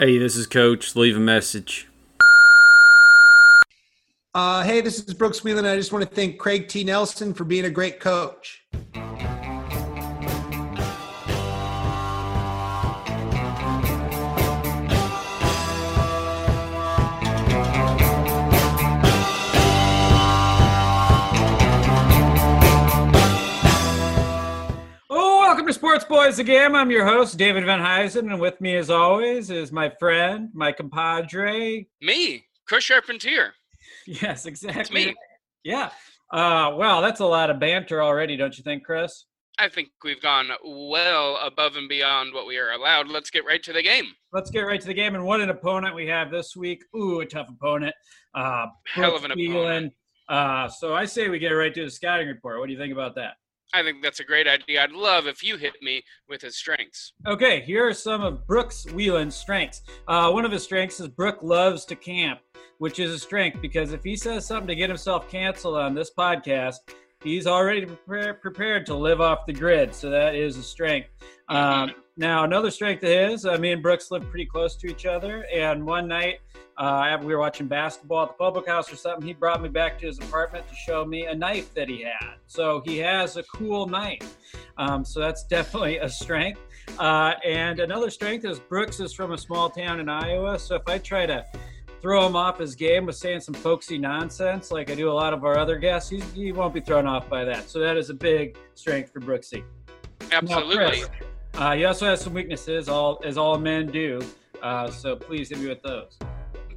[0.00, 0.96] Hey, this is Coach.
[0.96, 1.86] Leave a message.
[4.34, 5.70] Uh, hey, this is Brooks Wheelan.
[5.70, 6.82] I just want to thank Craig T.
[6.82, 8.63] Nelson for being a great coach.
[25.84, 26.74] Sports Boys again.
[26.74, 30.72] I'm your host, David Van Huysen, and with me, as always, is my friend, my
[30.72, 31.86] compadre.
[32.00, 33.52] Me, Chris Charpentier.
[34.06, 34.80] Yes, exactly.
[34.80, 35.14] It's me.
[35.62, 35.90] Yeah.
[36.32, 39.26] Uh, well, that's a lot of banter already, don't you think, Chris?
[39.58, 43.08] I think we've gone well above and beyond what we are allowed.
[43.08, 44.06] Let's get right to the game.
[44.32, 45.14] Let's get right to the game.
[45.14, 46.82] And what an opponent we have this week.
[46.96, 47.94] Ooh, a tough opponent.
[48.34, 49.90] Uh, Hell of an Brooks Wheelan.
[50.30, 52.58] Uh, so I say we get right to the scouting report.
[52.58, 53.34] What do you think about that?
[53.72, 54.82] I think that's a great idea.
[54.82, 57.12] I'd love if you hit me with his strengths.
[57.26, 59.82] Okay, here are some of Brooks Wheelan's strengths.
[60.06, 62.40] Uh, one of his strengths is Brooke loves to camp,
[62.78, 66.12] which is a strength because if he says something to get himself canceled on this
[66.16, 66.76] podcast,
[67.24, 69.94] he's already prepare, prepared to live off the grid.
[69.94, 71.08] So that is a strength.
[71.48, 75.06] Um, now, another strength of his, uh, me and Brooks live pretty close to each
[75.06, 75.44] other.
[75.52, 76.38] And one night,
[76.76, 79.98] uh, we were watching basketball at the public house or something, he brought me back
[80.00, 82.34] to his apartment to show me a knife that he had.
[82.46, 84.36] So he has a cool knife.
[84.76, 86.60] Um, so that's definitely a strength.
[86.98, 90.58] Uh, and another strength is Brooks is from a small town in Iowa.
[90.58, 91.44] So if I try to
[92.04, 95.32] throw him off his game with saying some folksy nonsense, like I do a lot
[95.32, 97.70] of our other guests, he won't be thrown off by that.
[97.70, 99.64] So that is a big strength for Brooksy.
[100.30, 101.00] Now, Absolutely.
[101.00, 101.08] Chris,
[101.54, 104.20] uh, he also has some weaknesses, all as all men do.
[104.62, 106.18] Uh, so please hit me with those.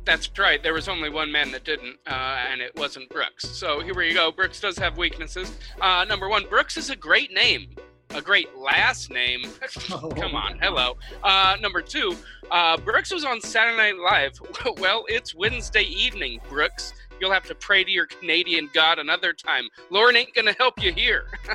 [0.06, 0.64] That's right.
[0.64, 3.50] There was only one man that didn't, uh, and it wasn't Brooks.
[3.50, 4.32] So here we go.
[4.32, 5.52] Brooks does have weaknesses.
[5.82, 7.76] Uh, number one, Brooks is a great name.
[8.12, 9.42] A great last name.
[9.90, 10.98] Come on, hello.
[11.24, 12.16] Uh, number two,
[12.52, 14.40] uh, Brooks was on Saturday Night Live.
[14.80, 16.94] well, it's Wednesday evening, Brooks.
[17.20, 19.68] You'll have to pray to your Canadian God another time.
[19.90, 21.28] Lorne ain't gonna help you here.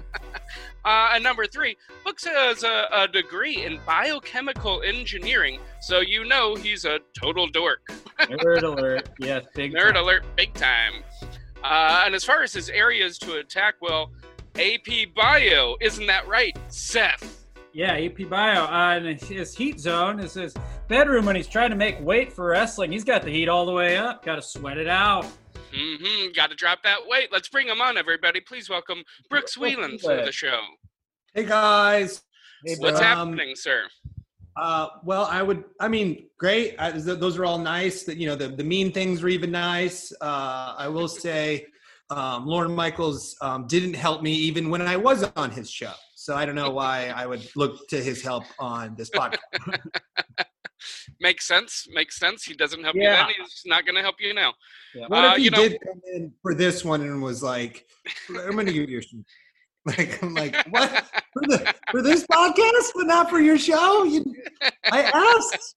[0.84, 6.54] uh, and number three, Brooks has a, a degree in biochemical engineering, so you know
[6.54, 7.86] he's a total dork.
[8.18, 9.08] Nerd alert.
[9.18, 10.04] Yes, big Nerd time.
[10.04, 11.02] alert, big time.
[11.64, 14.10] Uh, and as far as his areas to attack, well,
[14.56, 17.46] AP Bio, isn't that right, Seth?
[17.72, 18.64] Yeah, AP Bio.
[18.64, 20.54] Uh, and his heat zone is his
[20.88, 22.92] bedroom when he's trying to make weight for wrestling.
[22.92, 24.24] He's got the heat all the way up.
[24.24, 25.24] Got to sweat it out.
[25.74, 26.32] Mm-hmm.
[26.34, 27.32] Got to drop that weight.
[27.32, 28.40] Let's bring him on, everybody.
[28.40, 30.60] Please welcome Brooks Brooks Wheelan to the show.
[31.32, 32.20] Hey guys.
[32.66, 33.84] Hey, What's Um, happening, sir?
[34.54, 35.64] Uh, well, I would.
[35.80, 36.74] I mean, great.
[36.78, 38.02] I, those are all nice.
[38.04, 40.12] That you know, the the mean things were even nice.
[40.20, 41.64] Uh, I will say,
[42.18, 45.92] um, Lorne Michaels um, didn't help me even when I was on his show.
[46.14, 49.38] So I don't know why I would look to his help on this podcast.
[51.20, 51.86] Makes sense.
[51.92, 52.44] Makes sense.
[52.44, 53.20] He doesn't help Yeah.
[53.28, 53.46] you then.
[53.46, 54.52] He's not going to help you now.
[54.94, 55.06] Yeah.
[55.06, 57.86] What Uh, if he you know- did come in for this one and was like,
[58.28, 59.24] "I'm going to give you a shoe."
[59.84, 60.90] Like I'm like, what
[61.32, 64.04] for, the, for this podcast, but not for your show?
[64.04, 64.24] You,
[64.92, 65.74] I asked.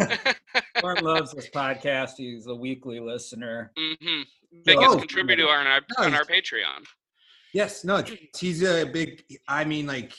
[0.82, 2.12] Mark loves this podcast.
[2.16, 3.72] He's a weekly listener.
[3.76, 4.22] hmm
[4.64, 6.84] Biggest Oh, contributor on our on our Patreon.
[7.52, 8.02] Yes, no,
[8.38, 9.22] he's a big.
[9.46, 10.12] I mean, like,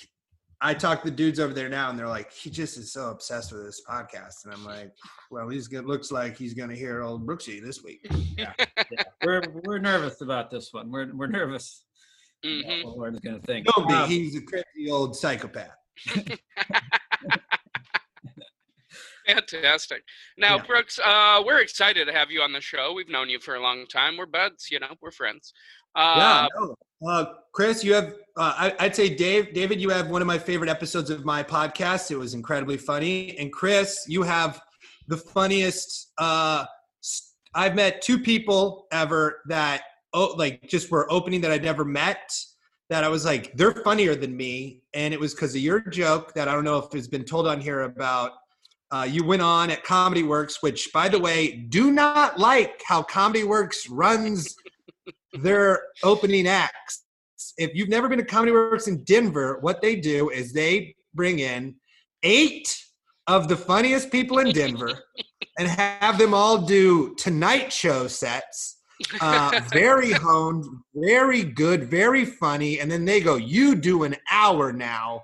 [0.61, 3.51] I talk to dudes over there now, and they're like, he just is so obsessed
[3.51, 4.91] with this podcast, and I'm like,
[5.31, 5.85] well, he's good.
[5.85, 8.05] Looks like he's gonna hear old Brooksy this week.
[8.37, 8.53] Yeah,
[9.25, 10.89] we're we're nervous about this one.
[10.91, 11.83] We're we're nervous.
[12.43, 13.67] hmm about what Lorne's going to think.
[13.67, 13.93] Don't be.
[13.93, 15.75] Um, He's a crazy old psychopath.
[19.27, 20.03] Fantastic.
[20.37, 20.63] Now, Yeah.
[20.63, 22.93] Brooks, uh, we're excited to have you on the show.
[22.93, 24.17] We've known you for a long time.
[24.17, 25.53] We're buds, you know, we're friends.
[25.95, 26.01] yeah.
[26.01, 26.75] Uh, No.
[27.03, 28.13] Uh, Chris, you have.
[28.37, 31.41] Uh, I, I'd say Dave, David, you have one of my favorite episodes of my
[31.41, 32.11] podcast.
[32.11, 34.61] It was incredibly funny, and Chris, you have
[35.07, 36.11] the funniest.
[36.19, 36.65] Uh,
[37.55, 39.81] I've met two people ever that
[40.13, 42.31] oh, like just were opening that I'd never met.
[42.91, 46.33] That I was like, they're funnier than me, and it was because of your joke
[46.35, 48.33] that I don't know if it's been told on here about.
[48.91, 53.01] Uh, you went on at Comedy Works, which, by the way, do not like how
[53.01, 54.53] Comedy Works runs
[55.33, 57.05] their opening acts.
[57.57, 61.39] If you've never been to Comedy Works in Denver, what they do is they bring
[61.39, 61.75] in
[62.23, 62.77] eight
[63.27, 64.99] of the funniest people in Denver
[65.59, 68.79] and have them all do Tonight Show sets.
[69.19, 72.81] Uh, very honed, very good, very funny.
[72.81, 75.23] And then they go, You do an hour now.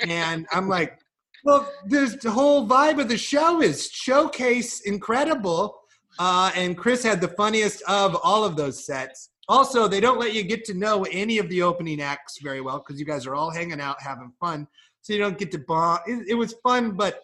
[0.00, 1.00] And I'm like,
[1.46, 5.78] Well, this whole vibe of the show is showcase incredible.
[6.18, 9.30] Uh, and Chris had the funniest of all of those sets.
[9.48, 12.78] Also, they don't let you get to know any of the opening acts very well
[12.78, 14.66] because you guys are all hanging out having fun.
[15.02, 16.00] So you don't get to bond.
[16.08, 17.22] It, it was fun, but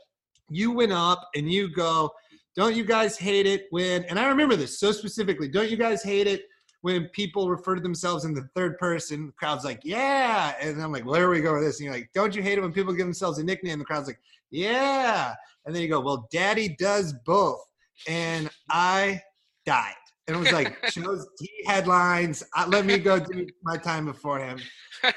[0.49, 2.13] you went up and you go,
[2.55, 5.49] "Don't you guys hate it when?" And I remember this so specifically.
[5.49, 6.45] Don't you guys hate it
[6.83, 9.27] when people refer to themselves in the third person?
[9.27, 12.11] The crowd's like, "Yeah," and I'm like, "Where we going with this?" And you're like,
[12.15, 14.21] "Don't you hate it when people give themselves a nickname?" The crowd's like,
[14.51, 15.35] "Yeah,"
[15.65, 17.65] and then you go, "Well, Daddy does both,"
[18.07, 19.23] and I
[19.65, 19.95] died.
[20.29, 22.45] And it was like shows T headlines.
[22.55, 24.61] I, let me go do my time before him.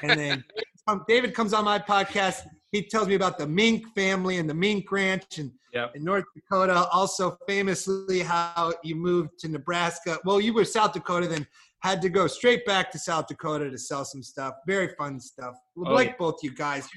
[0.02, 0.44] And then
[1.08, 2.46] David comes on my podcast.
[2.72, 5.96] He tells me about the Mink family and the Mink Ranch and Yep.
[5.96, 6.88] in North Dakota.
[6.90, 10.18] Also, famously, how you moved to Nebraska.
[10.24, 11.46] Well, you were South Dakota, then
[11.80, 14.54] had to go straight back to South Dakota to sell some stuff.
[14.66, 15.54] Very fun stuff.
[15.76, 16.14] Oh, like yeah.
[16.18, 16.88] both you guys.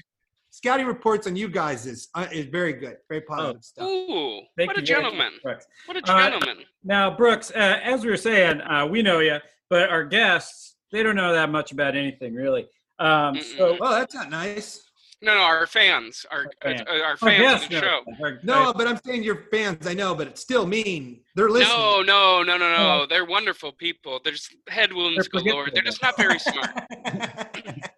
[0.52, 2.96] Scouting reports on you guys is uh, is very good.
[3.08, 3.86] Very positive stuff.
[3.86, 5.32] Ooh, Thank what a you very much, gentleman!
[5.42, 5.66] Brooks.
[5.86, 6.64] What a Uh, gentleman!
[6.82, 9.38] Now, Brooks, uh, as we were saying, uh, we know you,
[9.68, 12.66] but our guests, they don't know that much about anything really.
[12.98, 14.89] Um, so, Well, that's not nice.
[15.22, 16.80] No, no, our fans, our Our uh, fans.
[16.88, 17.86] our our fans guests of the know.
[18.18, 18.24] show.
[18.24, 19.86] Our- No, but I'm saying your fans.
[19.86, 21.20] I know, but it's still mean.
[21.34, 21.76] They're listening.
[21.76, 22.98] No, no, no, no, Oh.
[23.00, 23.06] no.
[23.06, 24.20] They're wonderful people.
[24.24, 25.68] There's head wounds They're galore.
[25.72, 26.70] They're just not very smart.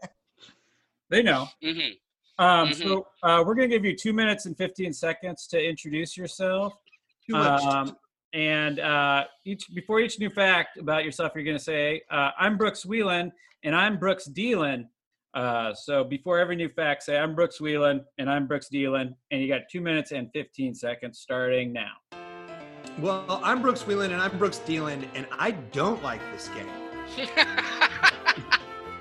[1.11, 1.49] they know.
[1.63, 1.79] hmm
[2.39, 2.75] Um, Mhm.
[2.75, 6.73] So uh, we're going to give you two minutes and 15 seconds to introduce yourself.
[7.29, 7.63] Too much.
[7.63, 7.97] Um,
[8.33, 12.57] and uh, each before each new fact about yourself, you're going to say, uh, "I'm
[12.57, 13.31] Brooks Wheelan,"
[13.63, 14.89] and "I'm Brooks Dealan."
[15.35, 19.41] Uh, so before every new fact, say, "I'm Brooks Wheelan," and "I'm Brooks Dealan," and
[19.41, 21.93] you got two minutes and 15 seconds starting now.
[22.99, 27.29] Well, I'm Brooks Wheelan and I'm Brooks Dealan, and I don't like this game.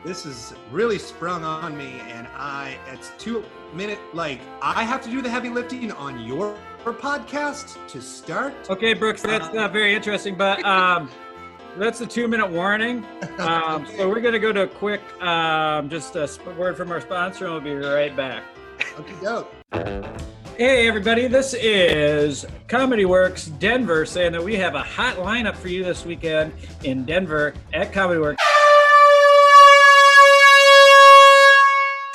[0.03, 5.11] This is really sprung on me, and I it's two minute like I have to
[5.11, 8.67] do the heavy lifting on your podcast to start.
[8.67, 11.07] Okay, Brooks, that's not very interesting, but um,
[11.77, 13.05] that's a two-minute warning.
[13.41, 16.91] Um, so we're going to go to a quick, um, just a sp- word from
[16.91, 18.43] our sponsor, and we'll be right back.
[18.99, 19.51] Okay, dope.
[20.57, 25.69] Hey, everybody, this is Comedy Works Denver saying that we have a hot lineup for
[25.69, 26.53] you this weekend
[26.83, 28.43] in Denver at Comedy Works.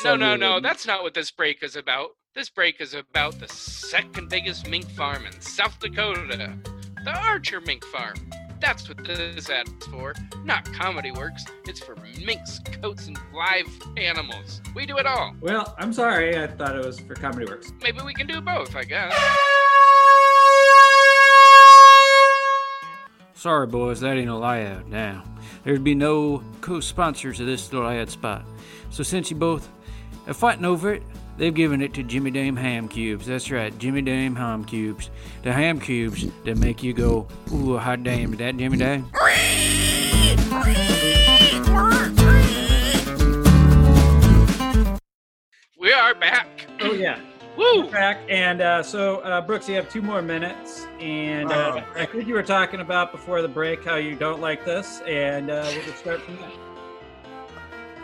[0.05, 0.61] no, no, no.
[0.61, 2.11] That's not what this break is about.
[2.35, 6.56] This break is about the second biggest mink farm in South Dakota,
[7.05, 8.14] the Archer Mink Farm.
[8.61, 10.14] That's what this ad's for.
[10.44, 11.44] Not Comedy Works.
[11.67, 13.67] It's for minks, coats, and live
[13.97, 14.61] animals.
[14.75, 15.35] We do it all.
[15.41, 16.43] Well, I'm sorry.
[16.43, 17.73] I thought it was for Comedy Works.
[17.82, 19.14] Maybe we can do both, I guess.
[23.35, 25.23] Sorry, boys, that ain't a layout now.
[25.62, 28.44] There'd be no co sponsors of this little ad spot.
[28.91, 29.69] So, since you both
[30.26, 31.03] are fighting over it,
[31.36, 33.26] they've given it to Jimmy Dame Ham Cubes.
[33.26, 35.10] That's right, Jimmy Dame Ham Cubes.
[35.42, 39.10] The ham cubes that make you go, ooh, hot damn, is that Jimmy Dame?
[45.78, 46.66] We are back.
[46.80, 47.20] Oh, yeah.
[47.56, 47.88] Woo!
[47.90, 48.18] Back.
[48.28, 50.86] And uh, so, uh, Brooks, you have two more minutes.
[51.00, 54.40] And uh, Oh, I think you were talking about before the break how you don't
[54.40, 55.00] like this.
[55.06, 56.50] And uh, we'll just start from there.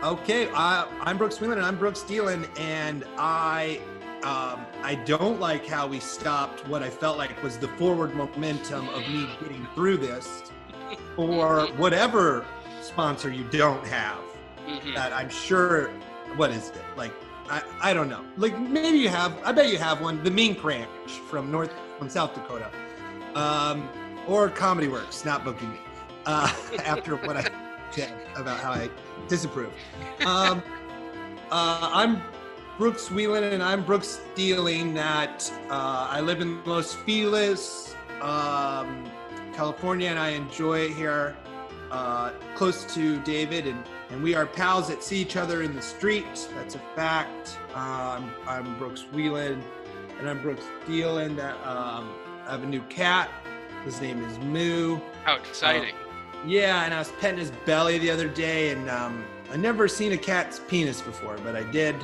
[0.03, 3.79] Okay, I, I'm Brooks Wheelan and I'm Brooks Dealan, and I
[4.17, 8.89] um, I don't like how we stopped what I felt like was the forward momentum
[8.89, 10.51] of me getting through this,
[11.17, 12.45] or whatever
[12.81, 14.19] sponsor you don't have.
[14.67, 14.93] Mhm.
[14.93, 15.89] that I'm sure.
[16.35, 17.13] What is it like?
[17.49, 18.25] I, I don't know.
[18.35, 19.33] Like maybe you have.
[19.45, 20.21] I bet you have one.
[20.21, 22.69] The Mink Ranch from North from South Dakota,
[23.35, 23.87] um,
[24.27, 25.79] or Comedy Works not booking me
[26.25, 26.53] uh,
[26.85, 27.49] after what I
[28.35, 28.89] about how I
[29.27, 29.73] disapprove.
[30.25, 30.63] Um,
[31.51, 32.21] uh, I'm
[32.77, 34.93] Brooks Wheelan and I'm Brooks Dealing.
[34.93, 39.09] That uh, I live in Los Feliz, um,
[39.53, 41.35] California, and I enjoy it here
[41.91, 45.81] uh, close to David, and, and we are pals that see each other in the
[45.81, 46.25] street.
[46.55, 47.59] That's a fact.
[47.75, 49.61] Um, I'm Brooks Wheelan,
[50.17, 51.35] and I'm Brooks Dealan.
[51.35, 52.11] That um,
[52.47, 53.29] I have a new cat.
[53.85, 54.99] His name is Moo.
[55.23, 55.93] How exciting.
[56.45, 60.11] Yeah, and I was petting his belly the other day, and um, I never seen
[60.11, 61.95] a cat's penis before, but I did.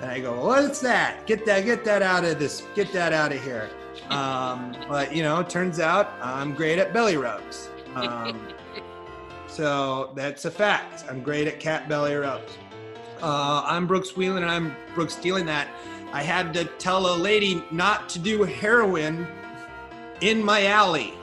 [0.00, 1.26] And I go, "What's that?
[1.26, 3.70] Get that, get that out of this, get that out of here."
[4.10, 7.70] Um, but you know, turns out I'm great at belly rubs.
[7.94, 8.48] Um,
[9.46, 11.04] so that's a fact.
[11.08, 12.56] I'm great at cat belly rubs.
[13.22, 15.68] Uh, I'm Brooks Wheelan, and I'm Brooks Dealing that.
[16.12, 19.26] I had to tell a lady not to do heroin
[20.20, 21.14] in my alley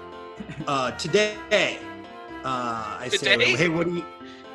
[0.67, 1.79] uh, today.
[2.47, 4.05] Uh, I said, "Hey, what do you?"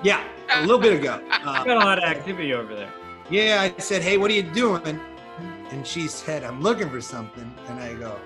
[0.03, 1.21] Yeah, a little bit ago.
[1.43, 2.93] Uh, Got a lot of activity over there.
[3.29, 4.99] yeah, I said, "Hey, what are you doing?"
[5.71, 8.17] And she said, "I'm looking for something." And I go,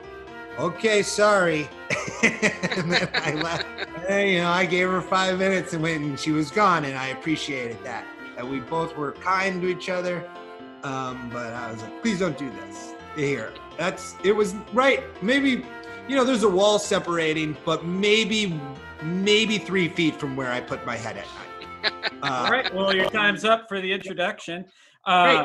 [0.59, 1.69] "Okay, sorry."
[2.23, 3.67] and then I left.
[4.09, 6.97] And, you know, I gave her five minutes and went, and she was gone, and
[6.97, 8.05] I appreciated that.
[8.37, 10.29] That we both were kind to each other.
[10.85, 15.03] Um, but I was like, "Please don't do this." Here, That's it was right.
[15.23, 15.65] Maybe
[16.09, 18.61] you know, there's a wall separating, but maybe
[19.03, 21.93] maybe three feet from where I put my head at night.
[22.23, 22.75] Uh, All right.
[22.75, 24.65] Well, your time's up for the introduction.
[25.05, 25.45] Uh,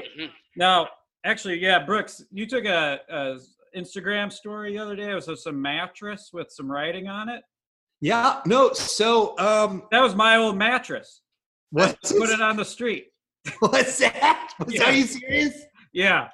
[0.56, 0.88] now,
[1.26, 3.38] actually, yeah, Brooks, you took a, a
[3.78, 5.12] Instagram story the other day.
[5.12, 7.44] It was of some mattress with some writing on it.
[8.00, 8.74] Yeah, no.
[8.74, 11.22] So, um, That was my old mattress.
[11.70, 13.08] what's Put it on the street.
[13.60, 14.52] what's that?
[14.60, 14.86] Was, Yeah.
[14.86, 15.62] Are you serious?
[15.94, 16.30] Yeah.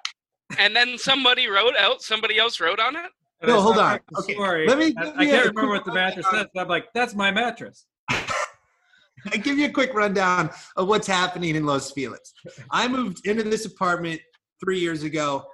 [0.57, 2.01] And then somebody wrote out.
[2.01, 3.11] Somebody else wrote on it.
[3.41, 3.99] And No, hold on.
[4.19, 4.67] Okay, story.
[4.67, 6.45] let me I, I can't remember what the mattress rundown.
[6.55, 6.61] says.
[6.61, 7.85] I'm like, that's my mattress.
[8.09, 12.33] I give you a quick rundown of what's happening in Los Feliz.
[12.71, 14.21] I moved into this apartment
[14.63, 15.45] three years ago.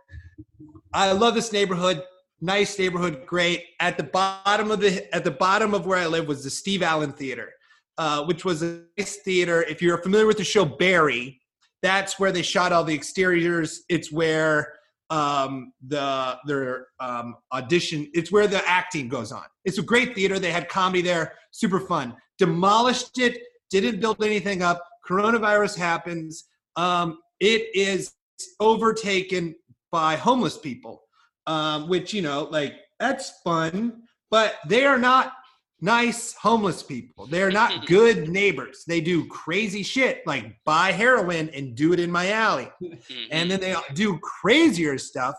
[0.93, 2.03] I love this neighborhood.
[2.41, 3.63] Nice neighborhood, great.
[3.79, 6.83] At the bottom of the at the bottom of where I live was the Steve
[6.83, 7.51] Allen Theater,
[7.97, 9.63] uh, which was a nice theater.
[9.63, 11.39] If you're familiar with the show Barry,
[11.81, 13.83] that's where they shot all the exteriors.
[13.89, 14.73] It's where
[15.13, 18.09] um, the their um, audition.
[18.13, 19.43] It's where the acting goes on.
[19.63, 20.39] It's a great theater.
[20.39, 22.15] They had comedy there, super fun.
[22.39, 23.37] Demolished it.
[23.69, 24.83] Didn't build anything up.
[25.07, 26.45] Coronavirus happens.
[26.75, 28.13] Um, it is
[28.59, 29.55] overtaken
[29.91, 31.03] by homeless people,
[31.45, 34.01] um, which you know, like that's fun,
[34.31, 35.33] but they are not
[35.83, 37.27] nice homeless people.
[37.27, 38.83] They are not good neighbors.
[38.87, 42.71] They do crazy shit like buy heroin and do it in my alley.
[42.81, 43.27] Mhm.
[43.31, 45.35] And then they do crazier stuff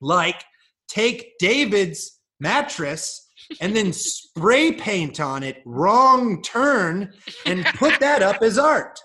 [0.00, 0.44] like
[0.88, 3.28] take David's mattress
[3.60, 7.12] and then spray paint on it, wrong turn,
[7.46, 8.98] and put that up as art.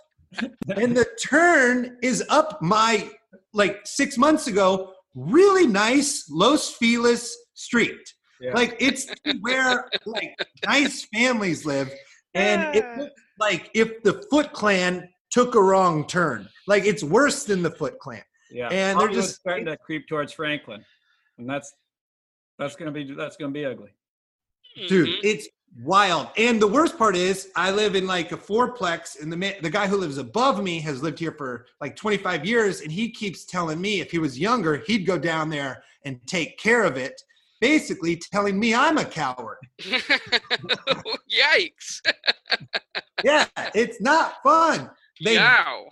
[0.76, 3.10] And the turn is up my,
[3.54, 8.14] like six months ago, really nice Los Feliz street.
[8.42, 8.54] Yeah.
[8.54, 9.08] Like it's
[9.42, 11.92] where like nice families live.
[12.34, 16.48] And it looks like if the Foot Clan took a wrong turn.
[16.68, 18.22] Like it's worse than the Foot Clan.
[18.52, 18.70] Yeah.
[18.70, 20.84] And they're just- starting to creep towards Franklin.
[21.38, 21.74] And that's
[22.58, 23.92] that's gonna be that's gonna be ugly.
[24.88, 25.20] dude Mhm.
[25.24, 25.48] it's
[25.84, 29.58] wild and the worst part is i live in like a fourplex and the ma-
[29.62, 33.10] the guy who lives above me has lived here for like 25 years and he
[33.10, 36.96] keeps telling me if he was younger he'd go down there and take care of
[36.98, 37.22] it
[37.62, 42.02] basically telling me i'm a coward Yikes!
[43.24, 44.90] yeah it's not fun
[45.24, 45.86] they Yow!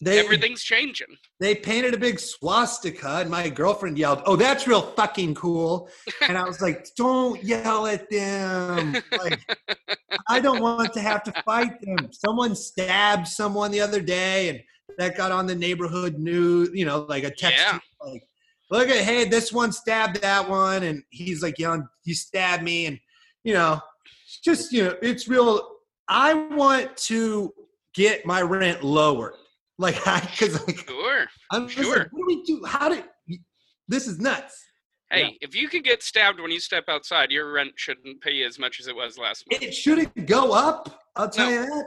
[0.00, 1.06] they Everything's changing.
[1.40, 5.88] they painted a big swastika and my girlfriend yelled oh that's real fucking cool
[6.28, 9.40] and i was like don't yell at them like
[10.28, 14.60] i don't want to have to fight them someone stabbed someone the other day and
[14.98, 17.78] that got on the neighborhood news you know like a text Yeah.
[18.04, 18.24] like
[18.74, 22.86] look at hey this one stabbed that one and he's like yelling you stabbed me
[22.86, 22.98] and
[23.44, 23.80] you know
[24.42, 25.68] just you know it's real
[26.08, 27.52] i want to
[27.94, 29.34] get my rent lowered
[29.78, 31.26] like i because like Sure.
[31.52, 31.98] I'm Sure.
[31.98, 32.64] like, what do we do?
[32.66, 33.04] How did
[33.86, 34.60] this is nuts?
[35.10, 35.28] Hey, Yeah.
[35.42, 38.58] if you can get stabbed when you step outside, your rent shouldn't pay you as
[38.58, 39.62] much as it was last month.
[39.62, 41.02] It shouldn't go up.
[41.16, 41.52] I'll tell No.
[41.60, 41.84] you that.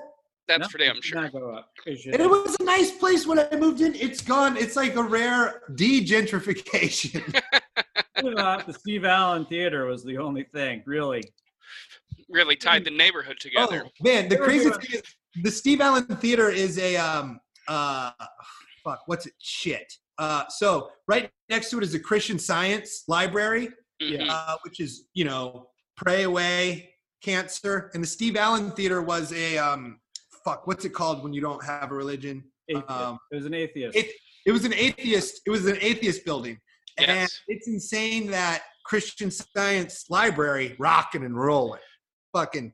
[0.48, 1.22] That's No, for damn it should sure.
[1.24, 1.72] Not go up.
[1.86, 3.94] It And it was a nice place when I moved in.
[3.96, 4.56] It's gone.
[4.58, 7.42] It's like a rare de-gentrification.
[8.18, 11.24] The Steve Allen Theater was the only thing, really.
[12.30, 13.84] Really tied the neighborhood together.
[13.86, 15.04] oh man, the crazy thing is
[15.44, 18.12] the Steve Allen Theater is a um uh
[18.84, 19.94] fuck what's it shit.
[20.18, 23.70] Uh, so right next to it is a Christian Science Library.
[24.02, 24.28] Mhm.
[24.30, 29.58] uh, which is you know pray away cancer and the steve allen theater was a
[29.58, 30.00] um
[30.48, 32.44] fuck what's it called when you don't have a religion.
[32.88, 33.96] Um, it was an atheist.
[33.98, 34.08] it,
[34.46, 36.58] it was an atheist it was an atheist building
[36.98, 37.40] and Yes.
[37.48, 41.80] it's insane that christian science library rocking and rolling
[42.34, 42.74] fucking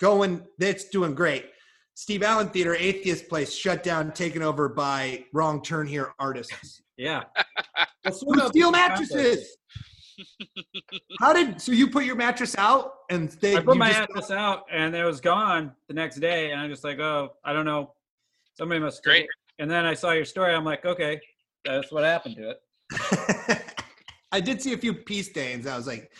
[0.00, 1.46] going that's doing great
[1.94, 7.22] steve allen theater atheist place shut down taken over by wrong turn here artists yeah.
[8.12, 9.56] Steal mattresses
[11.20, 14.30] how did so you put your mattress out and they I put my just- mattress
[14.30, 17.64] out and it was gone the next day, and I'm just like, oh, I don't
[17.64, 17.94] know,
[18.56, 18.98] somebody must.
[18.98, 19.28] have Great.
[19.58, 20.54] And then I saw your story.
[20.54, 21.20] I'm like, okay,
[21.64, 23.62] that's what happened to it.
[24.32, 25.66] I did see a few pee stains.
[25.66, 26.10] I was like,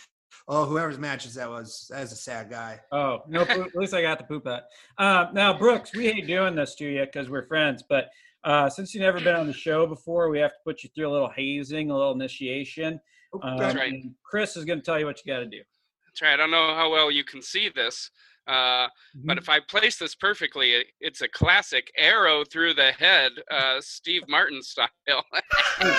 [0.48, 2.80] oh, whoever's mattress that was, that's a sad guy.
[2.92, 4.62] Oh no, at least I got the poop out.
[4.98, 8.10] Uh, now, Brooks, we hate doing this to you because we're friends, but
[8.44, 11.08] uh, since you've never been on the show before, we have to put you through
[11.08, 13.00] a little hazing, a little initiation.
[13.32, 13.78] Um, Okay.
[13.78, 14.02] right.
[14.24, 15.62] Chris is going to tell you what you got to do.
[16.06, 16.34] That's right.
[16.34, 18.10] I don't know how well you can see this,
[18.48, 19.40] uh, but Mhm.
[19.42, 24.26] if I place this perfectly, it, it's a classic arrow through the head, uh, Steve
[24.28, 24.88] Martin style.
[25.08, 25.22] Wait,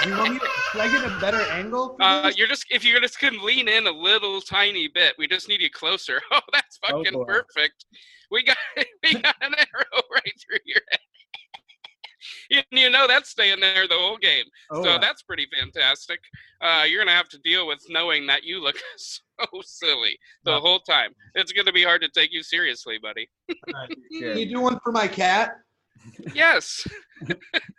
[0.03, 1.95] do you want me to, should I get a better angle?
[2.01, 5.47] Uh, you're just if you just can lean in a little tiny bit, we just
[5.47, 6.21] need you closer.
[6.31, 7.25] Oh, that's Oh, fucking boy.
[7.25, 7.85] perfect.
[8.31, 8.57] We got
[9.03, 10.99] we got an arrow right through your head.
[12.51, 14.45] You, you know that's staying there the whole game.
[14.69, 14.97] Oh, so wow.
[14.99, 16.19] that's pretty fantastic.
[16.61, 19.17] Uh, you're gonna have to deal with knowing that you look so
[19.63, 20.59] silly the Yeah.
[20.59, 21.11] whole time.
[21.35, 23.29] It's gonna be hard to take you seriously, buddy.
[24.19, 25.53] Can you do one for my cat?
[26.33, 26.85] Yes,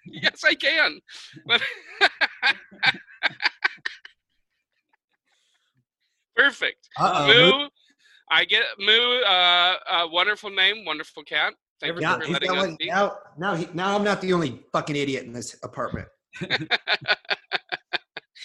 [0.07, 1.01] yes, I can.
[1.45, 1.61] But
[6.37, 6.89] perfect.
[6.99, 7.27] Uh-oh.
[7.27, 7.69] Moo,
[8.31, 9.21] I get Moo.
[9.23, 11.55] Uh, uh, wonderful name, wonderful cat.
[11.83, 14.33] Thank you Yeah, for letting got us one- now, now, he, now I'm not the
[14.33, 16.09] only fucking idiot in this apartment.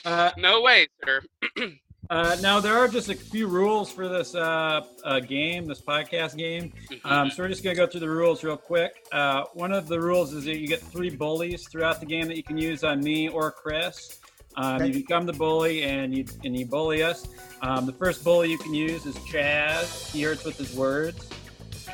[0.05, 1.21] Uh, No way, sir.
[2.09, 6.37] uh, now there are just a few rules for this uh, uh, game, this podcast
[6.37, 6.71] game.
[7.03, 8.93] Um, so we're just gonna go through the rules real quick.
[9.11, 12.37] Uh, one of the rules is that you get three bullies throughout the game that
[12.37, 14.19] you can use on me or Chris.
[14.55, 14.91] Um, you Okay.
[14.99, 17.27] become the bully and you and you bully us.
[17.61, 20.09] Um, the first bully you can use is Chaz.
[20.13, 21.27] He hurts with his words.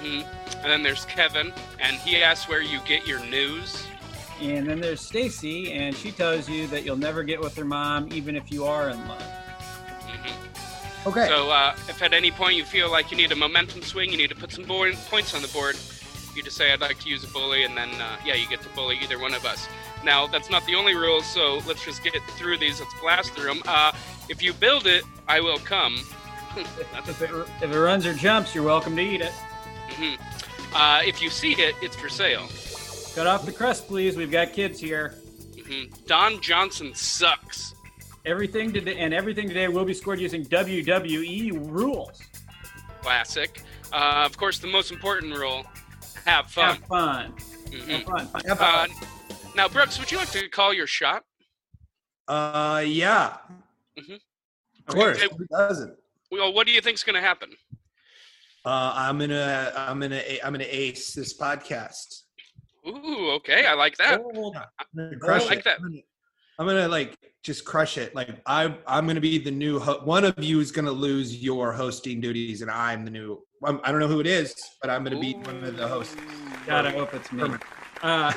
[0.04, 0.26] Mhm.
[0.64, 3.86] And then there's Kevin, and he asks where you get your news.
[4.42, 8.10] And then there's Stacy, and she tells you that you'll never get with her mom,
[8.12, 9.24] even if you are in love.
[10.08, 11.08] Mhm.
[11.08, 11.28] Okay.
[11.28, 14.18] So uh, if at any point you feel like you need a momentum swing, you
[14.18, 15.78] need to put some board, points on the board,
[16.36, 18.62] you just say, I'd like to use a bully, and then, uh, yeah, you get
[18.64, 19.68] to bully either one of us.
[20.04, 22.80] Now, that's not the only rule, so let's just get through these.
[22.80, 23.64] Let's blast through them.
[23.68, 23.92] Uh,
[24.30, 25.98] if you build it, I will come.
[27.08, 27.32] If it,
[27.64, 29.32] if it runs or jumps, you're welcome to eat it.
[29.94, 30.18] Mhm.
[30.74, 32.48] Uh, if you see it, it's for sale.
[33.16, 34.16] Cut off the crust, please.
[34.18, 35.16] We've got kids here.
[35.68, 37.74] hmm Don Johnson sucks.
[38.26, 42.20] Everything today and everything today will be scored using WWE rules.
[43.02, 43.62] Classic.
[43.92, 45.64] Uh, of course, the most important rule
[46.26, 46.76] have fun.
[46.78, 47.34] Have fun.
[47.66, 47.88] Mhm.
[47.90, 48.42] Have fun.
[48.48, 48.88] Have Uh,
[49.56, 51.24] now, Brooks, would you like to call your shot?
[52.28, 53.38] Uh, yeah.
[54.00, 54.20] Mhm.
[54.88, 55.22] Of course.
[55.22, 55.36] Okay.
[55.38, 55.98] Who doesn't?
[56.32, 57.56] Well, what do you think's going to happen?
[58.66, 62.22] Uh, I'm gonna, I'm gonna, I'm gonna ace this podcast.
[62.88, 64.22] Ooh, okay, I like that.
[64.22, 64.56] Bold.
[64.56, 64.66] I'm
[64.96, 65.64] gonna crush I like it.
[65.66, 65.78] that.
[65.80, 66.02] I'm gonna,
[66.60, 68.16] I'm gonna like just crush it.
[68.16, 69.80] Like I, I'm gonna be the new.
[69.80, 73.44] Ho- one of you is gonna lose your hosting duties, and I'm the new.
[73.66, 76.16] I'm, I don't know who it is, but I'm gonna be one of the hosts.
[76.66, 77.50] God, I hope it's me.
[78.02, 78.34] Uh,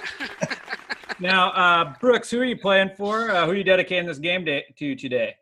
[1.21, 3.31] now, uh, Brooks, who are you playing for?
[3.31, 5.37] Uh, who are you dedicating this game day, to today?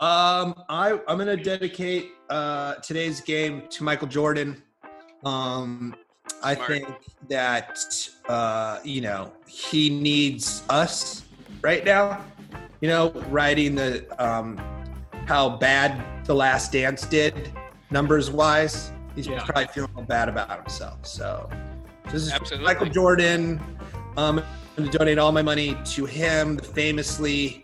[0.00, 4.62] Um, I I'm gonna dedicate uh, today's game to Michael Jordan.
[5.24, 5.94] Um,
[6.42, 6.70] I Smart.
[6.70, 6.88] think
[7.28, 7.78] that
[8.28, 11.24] uh, you know he needs us
[11.62, 12.24] right now.
[12.80, 14.58] You know, writing the um,
[15.26, 17.50] how bad the Last Dance did
[17.90, 18.90] numbers wise.
[19.14, 19.44] He's Yeah.
[19.44, 21.06] probably feeling bad about himself.
[21.06, 21.48] So
[22.06, 22.64] this is Absolutely.
[22.66, 23.60] Michael Jordan.
[24.16, 24.44] Um, I'm
[24.76, 27.62] going to donate all my money to him, the famously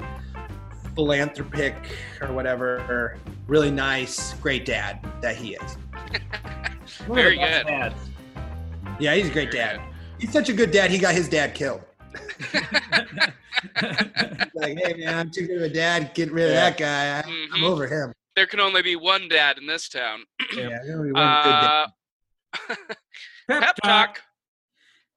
[0.95, 1.75] philanthropic
[2.21, 5.77] or whatever, really nice, great dad that he is.
[7.09, 7.67] Very good.
[7.67, 7.95] dads.
[8.99, 9.81] Yeah, he's a great Very dad.
[10.19, 10.91] He's such a good dad.
[10.91, 11.83] He got his dad killed.
[14.55, 16.13] Like, hey man, I'm too good of a dad.
[16.15, 16.71] Get rid of Yeah.
[16.71, 17.19] that guy.
[17.21, 18.13] I, I'm over him.
[18.37, 20.21] There can only be one dad in this town.
[20.57, 21.65] Yeah, there's only one good dad.
[21.73, 21.87] Uh,
[23.49, 24.15] Pep, pep talk.
[24.17, 24.21] talk.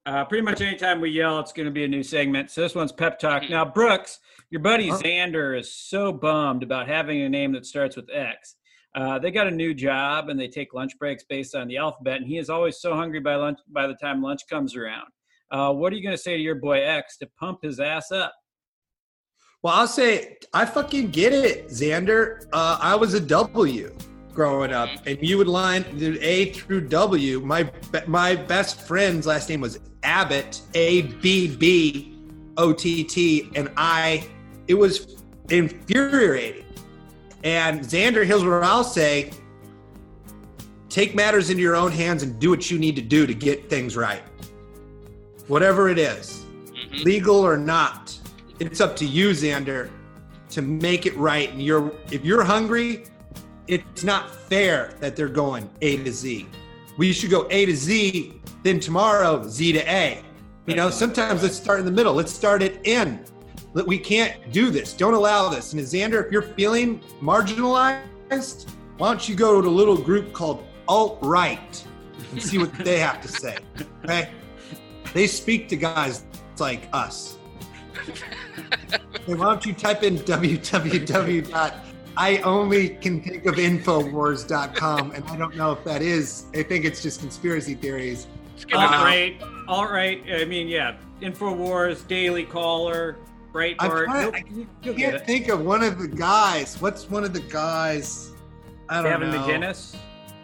[0.06, 2.50] Uh, pretty much anytime we yell, it's going to be a new segment.
[2.50, 3.42] So this one's pep talk.
[3.42, 3.50] Mhm.
[3.50, 4.18] Now, Brooks,
[4.54, 4.98] your buddy Huh?
[4.98, 8.54] Xander is so bummed about having a name that starts with X.
[8.94, 12.18] Uh, they got a new job and they take lunch breaks based on the alphabet,
[12.18, 15.08] and he is always so hungry by lunch by the time lunch comes around.
[15.50, 18.12] Uh, what are you going to say to your boy X to pump his ass
[18.12, 18.32] up?
[19.64, 22.46] Well, I'll say I fucking get it, Xander.
[22.52, 23.92] Uh, I was a W
[24.32, 27.40] growing up, and you would line the A through W.
[27.40, 27.68] My
[28.06, 32.16] my best friend's last name was Abbott, A B B
[32.56, 34.28] O T T, and I.
[34.68, 35.16] It was
[35.50, 36.64] infuriating.
[37.42, 39.30] And Xander, here's what I'll say:
[40.88, 43.68] take matters into your own hands and do what you need to do to get
[43.68, 44.22] things right,
[45.48, 46.44] whatever it is
[46.92, 47.04] Mhm.
[47.04, 48.16] legal or not.
[48.60, 49.90] It's up to you, Xander,
[50.50, 51.50] to make it right.
[51.50, 53.04] And you're if you're hungry,
[53.66, 56.46] it's not fair that they're going A to Z.
[56.96, 60.22] We should go A to Z, then tomorrow Z to A.
[60.66, 62.14] You know, sometimes let's start in the middle.
[62.14, 63.24] Let's start at N.
[63.74, 64.92] Let- We can't do this.
[64.94, 65.72] Don't allow this.
[65.72, 70.64] And Xander, if you're feeling marginalized, why don't you go to a little group called
[70.88, 71.84] Alt Right
[72.32, 73.58] and see what they have to say?
[74.04, 74.30] Okay,
[75.12, 76.24] they speak to guys
[76.58, 77.36] like us.
[79.26, 81.74] Hey, why don't you type in www.
[82.16, 86.44] I only can think of Infowars.com, and I don't know if that is.
[86.54, 88.28] I think it's just conspiracy theories.
[88.54, 89.02] It's good uh, All to know.
[89.04, 90.22] right, all right.
[90.32, 94.04] I mean, yeah, Infowars, Daily Caller, I'm Breitbart.
[94.06, 96.80] trying- You'll, I you- you'll I get can't think of one of the guys.
[96.80, 98.32] What's one of the guys?
[98.88, 99.38] I don't Gavin know.
[99.46, 99.96] McInnes.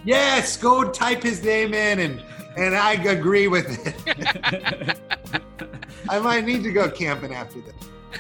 [0.05, 2.23] Yes, go type his name in, and
[2.57, 4.99] and I agree with it.
[6.09, 7.75] I might need to go camping after this.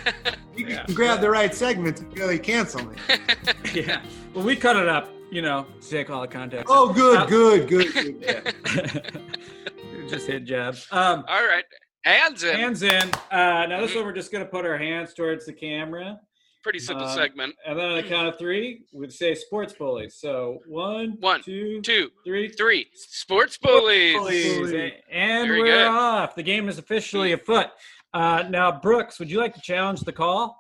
[0.57, 2.95] You can grab the right segment to really cancel me.
[3.75, 4.03] yeah.
[4.35, 6.67] Well, we cut it up, you know, to take all the context.
[6.69, 7.95] Oh, good, Uh, good, good.
[7.95, 8.17] good.
[8.21, 9.01] Yeah.
[10.07, 10.87] Just hit jabs.
[10.91, 11.65] Um, All right.
[12.05, 12.55] Hands in.
[12.57, 13.11] hands in.
[13.31, 16.19] Uh, now this one, we're just gonna put our hands towards the camera,
[16.63, 17.55] Pretty simple uh, segment.
[17.67, 20.17] and then on the count of three, we'd say sports bullies.
[20.19, 22.49] So one, One, two, Two, three.
[22.51, 22.87] three.
[22.95, 24.17] Sports bullies.
[24.17, 24.93] Bullies.
[25.11, 25.87] And Very we're good.
[25.89, 26.35] off.
[26.35, 27.69] The game is officially afoot.
[28.13, 30.57] Uh, now, Brooks, would you like to challenge the call?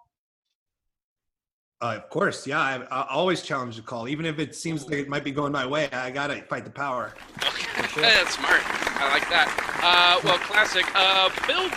[1.82, 2.60] Uh, of course, yeah.
[2.60, 5.52] I, I always challenge the call, even if it seems like it might be going
[5.52, 5.88] my way.
[5.92, 7.14] I gotta fight the power.
[7.42, 7.86] Okay.
[7.88, 8.02] sure.
[8.02, 8.60] That's smart.
[9.00, 9.48] I like that.
[9.82, 10.84] Uh, well, classic.
[10.94, 11.70] Uh, Bill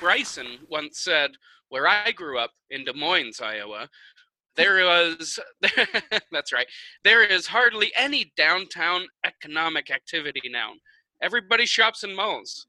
[0.00, 1.30] Bryson once said,
[1.68, 3.88] "Where I grew up in Des Moines, Iowa,
[4.56, 5.38] there was
[6.32, 6.66] that's right.
[7.02, 10.72] There is hardly any downtown economic activity now.
[11.22, 12.66] Everybody shops in malls.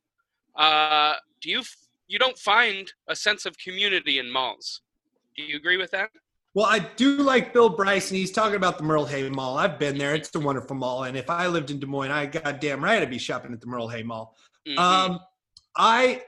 [0.55, 1.63] Uh, do you
[2.07, 4.81] you don't find a sense of community in malls?
[5.35, 6.09] Do you agree with that?
[6.55, 8.15] Well, I do like Bill Bryson.
[8.15, 9.57] He's talking about the Merle Hay Mall.
[9.57, 10.15] I've been there.
[10.15, 11.03] It's a wonderful mall.
[11.03, 13.67] And if I lived in Des Moines, I goddamn right I'd be shopping at the
[13.67, 14.37] Merle Hay Mall.
[14.65, 14.77] Mhm.
[14.79, 15.19] Um,
[15.75, 16.23] I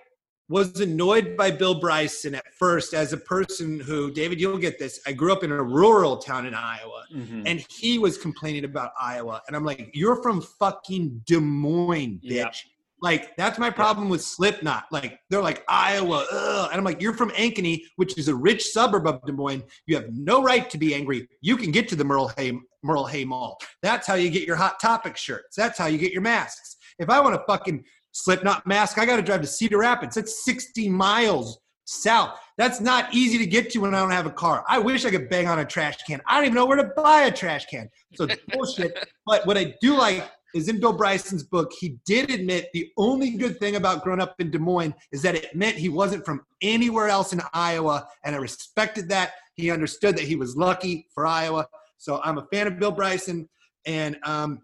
[0.49, 4.99] was annoyed by Bill Bryson at first as a person who, David, you'll get this.
[5.07, 7.05] I grew up in a rural town in Iowa,
[7.45, 9.41] and he was complaining about Iowa.
[9.47, 12.31] And I'm like, you're from fucking Des Moines, bitch.
[12.31, 12.55] Yep.
[13.01, 14.85] Like, that's my problem with Slipknot.
[14.91, 16.69] Like, they're like, Iowa, ugh.
[16.71, 19.63] And I'm like, you're from Ankeny, which is a rich suburb of Des Moines.
[19.85, 21.27] You have no right to be angry.
[21.41, 23.57] You can get to the Merle Hay, Merle Hay Mall.
[23.83, 25.55] That's how you get your Hot Topic shirts.
[25.55, 26.77] That's how you get your masks.
[26.97, 27.83] If I want a fucking
[28.13, 30.15] Slipknot mask, I got to drive to Cedar Rapids.
[30.15, 32.39] That's 60 miles south.
[32.57, 34.65] That's not easy to get to when I don't have a car.
[34.67, 36.21] I wish I could bang on a trash can.
[36.27, 37.89] I don't even know where to buy a trash can.
[38.15, 38.97] So bullshit.
[39.25, 43.31] But what I do like is in Bill Bryson's book, he did admit the only
[43.31, 46.41] good thing about growing up in Des Moines is that it meant he wasn't from
[46.61, 48.07] anywhere else in Iowa.
[48.23, 49.33] And I respected that.
[49.55, 51.67] He understood that he was lucky for Iowa.
[51.97, 53.49] So I'm a fan of Bill Bryson.
[53.85, 54.59] And um,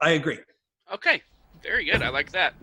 [0.00, 0.38] I agree.
[0.92, 1.22] Okay,
[1.62, 2.02] very good.
[2.02, 2.54] I like that.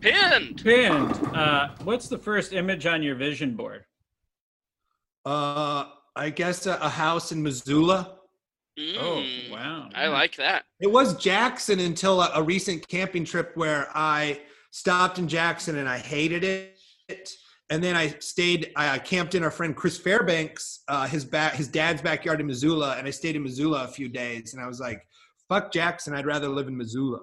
[0.00, 0.64] Pinned.
[0.64, 1.12] Pinned.
[1.34, 3.84] Uh, what's the first image on your vision board?
[5.24, 5.84] Uh,
[6.16, 8.18] I guess a, a house in Missoula.
[8.78, 9.88] Oh, Mm, wow.
[9.94, 10.64] I like that.
[10.80, 15.88] It was Jackson until a, a recent camping trip where I stopped in Jackson and
[15.88, 17.30] I hated it.
[17.70, 18.70] And then I stayed.
[18.76, 22.46] I I camped in our friend Chris Fairbanks, uh, his back, his dad's backyard in
[22.46, 24.52] Missoula, and I stayed in Missoula a few days.
[24.52, 25.06] And I was like,
[25.48, 26.12] "Fuck Jackson!
[26.14, 27.20] I'd rather live in Missoula."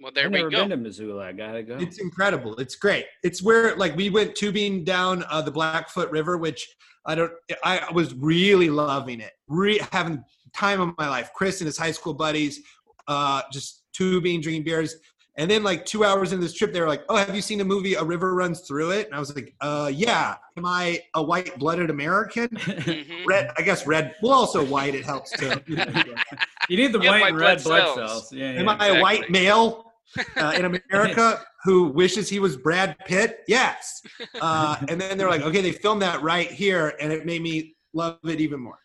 [0.00, 0.60] Well, there I've we never go.
[0.60, 1.24] been to Missoula.
[1.26, 1.76] I gotta go.
[1.78, 2.54] It's incredible.
[2.56, 3.06] It's great.
[3.24, 6.68] It's where like we went tubing down uh, the Blackfoot River, which
[7.04, 7.32] I don't.
[7.64, 9.32] I was really loving it.
[9.48, 10.22] Re- having
[10.54, 11.30] time of my life.
[11.34, 12.60] Chris and his high school buddies,
[13.06, 14.96] uh, just tubing, drinking beers.
[15.36, 17.58] And then like two hours into this trip, they were like, "Oh, have you seen
[17.58, 21.00] the movie A River Runs Through It?" And I was like, "Uh, yeah." Am I
[21.14, 22.48] a white-blooded American?
[22.58, 23.24] Mhm.
[23.24, 23.52] Red.
[23.56, 24.16] I guess red.
[24.20, 24.96] Well, also white.
[24.96, 25.52] It helps too.
[25.68, 28.10] you need the You have white and red blood blood cells.
[28.10, 28.32] cells.
[28.32, 28.76] Yeah, Am yeah.
[28.80, 29.92] I a white male
[30.36, 33.40] uh, in America who wishes he was Brad Pitt?
[33.46, 34.02] Yes.
[34.40, 37.76] Uh, and then they're like, okay, they filmed that right here, and it made me
[37.92, 38.78] love it even more.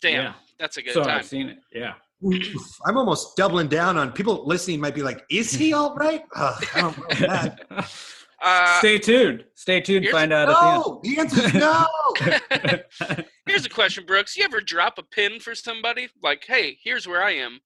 [0.00, 0.32] Damn, Yeah.
[0.60, 1.18] That's a good so time.
[1.18, 1.58] I've seen it.
[1.72, 1.94] Yeah.
[2.24, 4.78] Oof, I'm almost doubling down on people listening.
[4.80, 6.22] Might be like, is he all right?
[6.36, 7.90] Ugh, I don't know that.
[8.42, 9.44] Uh, Stay tuned.
[9.54, 10.08] Stay tuned.
[10.08, 11.86] Find out No, the answer is no.
[12.22, 13.24] at the end.
[13.46, 14.34] here's a question, Brooks.
[14.34, 16.08] You ever drop a pin for somebody?
[16.22, 17.60] Like, hey, here's where I am.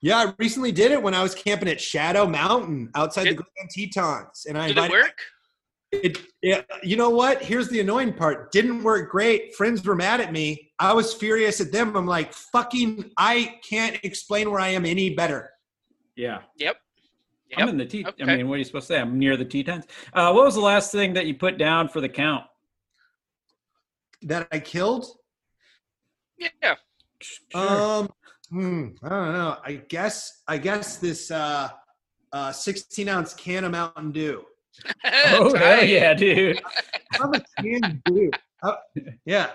[0.00, 3.36] Yeah, I recently did it when I was camping at Shadow Mountain outside the Did-
[3.36, 5.18] Grand Tetons, and I Did it invited work?
[5.92, 7.42] It, yeah, you know what?
[7.42, 8.50] Here's the annoying part.
[8.50, 9.54] Didn't work great.
[9.54, 10.72] Friends were mad at me.
[10.78, 11.94] I was furious at them.
[11.96, 15.50] I'm like, fucking, I can't explain where I am any better.
[16.16, 16.40] yeah.
[16.56, 16.76] Yep.
[17.58, 18.02] I'm in the T.
[18.02, 18.24] I Okay.
[18.36, 18.98] mean, what are you supposed to say?
[19.00, 19.84] I'm near the Tetons.
[20.14, 22.46] Uh, what was the last thing that you put down for the count?
[24.22, 25.04] That I killed?
[26.38, 26.76] Yeah.
[27.20, 27.60] Sure.
[27.60, 28.08] Um,
[28.48, 29.58] hmm, I don't know.
[29.62, 31.68] I guess, I guess this uh,
[32.32, 34.44] uh, 16 ounce can of Mountain Dew.
[35.04, 36.60] oh, hell yeah, dude.
[37.20, 38.30] I'm a can Dew.
[38.62, 38.74] Uh,
[39.24, 39.50] yeah,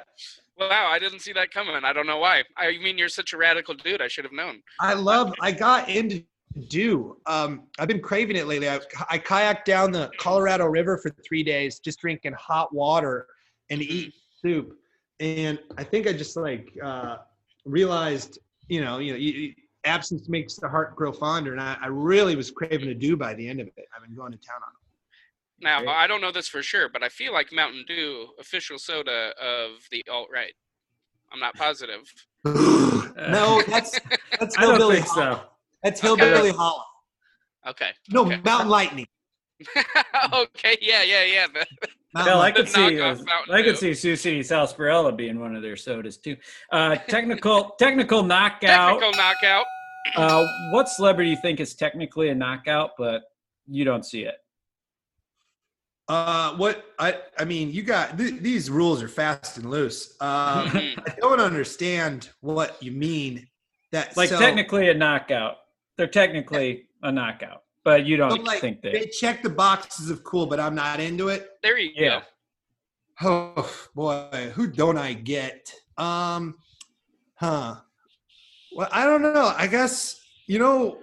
[0.60, 1.76] Wow, I didn't see that coming.
[1.84, 2.44] I don't know why.
[2.58, 4.02] I mean, you're such a radical dude.
[4.02, 4.62] I should have known.
[4.80, 5.34] I love.
[5.40, 6.24] I got into
[6.70, 7.18] do.
[7.28, 8.68] Um, I've been craving it lately.
[8.68, 13.28] I, I kayaked down the Colorado River for three days, just drinking hot water
[13.70, 14.74] and eat soup.
[15.20, 17.18] And I think I just like uh,
[17.66, 19.54] realized, you know, you know, you, you-
[19.86, 23.34] absence makes the heart grow fonder, and I, I really was craving a Dew by
[23.36, 23.86] the end of it.
[23.96, 24.74] I've been going to town on
[25.60, 25.90] Now, Great.
[25.90, 29.72] I don't know this for sure, but I feel like Mountain Dew, official soda of
[29.92, 30.54] the alt right.
[31.32, 32.02] I'm not positive.
[32.46, 34.00] no, that's
[34.40, 34.96] that's I don't hillbilly.
[34.98, 35.36] think Hollow.
[35.36, 35.42] so.
[35.84, 36.08] That's Okay.
[36.26, 36.84] hillbilly hollow.
[37.68, 37.90] Okay.
[38.10, 38.40] No, Okay.
[38.44, 39.08] Mountain Lightning.
[40.34, 41.48] okay, yeah, yeah, yeah.
[41.54, 41.66] The-
[42.16, 43.00] Hell, I could see.
[43.00, 43.16] uh,
[43.52, 46.36] I could see Sioux City Sarsaparilla being one of their sodas too.
[46.72, 49.00] Uh, technical, technical knockout.
[49.00, 49.66] Technical knockout.
[50.16, 53.24] Uh, what celebrity you think is technically a knockout, but
[53.68, 54.36] you don't see it?
[56.08, 60.16] Uh, what I I mean, you got th- these rules are fast and loose.
[60.22, 61.04] Um, Mhm.
[61.06, 63.48] I don't understand what you mean.
[63.92, 65.58] That Like so, technically a knockout.
[65.98, 68.92] They're technically a knockout, but you don't But, like, think they.
[68.92, 71.50] they check the boxes of cool, but I'm not into it.
[71.64, 72.22] There you Yeah.
[73.20, 73.58] go.
[73.58, 75.74] Oh boy, who don't I get?
[75.98, 76.56] Um,
[77.36, 77.78] huh?
[78.76, 79.54] Well, I don't know.
[79.58, 81.00] I guess you know.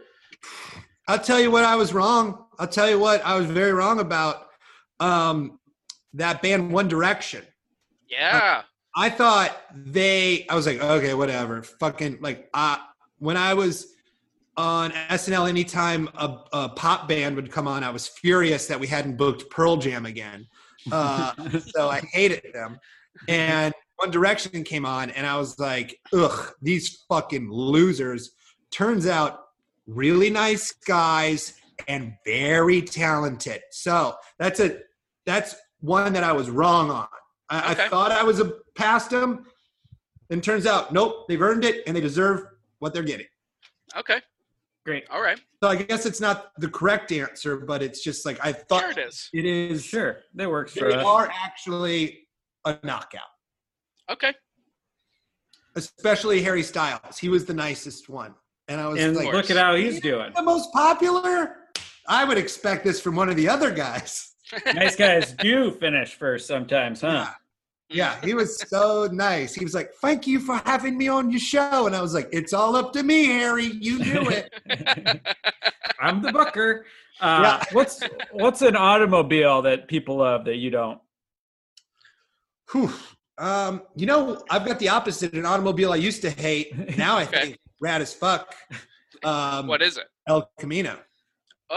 [1.09, 2.47] I'll tell you what I was wrong.
[2.59, 4.44] I'll tell you what I was very wrong about.
[5.01, 5.59] Um,
[6.15, 7.43] that band One Direction.
[8.09, 8.63] Yeah.
[8.97, 10.47] I thought they.
[10.49, 11.63] I was like, okay, whatever.
[11.63, 12.77] Fucking like, uh,
[13.19, 13.89] when I was
[14.57, 18.87] on SNL, anytime a, a pop band would come on, I was furious that we
[18.87, 20.47] hadn't booked Pearl Jam again.
[20.93, 21.33] Uh,
[21.75, 22.79] so I hated them.
[23.29, 28.31] And One Direction came on, and I was like, ugh, these fucking losers.
[28.71, 29.41] Turns out,
[29.87, 31.55] really nice guys
[31.89, 33.63] and very talented.
[33.71, 34.79] So that's a
[35.27, 37.07] that's one that I was wrong on.
[37.51, 37.85] I, Okay.
[37.85, 39.45] I thought I was a, past them,
[40.31, 42.43] and turns out, nope, they've earned it and they deserve
[42.79, 43.27] what they're getting.
[43.97, 44.21] Okay.
[44.85, 45.05] Great.
[45.11, 45.41] All right.
[45.63, 48.91] So I guess it's not the correct answer, but it's just like I thought Sure
[48.91, 49.29] it is.
[49.33, 49.85] it is.
[49.85, 51.05] Sure, that works for They us.
[51.05, 52.27] are actually
[52.67, 53.23] a knockout,
[54.11, 54.35] Okay.
[55.77, 57.19] especially Harry Styles.
[57.19, 58.35] He was the nicest one,
[58.69, 60.33] and I was And like, look at how he's doing.
[60.35, 61.57] the most popular.
[62.07, 64.33] I would expect this from one of the other guys.
[64.75, 67.27] nice guys do finish first sometimes, huh?
[67.91, 69.55] Yeah, he was so nice.
[69.55, 72.29] He was like, "Thank you for having me on your show," and I was like,
[72.33, 73.67] "It's all up to me, Harry.
[73.67, 74.53] You do it."
[76.01, 76.87] I'm the booker.
[77.21, 77.65] Uh, Yeah.
[77.73, 80.99] What's what's an automobile that people love that you don't?
[82.73, 82.93] Whew.
[83.39, 85.33] Um, you know, I've got the opposite.
[85.35, 86.97] An automobile I used to hate.
[86.97, 87.41] Now I Okay.
[87.43, 88.55] think rad as fuck.
[89.23, 90.07] Um, what is it?
[90.27, 90.99] El Camino.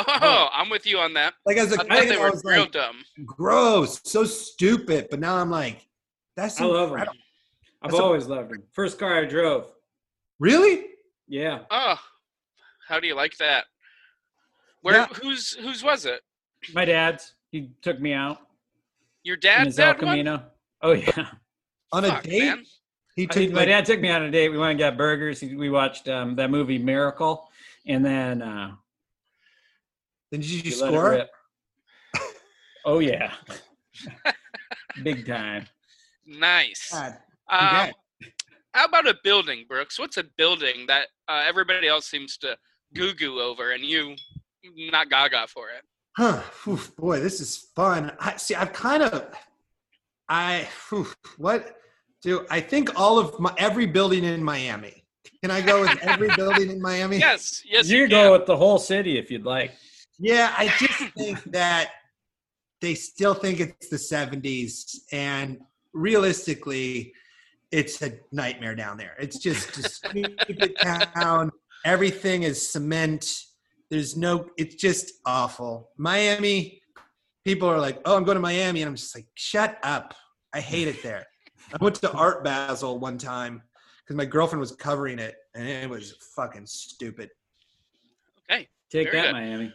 [0.07, 1.33] Oh, I'm with you on that.
[1.45, 2.97] Like as a I kid, thought they I were was real like, dumb.
[3.25, 5.07] gross, so stupid.
[5.10, 5.88] But now I'm like,
[6.36, 6.99] that's I love them.
[6.99, 7.17] incredible.
[7.81, 8.63] I've That's a- always loved him.
[8.73, 9.67] First car I drove.
[10.39, 10.86] Really?
[11.27, 11.60] Yeah.
[11.71, 11.95] Oh,
[12.88, 13.65] how do you like that?
[14.81, 14.95] Where?
[14.95, 15.07] Yeah.
[15.21, 15.53] Whose?
[15.53, 16.21] Whose was it?
[16.73, 17.33] My dad's.
[17.51, 18.39] He took me out
[19.23, 20.12] Your in dad's his El dad one?
[20.12, 20.43] Camino.
[20.81, 21.29] Oh yeah.
[21.91, 22.39] On a Fuck, date?
[22.43, 22.63] man.
[23.15, 24.49] He took mean, my dad took me on a date.
[24.49, 25.41] We went and got burgers.
[25.41, 27.49] We watched um, that movie Miracle,
[27.88, 28.75] and then uh,
[30.31, 31.25] Then did you we let it score?
[32.85, 33.33] Oh yeah,
[35.03, 35.67] big time.
[36.25, 36.89] Nice.
[36.91, 37.17] God,
[37.49, 37.91] Um,
[38.73, 39.97] how about a building, Brooks?
[39.99, 42.57] What's a building that uh, everybody else seems to
[42.93, 44.15] goo goo over and you
[44.91, 45.83] not gaga for it?
[46.15, 46.41] Huh.
[46.67, 48.11] Oof, boy, this is fun.
[48.19, 48.55] I see.
[48.55, 49.27] I've kind of,
[50.29, 51.77] I oof, what
[52.21, 55.03] do I think all of my every building in Miami.
[55.41, 57.17] Can I go with every building in Miami?
[57.17, 58.25] Yes, yes, you you can can.
[58.27, 59.71] go with the whole city if you'd like.
[60.19, 61.91] Yeah, I just think that
[62.82, 65.60] they still think it's the 70s and
[65.93, 67.13] realistically
[67.71, 69.15] it's a nightmare down there.
[69.19, 71.51] It's just a stupid town.
[71.86, 73.43] Everything is cement.
[73.89, 75.91] There's no it's just awful.
[75.97, 76.82] Miami
[77.45, 80.13] people are like, "Oh, I'm going to Miami." And I'm just like, "Shut up.
[80.53, 81.25] I hate it there."
[81.73, 83.62] I went to Art Basel one time
[84.08, 87.30] cuz my girlfriend was covering it and it was fucking stupid.
[88.49, 88.67] Okay.
[88.89, 89.34] Take Very that, good.
[89.34, 89.73] Miami.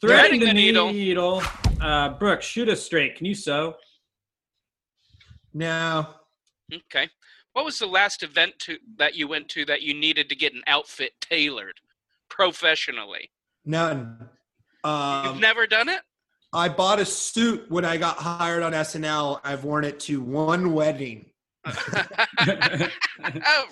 [0.00, 0.92] Threading Threading the the needle.
[0.92, 1.42] needle.
[1.80, 3.16] Uh, Brooke, shoot us straight.
[3.16, 3.74] Can you sew?
[5.54, 6.06] No,
[6.72, 7.08] Okay.
[7.52, 10.52] What was the last event to, that you went to that you needed to get
[10.52, 11.80] an outfit tailored
[12.28, 13.30] professionally?
[13.64, 14.28] None.
[14.84, 16.00] You've Um, never done it?
[16.52, 19.40] I bought a suit when I got hired on SNL.
[19.44, 21.30] I've worn it to one wedding.
[21.66, 22.88] oh,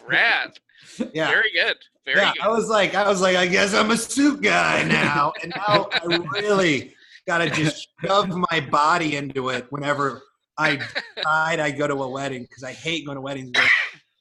[0.06, 0.58] rad.
[1.12, 1.76] Yeah, Very good.
[2.04, 2.32] Very yeah.
[2.34, 2.42] good.
[2.42, 5.32] I was like, I was like, I guess I'm a suit guy now.
[5.42, 6.94] and now I really
[7.26, 10.22] gotta just shove my body into it whenever
[10.58, 10.76] I
[11.16, 13.50] decide I go to a wedding because I hate going to weddings.
[13.52, 13.68] But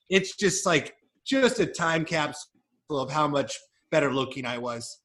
[0.10, 0.95] it's just like
[1.26, 2.49] just a time capsule
[2.91, 3.58] of how much
[3.91, 4.99] better looking I was.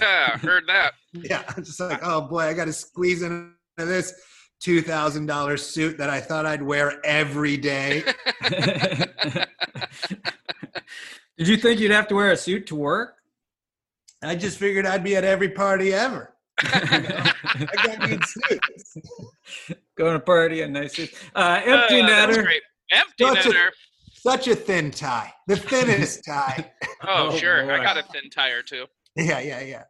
[0.00, 0.92] Yeah heard that.
[1.12, 4.12] Yeah, I'm just like, oh boy, I got to squeeze into this
[4.60, 8.02] two thousand dollar suit that I thought I'd wear every day.
[11.38, 13.16] Did you think you'd have to wear a suit to work?
[14.22, 16.34] I just figured I'd be at every party ever.
[16.62, 18.96] I got good suits.
[19.96, 21.10] Going to party in nice suit.
[21.34, 22.46] Uh, empty Uh, netter.
[22.90, 23.70] Empty Such a-
[24.12, 26.70] Such a thin tie, the thinnest tie.
[27.04, 27.72] Oh, Oh, sure.
[27.72, 28.84] I got a thin tire too.
[29.16, 29.84] Yeah, yeah, yeah.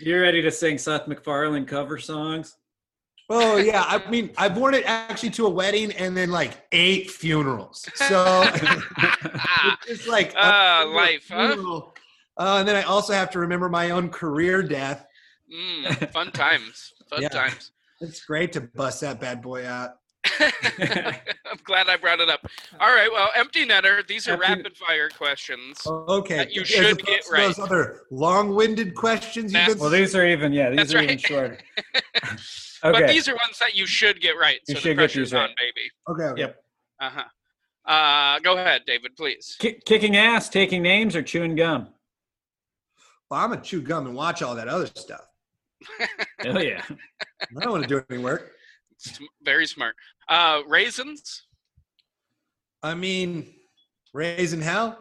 [0.00, 2.56] You're ready to sing Seth MacFarlane cover songs?
[3.28, 7.10] Oh yeah, I mean, I've worn it actually to a wedding and then like eight
[7.10, 7.84] funerals.
[7.96, 8.44] So
[9.88, 11.56] it's like a Ah, life, huh?
[12.38, 15.06] Uh, and then I also have to remember my own career death.
[15.52, 16.92] Mm, fun times.
[17.10, 17.28] Fun Yeah.
[17.30, 17.72] times.
[18.00, 19.92] It's great to bust that bad boy out.
[20.40, 22.46] I'm glad I brought it up.
[22.80, 24.06] All right, well, empty netter.
[24.06, 25.80] These are Empty- rapid fire questions.
[25.86, 27.46] Okay, That you as should get to right.
[27.46, 29.52] Those other long-winded questions.
[29.52, 29.60] Nah.
[29.60, 31.62] You've been well, these are even yeah, these That's are even right.
[32.92, 33.06] shorter.
[33.06, 34.58] But these are ones that you should get right.
[34.68, 35.48] You So should the get pressure's these right.
[35.50, 35.90] on, baby.
[36.08, 36.24] okay.
[36.32, 36.40] okay.
[36.42, 36.62] Yep.
[37.00, 37.90] Uh-huh.
[37.92, 39.56] Uh Go ahead, David, please.
[39.60, 41.88] Ki- kicking ass, taking names, or chewing gum?
[43.30, 45.26] Well, I'm gonna chew gum and watch all that other stuff.
[46.40, 46.82] Hell yeah.
[46.90, 48.52] I don't want to do any work.
[49.42, 49.94] Very smart.
[50.28, 51.42] Uh Raisins?
[52.82, 53.52] I mean,
[54.14, 54.98] raising hell.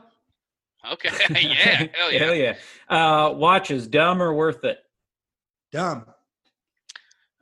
[0.92, 1.10] Okay.
[1.42, 1.88] yeah.
[1.94, 2.20] Hell yeah.
[2.24, 2.56] Hell yeah.
[2.90, 4.80] Uh, watches, dumb or worth it?
[5.72, 6.06] Dumb.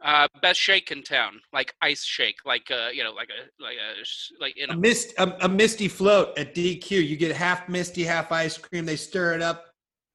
[0.03, 3.77] Uh, best shake in town, like ice shake, like uh, you know, like a like
[3.77, 4.03] a
[4.43, 6.91] like in A a mist, a, a misty float at DQ.
[6.91, 8.85] You get half misty, half ice cream.
[8.85, 9.65] They stir it up.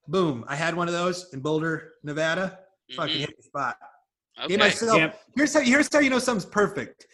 [0.07, 0.44] Boom.
[0.46, 2.59] I had one of those in Boulder, Nevada.
[2.96, 3.20] Fucking Mhm.
[3.20, 3.79] hit the spot.
[4.38, 4.48] Okay.
[4.48, 4.98] Gave myself.
[4.98, 5.61] Can't- Here's how.
[5.61, 7.07] Here's how you know something's perfect.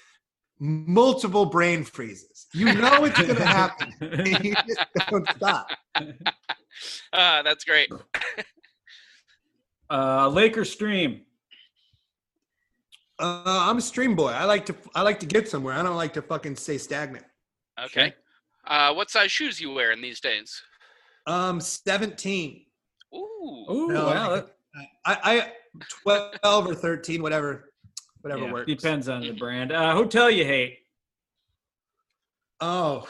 [0.58, 2.46] Multiple brain freezes.
[2.52, 3.92] You know it's gonna happen.
[4.00, 5.68] and you just don't stop.
[5.94, 6.04] Uh,
[7.42, 7.88] that's great.
[9.90, 11.22] uh, lake or stream?
[13.18, 14.30] Uh, I'm a stream boy.
[14.30, 14.74] I like to.
[14.94, 15.74] I like to get somewhere.
[15.74, 17.24] I don't like to fucking stay stagnant.
[17.84, 18.12] Okay.
[18.66, 20.60] Uh, what size shoes you wearing these days?
[21.26, 22.64] Um, 17.
[23.14, 23.18] Ooh.
[23.70, 24.34] Ooh, No, wow.
[24.34, 24.44] I-
[25.06, 25.52] I, I
[26.42, 27.70] 12 or 13, whatever,
[28.22, 28.66] whatever yeah, works.
[28.66, 29.70] depends on the brand.
[29.70, 30.78] Uh, hotel you hate?
[32.60, 33.06] Oh,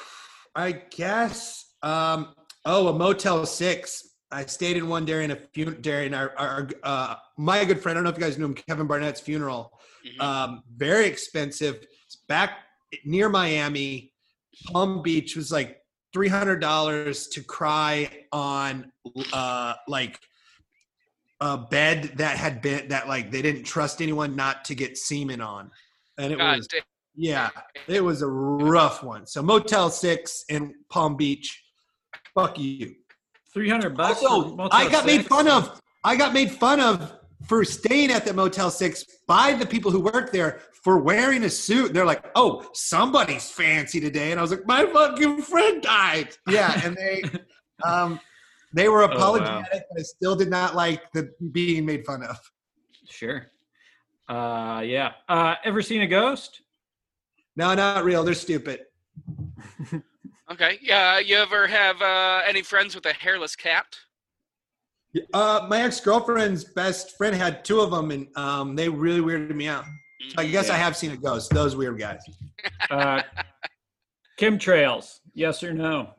[0.55, 1.73] I guess.
[1.83, 4.09] Um, oh, a Motel Six.
[4.31, 7.97] I stayed in one during a fun- during our, our uh, my good friend.
[7.97, 9.74] I don't know if you guys knew him, Kevin Barnett's funeral.
[10.05, 10.21] Mhm.
[10.21, 11.87] Um, very expensive.
[12.07, 12.59] It's back
[13.05, 14.13] near Miami.
[14.67, 15.81] Palm Beach was like
[16.13, 18.93] three hundred dollars to cry on,
[19.33, 20.21] uh, like
[21.41, 25.41] a bed that had been that like they didn't trust anyone not to get semen
[25.41, 25.71] on,
[26.19, 26.83] and it God was damn.
[27.17, 27.51] yeah,
[27.89, 29.27] it was a rough one.
[29.27, 31.63] So Motel Six in Palm Beach.
[32.35, 32.95] Fuck you.
[33.53, 34.23] Three hundred bucks.
[34.23, 35.81] Also, I got made fun of.
[36.05, 37.13] I got made fun of
[37.47, 41.51] for staying at the Motel Six by the people who work there for wearing a
[41.51, 41.93] suit.
[41.95, 46.81] They're like, "Oh, somebody's fancy today," and I was like, "My fucking friend died." Yeah,
[46.85, 47.23] and they,
[47.85, 48.21] um,
[48.73, 49.13] they were Oh, wow.
[49.15, 52.39] apologetic, but I still did not like the being made fun of.
[53.09, 53.51] Sure.
[54.29, 55.13] Uh, yeah.
[55.29, 56.63] Uh, ever seen a ghost?
[57.57, 58.25] No, not real.
[58.25, 58.81] They're stupid.
[60.53, 60.79] Okay.
[60.83, 61.21] Yeah.
[61.21, 63.87] You ever have uh, any friends with a hairless cat?
[65.33, 69.55] Uh, my ex girlfriend's best friend had two of them, and um, they really weirded
[69.55, 69.85] me out.
[70.29, 71.51] So I guess I have seen a ghost.
[71.51, 72.23] Those weird guys.
[72.91, 73.23] Uh,
[74.39, 75.21] chemtrails?
[75.35, 76.11] Yes or no?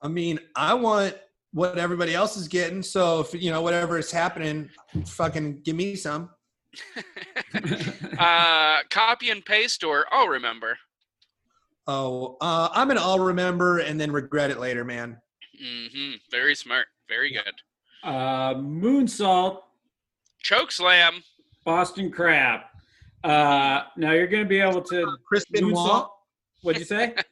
[0.00, 1.16] I mean, I want
[1.52, 2.82] what everybody else is getting.
[2.82, 4.70] So if you know whatever is happening,
[5.06, 6.30] fucking give me some.
[8.18, 10.76] uh, copy and paste or I'll remember.
[11.86, 15.18] Oh, uh, I'm gonna all remember and then regret it later, man.
[15.58, 16.86] hmm Very smart.
[17.08, 17.54] Very good.
[18.04, 19.60] Uh, moonsault,
[20.42, 21.22] Choke slam.
[21.64, 22.60] Boston crab.
[23.24, 25.86] Uh, now you're going to be able to Chris moon Benoit.
[25.86, 26.10] salt.
[26.62, 27.14] What'd you say?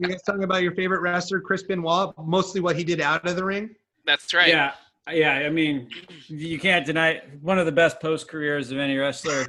[0.00, 2.14] You guys talking about your favorite wrestler, Chris Benoit?
[2.18, 3.74] Mostly what he did out of the ring.
[4.06, 4.48] That's right.
[4.48, 4.74] Yeah,
[5.10, 5.32] yeah.
[5.34, 5.88] I mean,
[6.28, 9.46] you can't deny one of the best post careers of any wrestler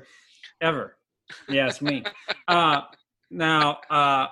[0.61, 0.97] ever.
[1.47, 2.03] Yes, me.
[2.47, 2.81] Uh,
[3.29, 4.25] now, uh,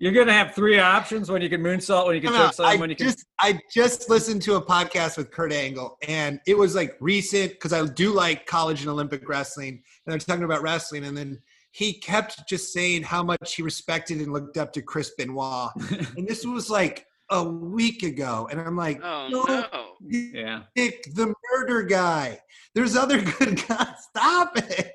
[0.00, 2.54] you're gonna have three options when you can moonsault, when you can No, no, choke
[2.54, 3.06] slam, when you can.
[3.06, 7.52] just I just listened to a podcast with Kurt Angle, and it was like recent
[7.52, 9.80] because I do like college and Olympic wrestling, and
[10.12, 11.38] they're talking about wrestling, and then
[11.72, 15.70] he kept just saying how much he respected and looked up to Chris Benoit,
[16.16, 19.66] and this was like a week ago, and I'm like, Oh no, no.
[20.00, 20.62] yeah.
[20.74, 22.40] pick the murder guy.
[22.74, 23.86] There's other good guys.
[24.08, 24.92] Stop it.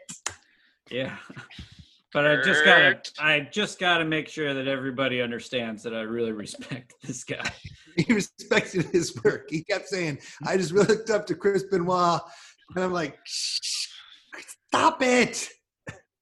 [0.89, 1.15] Yeah.
[2.15, 6.31] But I just gotta I just gotta make sure that everybody understands that I really
[6.31, 7.51] respect this guy.
[7.97, 9.47] He respected his work.
[9.49, 12.21] He kept saying, I just really looked up to Chris Benoit.
[12.73, 13.87] And I'm like, Shh,
[14.69, 15.49] stop it.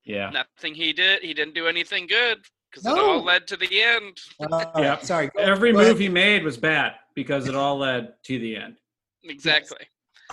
[0.03, 0.31] Yeah.
[0.31, 1.21] Nothing he did.
[1.21, 2.39] He didn't do anything good
[2.71, 4.17] because it all led to the end.
[4.39, 4.97] Uh, Yeah.
[4.99, 5.27] Sorry.
[5.27, 5.91] Go- Every go ahead.
[5.91, 8.77] move he made was bad because it all led to the end.
[9.23, 9.85] Exactly.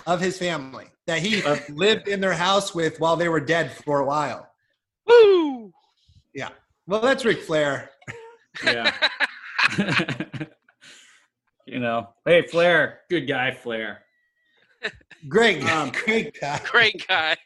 [0.07, 3.71] of his family that he Uh, lived in their house with while they were dead
[3.85, 4.47] for a while.
[5.11, 5.73] Woo!
[6.87, 7.91] Well, that's Ric Flair.
[8.65, 8.93] Yeah.
[11.65, 14.03] you know, hey Flair, good guy Flair.
[15.29, 16.59] Great, Um, great guy.
[16.65, 17.37] Great guy.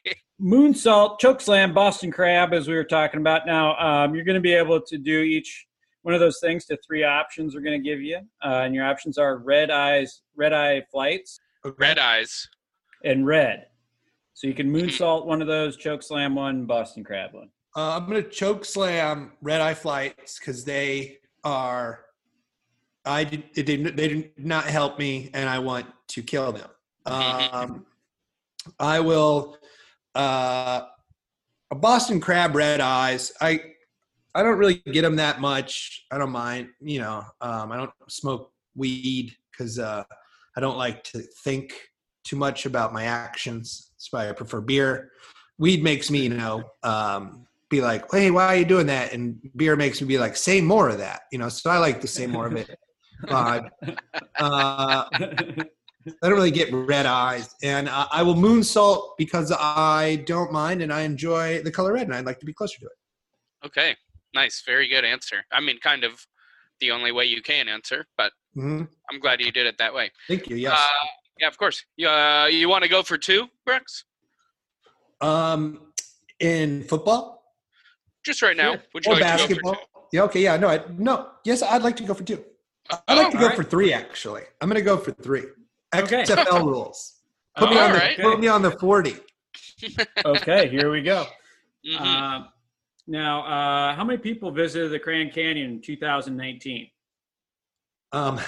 [0.42, 3.46] Moonsault, choke slam, Boston crab, as we were talking about.
[3.46, 5.66] Now, um, you're going to be able to do each
[6.04, 8.18] one of those things to three options we're going to give you.
[8.44, 11.40] Uh, and your options are red eyes, red eye flights,
[11.78, 12.48] Red eyes.
[13.04, 13.66] and red.
[14.34, 17.50] So you can moonsault one of those, choke slam one, Boston crab one.
[17.76, 22.06] Uh, I'm gonna choke slam red eye flights because they are.
[23.04, 26.70] I did, they did they did not help me, and I want to kill them.
[27.06, 27.86] Um,
[28.80, 29.58] I will.
[30.14, 30.82] Uh,
[31.72, 33.34] a Boston crab red eyes.
[33.42, 33.60] I
[34.34, 36.06] I don't really get them that much.
[36.12, 36.70] I don't mind.
[36.82, 40.04] You know, um, I don't smoke weed because uh,
[40.56, 41.74] I don't like to think
[42.24, 43.92] too much about my actions.
[43.94, 45.12] That's why I prefer beer.
[45.58, 47.46] Weed makes me, you know, um,
[47.76, 50.62] be like, "Hey, why are you doing that?" And beer makes me be like, "Say
[50.62, 52.78] more of that." You know, so I like to say more of it.
[53.30, 53.62] Uh,
[54.40, 60.52] uh, I don't really get red eyes, and uh, I will moonsault because I don't
[60.52, 63.68] mind and I enjoy the color red, and I'd like to be closer to it.
[63.68, 63.96] Okay.
[64.34, 64.64] Nice.
[64.66, 65.38] Very good answer.
[65.52, 66.26] I mean, kind of
[66.82, 70.12] the only way you can answer, but hmm I'm glad you did it that way.
[70.28, 70.56] Thank you.
[70.58, 70.78] Yes.
[70.78, 71.08] Uh,
[71.40, 71.86] yeah, of course.
[71.96, 74.04] You, uh, you want to go for two, Brooks?
[75.22, 75.94] um,
[76.40, 77.35] in football
[78.26, 78.74] Just right now.
[78.74, 78.82] Sure.
[78.94, 79.74] Would you or like to go basketball?
[79.76, 80.08] for two?
[80.14, 80.22] Yeah.
[80.24, 80.42] Okay.
[80.42, 80.58] Yeah.
[80.58, 80.68] No.
[80.70, 81.30] I, no.
[81.46, 82.44] Yes, I'd like to go for two.
[83.08, 83.56] I'd like to Oh, go alright.
[83.58, 83.94] for three.
[83.94, 85.44] Actually, I'm going to go for three.
[85.96, 86.24] Okay.
[86.24, 87.14] XFL rules.
[87.58, 88.20] Put me Oh, on the alright.
[88.20, 89.16] put me on the forty.
[90.26, 91.26] okay, here we go.
[91.88, 92.02] Mhm.
[92.02, 92.50] Um,
[93.08, 96.90] now, uh, how many people visited the Grand Canyon in 2019?
[98.12, 98.42] Um,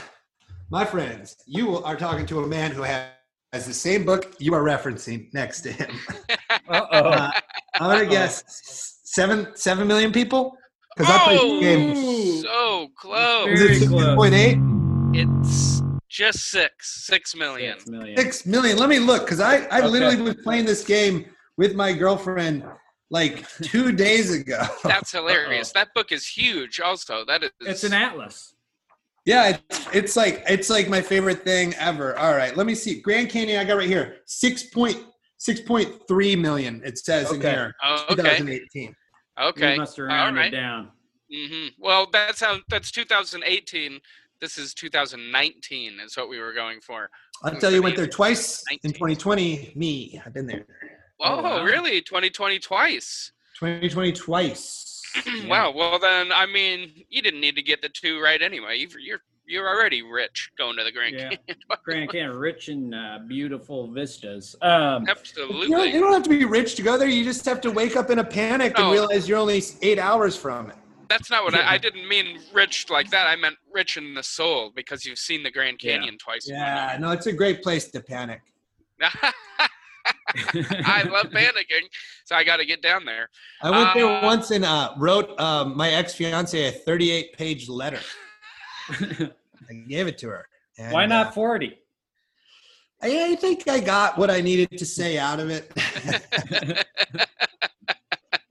[0.70, 3.06] my friends, you are talking to a man who has,
[3.54, 5.90] has the same book you are referencing next to him.
[6.68, 6.98] Uh-oh.
[7.10, 7.32] Uh,
[7.76, 10.58] I'm gonna guess seven seven million people
[10.96, 11.60] because I played Oh!
[11.62, 11.96] game.
[12.42, 13.48] so close.
[13.48, 14.16] Is Very it six close.
[14.16, 14.58] point eight?
[15.14, 17.06] It's just six.
[17.08, 17.80] Six million.
[17.80, 18.18] Six million.
[18.18, 18.78] Six million.
[18.78, 19.88] Let me look because I I Okay.
[19.88, 21.26] literally was playing this game
[21.58, 22.66] with my girlfriend
[23.10, 24.62] like two days ago.
[24.84, 25.72] That's hilarious.
[25.72, 26.82] That book is huge.
[26.82, 27.52] Also, that is.
[27.62, 28.56] It's an atlas.
[29.26, 32.18] Yeah, it's, it's like it's like my favorite thing ever.
[32.18, 33.00] All right, let me see.
[33.02, 34.18] Grand Canyon, I got right here.
[34.26, 34.98] Six point
[35.38, 36.82] six point three million.
[36.86, 37.50] It says in Okay.
[37.50, 37.76] here.
[37.84, 38.16] Oh, okay.
[38.16, 38.96] 2018.
[39.40, 39.72] Okay.
[39.74, 40.52] We must have rounded right.
[40.52, 40.92] down.
[41.34, 42.58] hmm Well, that's how.
[42.70, 44.00] That's 2018.
[44.42, 46.00] This is 2019.
[46.00, 47.10] Is what we were going for.
[47.44, 48.80] I'll tell you, went there twice 19.
[48.84, 49.74] in 2020.
[49.76, 50.66] Me, I've been there.
[51.20, 51.64] Oh, Oh, wow.
[51.64, 52.02] really?
[52.02, 53.32] 2020 twice.
[53.60, 55.02] 2020 twice.
[55.26, 55.48] Yeah.
[55.48, 55.72] Wow.
[55.72, 58.78] Well, then, I mean, you didn't need to get the two right anyway.
[58.78, 61.30] You've, you're you're already rich going to the Grand Yeah.
[61.30, 61.40] Canyon.
[61.86, 64.56] Grand Canyon, rich and uh, beautiful vistas.
[64.62, 65.68] Um, You Absolutely.
[65.70, 67.08] don't, you don't have to be rich to go there.
[67.08, 70.36] You just have to wake up in a panic and realize you're only eight hours
[70.36, 70.76] from it.
[71.10, 72.40] That's not what I, I didn't mean.
[72.54, 73.28] Rich like that.
[73.28, 75.94] I meant rich in the soul because you've seen the Grand Yeah.
[75.96, 76.46] Canyon twice.
[76.50, 78.42] Yeah, no, it's a great place to panic.
[80.86, 81.86] I love panicking,
[82.26, 83.30] so I got to get down there.
[83.62, 87.70] I went there Uh, once and uh, wrote um, my ex fiance a 38 page
[87.70, 88.00] letter.
[88.90, 90.48] I gave it to her.
[90.78, 91.78] And, Why uh, not 40?
[93.02, 95.72] I, I think I got what I needed to say out of it.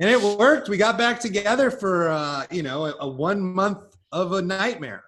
[0.01, 0.69] and it worked.
[0.69, 5.05] We got back together for, uh, you know, a, a one month of a nightmare.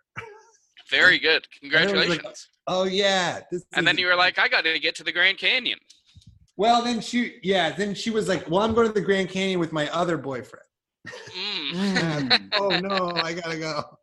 [0.91, 1.47] Very good.
[1.62, 2.49] And it was like- Congratulations.
[2.66, 3.41] Oh, yeah.
[3.51, 5.79] This And is- then you were like, I got to get to the Grand Canyon.
[6.57, 9.61] Well, then she, yeah, then she was like, well, I'm going to the Grand Canyon
[9.61, 10.64] with my other boyfriend.
[11.07, 12.51] Mm.
[12.59, 13.99] oh, no, I got to go.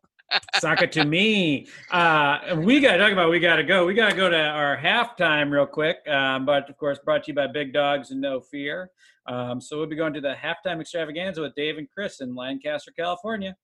[0.58, 1.68] Suck it to me.
[1.90, 3.30] Uh, we got to talk about.
[3.30, 3.86] We got to go.
[3.86, 5.98] We got to go to our halftime real quick.
[6.08, 8.90] Um, but of course, brought to you by Big Dogs and No Fear.
[9.26, 12.92] Um, so we'll be going to the halftime extravaganza with Dave and Chris in Lancaster,
[12.96, 13.56] California.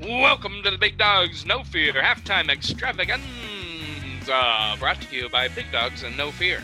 [0.00, 3.22] Welcome to the Big Dogs No Fear halftime extravaganza,
[4.78, 6.60] brought to you by Big Dogs and No Fear.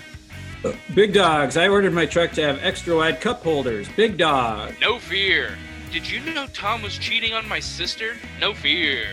[0.94, 1.56] Big Dogs.
[1.56, 3.88] I ordered my truck to have extra wide cup holders.
[3.96, 4.74] Big Dog.
[4.80, 5.56] No fear.
[5.92, 8.16] Did you know Tom was cheating on my sister?
[8.40, 9.06] No fear.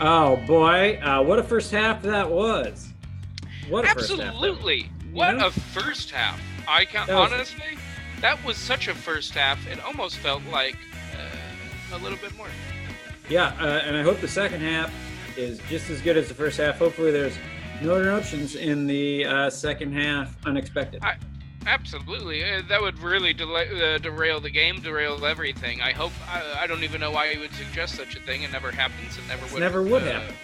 [0.00, 2.92] Oh boy, uh, what a first half that was.
[3.70, 4.20] What a first half.
[4.20, 4.90] Absolutely.
[5.12, 5.46] What Yeah.
[5.46, 6.38] a first half.
[6.68, 7.78] I can That was- honestly,
[8.20, 9.66] that was such a first half.
[9.66, 10.76] It almost felt like
[11.14, 12.48] uh, a little bit more.
[13.30, 14.92] Yeah, uh, and I hope the second half
[15.36, 16.78] is just as good as the first half.
[16.78, 17.36] Hopefully, there's
[17.80, 20.36] no interruptions in the uh, second half.
[20.44, 21.02] Unexpected.
[21.02, 21.16] I-
[21.66, 25.82] Absolutely, uh, that would really delay, uh, derail the game, derail everything.
[25.82, 26.12] I hope.
[26.28, 28.42] I, I don't even know why you would suggest such a thing.
[28.42, 29.18] It never happens.
[29.18, 29.60] It never would.
[29.60, 30.34] never would uh, happen.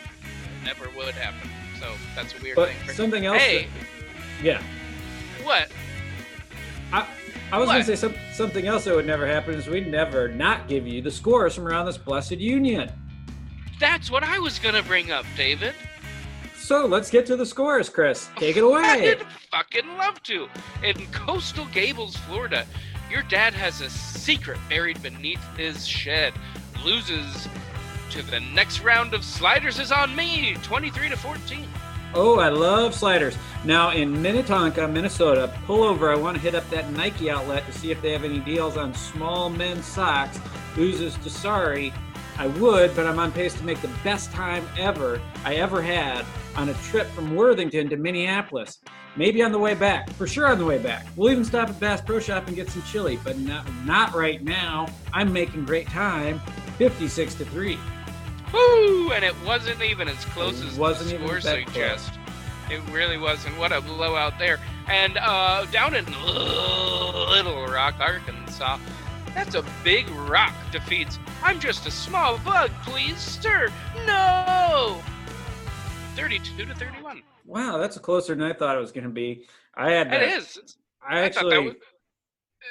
[0.65, 1.49] Never would happen.
[1.79, 2.95] So that's a weird But thing.
[2.95, 3.39] something else.
[3.39, 3.63] Hey.
[3.67, 4.63] that- yeah,
[5.45, 5.69] What?
[6.93, 7.07] I,
[7.53, 10.67] I was gonna say some, something else that would never happen is we'd never not
[10.69, 12.91] give you the scores from around this blessed union.
[13.79, 15.75] That's what I was gonna bring up, David.
[16.63, 18.31] So let's get to the scores, Chris.
[18.37, 18.83] Take it away.
[18.85, 20.49] I'd fucking love to.
[20.85, 22.65] In Coral Gables, Florida,
[23.11, 26.33] your dad has a secret buried beneath his shed.
[26.85, 27.49] Loses
[28.11, 31.67] to the next round of sliders is on me, 23 to 14.
[32.15, 33.37] Oh, I love sliders.
[33.65, 36.13] Now in Minnetonka, Minnesota, pull over.
[36.13, 38.77] I want to hit up that Nike outlet to see if they have any deals
[38.77, 40.39] on small men's socks.
[40.77, 41.93] Loses to sorry.
[42.39, 46.25] I would, but I'm on pace to make the best time ever I ever had
[46.57, 48.79] on a trip from Worthington to Minneapolis.
[49.17, 50.09] Maybe on the way back.
[50.11, 51.07] For sure on the way back.
[51.17, 54.43] We'll even stop at Bass Pro Shop and get some chili, but not, not right
[54.43, 54.89] now.
[55.13, 56.41] I'm making great time.
[56.79, 57.79] 56 to 3.
[58.53, 59.13] Woo!
[59.13, 62.11] And it wasn't even as close It as wasn't the score close.
[62.71, 63.59] It really wasn't.
[63.59, 64.59] What a blowout there.
[64.89, 68.79] And uh, down in Little Rock, Arkansas,
[69.35, 71.19] that's a big rock defeats.
[71.43, 73.69] I'm just a small bug, please, sir.
[74.07, 75.01] No!
[76.15, 77.23] 32 to 31.
[77.47, 79.47] Wow, that's closer than I thought it was going to be.
[79.75, 80.23] I had It that.
[80.23, 80.57] is.
[80.57, 80.77] It's-
[81.07, 81.75] I I actually was-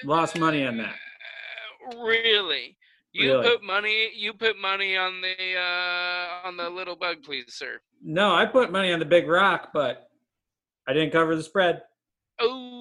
[0.06, 0.94] lost money on that.
[0.94, 2.78] Uh, Really?
[3.12, 3.50] You Really?
[3.50, 4.12] put money.
[4.16, 7.82] You put money on the uh, on the little bug, please, sir.
[8.02, 10.08] No, I put money on the big rock, but
[10.88, 11.82] I didn't cover the spread.
[12.42, 12.81] Ooh,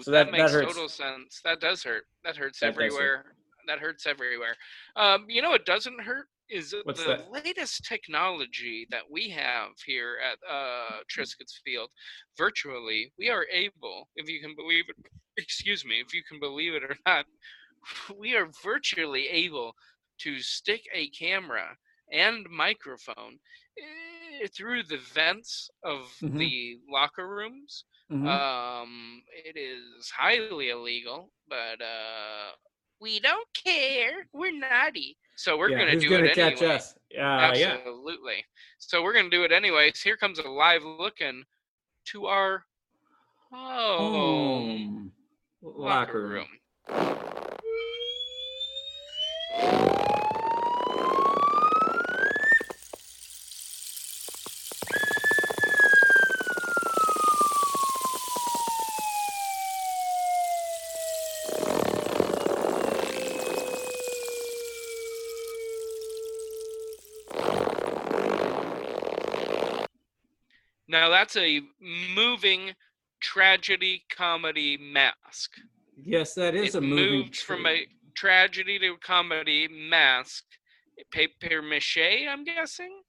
[0.00, 0.02] ooh.
[0.02, 0.66] So that- that makes hurts.
[0.72, 1.40] total sense.
[1.44, 2.06] That does hurt.
[2.24, 3.36] That hurts That everywhere.
[3.66, 4.56] That hurts everywhere.
[4.96, 7.30] Um, you know what doesn't hurt is What's the that?
[7.30, 11.90] latest technology that we have here at uh, Triscuit's Field.
[12.36, 14.96] Virtually, we are able, if you can believe it,
[15.36, 17.26] excuse me, if you can believe it or not,
[18.18, 19.74] we are virtually able
[20.18, 21.76] to stick a camera
[22.12, 23.38] and microphone
[23.78, 26.38] eh, through the vents of Mhm.
[26.38, 27.84] the locker rooms.
[28.10, 28.26] Mhm.
[28.26, 32.52] Um, it is highly illegal, but uh,
[33.00, 34.26] we don't care.
[34.32, 36.74] We're naughty, so we're Yeah, gonna do gonna it catch anyway.
[36.76, 36.94] us?
[37.40, 37.78] Uh, yeah.
[37.78, 38.44] Absolutely.
[38.78, 40.00] So we're gonna do it anyways.
[40.02, 41.44] Here comes a live look-in
[42.06, 42.66] to our
[43.50, 45.12] home Home
[45.62, 46.48] locker room.
[70.90, 71.60] Now that's a
[72.16, 72.72] moving
[73.20, 75.52] tragedy comedy mask.
[75.96, 77.18] Yes, that is it a moving.
[77.20, 80.44] moved from a tragedy to comedy mask.
[81.12, 83.02] Paper mache, I'm guessing.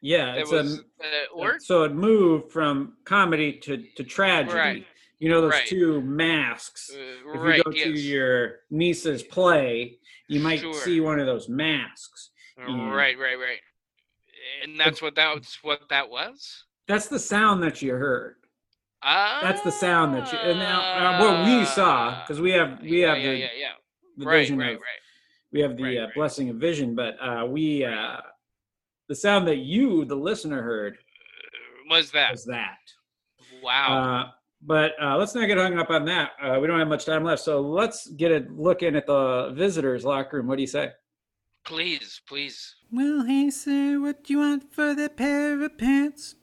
[0.00, 0.32] yeah.
[0.34, 4.56] It's was a uh, so it moved from comedy to to tragedy.
[4.56, 4.86] Right.
[5.18, 5.66] You know those Right.
[5.66, 6.90] two masks.
[6.92, 7.56] Uh, if right.
[7.58, 10.74] you go to your niece's play, you might Sure.
[10.74, 12.30] see one of those masks.
[12.58, 13.60] Right, right, right.
[14.62, 15.58] And that's what that was.
[15.62, 16.64] What that was.
[16.88, 18.36] That's the sound that you heard.
[19.02, 20.38] Ah, That's the sound that you.
[20.38, 23.46] And now, uh, what we saw, because we have we yeah, have yeah, the, yeah,
[23.58, 23.68] yeah.
[24.16, 25.00] the Right, vision right, of right.
[25.52, 26.14] we have the Right, uh, right.
[26.14, 28.16] blessing of vision, but uh, we uh,
[29.08, 30.96] the sound that you, the listener, heard
[31.90, 32.32] Was that?
[32.32, 32.78] was that.
[33.62, 34.02] Wow.
[34.26, 34.30] Uh,
[34.62, 36.32] but uh, let's not get hung up on that.
[36.42, 39.52] Uh, we don't have much time left, so let's get a look in at the
[39.54, 40.46] visitors' locker room.
[40.46, 40.90] What do you say?
[41.64, 42.76] please, please.
[42.92, 46.36] Well, hey, sir, what do you want for that pair of pants?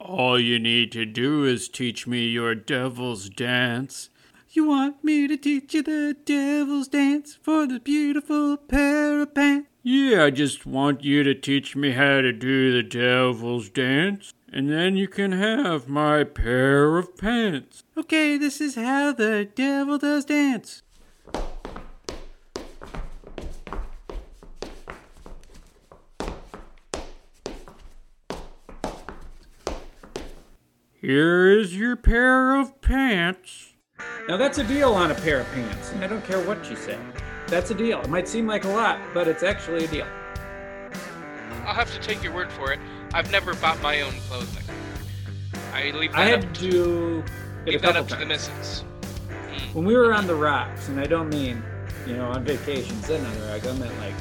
[0.00, 4.10] All you need to do is teach me your devil's dance.
[4.50, 9.68] You want me to teach you the devil's dance for the beautiful pair of pants?
[9.82, 14.70] Yeah, I just want you to teach me how to do the devil's dance, and
[14.70, 17.82] then you can have my pair of pants.
[17.96, 20.83] Okay, this is how the devil does dance.
[31.04, 33.74] Here is your pair of pants.
[34.26, 36.96] Now that's a deal on a pair of pants, I don't care what you say.
[37.46, 38.00] That's a deal.
[38.00, 40.06] It might seem like a lot, but it's actually a deal.
[41.66, 42.80] I'll have to take your word for it.
[43.12, 44.64] I've never bought my own clothing.
[45.74, 47.18] I leave that I up had to, to do
[47.66, 48.48] it a leave that couple up to the times.
[48.48, 48.84] missus.
[49.28, 49.74] Mm.
[49.74, 51.62] When we were on the rocks, and I don't mean,
[52.06, 53.66] you know, on vacations, sitting on the rock.
[53.66, 54.14] I meant like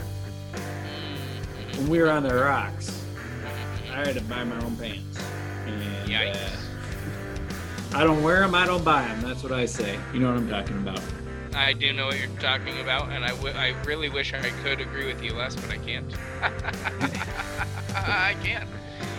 [1.77, 3.05] when we were on the rocks.
[3.89, 5.17] I had to buy my own pants,
[5.65, 6.35] and Yikes.
[6.35, 6.62] uh,
[7.95, 8.55] I don't wear them.
[8.55, 9.21] I don't buy them.
[9.21, 9.99] That's what I say.
[10.13, 10.99] You know what I'm talking about.
[11.55, 14.81] I do know what you're talking about, and I, w- I really wish I could
[14.81, 16.11] agree with you less, but I can't.
[17.95, 18.67] I can't.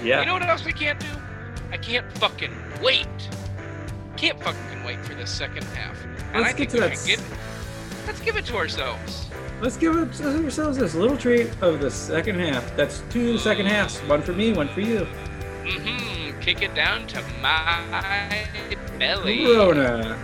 [0.03, 0.21] Yeah.
[0.21, 1.07] You know what else we can't do?
[1.71, 2.53] I can't fucking
[2.83, 3.07] wait.
[4.17, 5.97] Can't fucking wait for the second half.
[6.33, 9.29] And Let's I get to that give, let's give it to ourselves.
[9.63, 12.77] let's give ourselves this little treat of the second half.
[12.77, 13.99] That's two second halves.
[14.01, 15.07] One for me, one for you.
[15.65, 16.41] Mm-hmm.
[16.41, 18.47] Kick it down to my
[18.99, 19.45] belly.
[19.47, 20.19] Rona.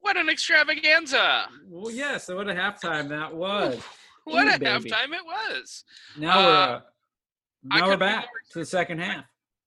[0.00, 1.48] What an extravaganza!
[1.68, 2.18] Well, yeah.
[2.18, 3.80] So what a halftime that was.
[4.26, 4.88] What Ooh, a baby.
[4.88, 5.84] halftime it was.
[6.16, 6.42] Now Uh,
[7.62, 9.26] we're uh, now we're back more to the second half.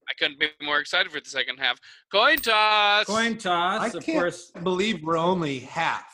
[0.09, 1.79] I couldn't be more excited for the second half.
[2.11, 3.05] Coin toss.
[3.05, 4.49] Coin toss, I of can't course.
[4.63, 6.05] believe we're only half.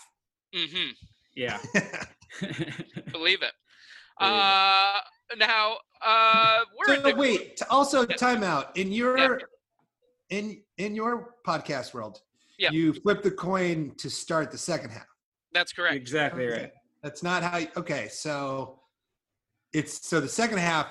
[0.53, 0.89] Mm-hmm.
[1.38, 1.57] Yeah.
[3.14, 3.53] Believe it.
[4.20, 4.39] Believe it.
[4.39, 4.99] Uh,
[5.38, 8.16] now, uh, we're in So the, wait, t- also Yeah.
[8.16, 9.38] timeout in your Yeah.
[10.30, 12.22] in in your podcast world.
[12.57, 12.72] Yeah.
[12.72, 15.07] You flip the coin to start the second half.
[15.53, 15.95] That's correct.
[15.95, 16.61] exactly Okay.
[16.64, 16.72] right.
[17.01, 17.57] That's not how.
[17.57, 18.80] You, okay, so
[19.74, 20.88] it's so the second half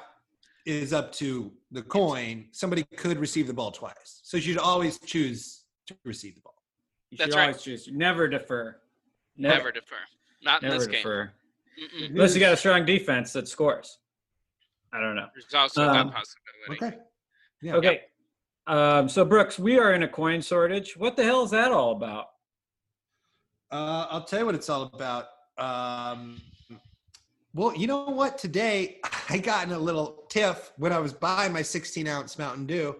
[0.67, 2.49] is up to the coin.
[2.53, 6.55] Somebody could receive the ball twice, so you should always choose to receive the ball.
[7.11, 7.49] You That's should right.
[7.49, 7.89] always choose.
[7.91, 8.81] Never defer.
[9.37, 9.97] Never defer.
[10.43, 11.31] Not in Never this game.
[11.77, 11.97] Defer.
[11.97, 12.11] Mm-mm.
[12.11, 13.99] Unless you got a strong defense that scores.
[14.93, 15.27] I don't know.
[15.35, 16.87] There's also Um, that possibility.
[16.87, 16.99] Okay.
[17.63, 17.75] Yeah.
[17.77, 18.01] Okay.
[18.67, 20.97] Um, so Brooks, we are in a coin shortage.
[20.97, 22.27] What the hell is that all about?
[23.71, 25.27] Uh, I'll tell you what it's all about.
[25.59, 26.41] Um,
[27.55, 28.39] well, you know what?
[28.39, 28.99] Today
[29.29, 32.97] I got in a little tiff when I was buying my 16 ounce Mountain Dew.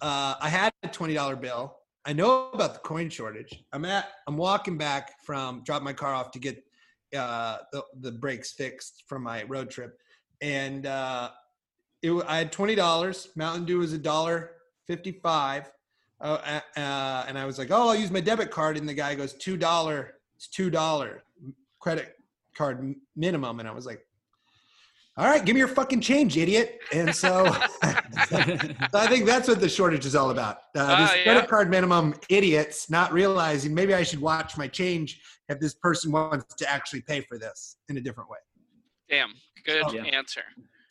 [0.00, 1.76] Uh, I had a $20 bill.
[2.06, 3.62] I know about the coin shortage.
[3.72, 4.08] I'm at.
[4.26, 6.62] I'm walking back from drop my car off to get
[7.16, 9.98] uh, the the brakes fixed from my road trip,
[10.40, 11.30] and uh,
[12.02, 13.28] it, I had twenty dollars.
[13.36, 14.52] Mountain Dew was a dollar
[14.86, 15.70] fifty-five.
[16.20, 19.14] Uh, uh, and I was like, "Oh, I'll use my debit card." And the guy
[19.14, 20.16] goes, two dollar.
[20.36, 21.22] It's two dollar
[21.78, 22.16] credit
[22.54, 24.04] card minimum." And I was like,
[25.20, 28.38] "All right, give me your fucking change, idiot." And so, so
[28.94, 30.58] I think that's what the shortage is all about.
[30.74, 31.22] Uh, this yeah.
[31.24, 36.10] credit card minimum idiots not realizing maybe I should watch my change if this person
[36.10, 38.38] wants to actually pay for this in a different way.
[39.08, 39.34] Damn.
[39.64, 40.04] Good Yeah.
[40.04, 40.42] answer.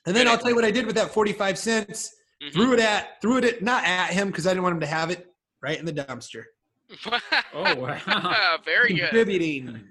[0.05, 2.15] And then Good I'll tell you what I did with that forty-five cents.
[2.43, 2.53] Mhm.
[2.53, 4.87] Threw it at, threw it at, not at him because I didn't want him to
[4.87, 5.27] have it.
[5.61, 6.43] Right in the dumpster.
[7.53, 8.57] Oh, wow.
[8.63, 9.09] Very good.
[9.09, 9.87] Contributing.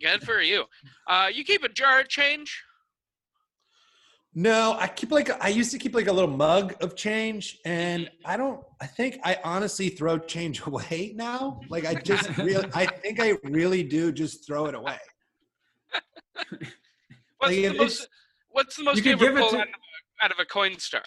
[0.00, 0.64] Good for you.
[1.06, 2.62] Uh, you keep a jar of change.
[4.34, 8.10] No, I keep like I used to keep like a little mug of change, and
[8.24, 8.60] I don't.
[8.80, 11.60] I think I honestly throw change away now.
[11.68, 14.98] Like I just really, I think I really do just throw it away.
[17.38, 18.08] What's Like, the most?
[18.50, 21.02] What's the most You ever pull to- out, of, a- out of a Coinstar?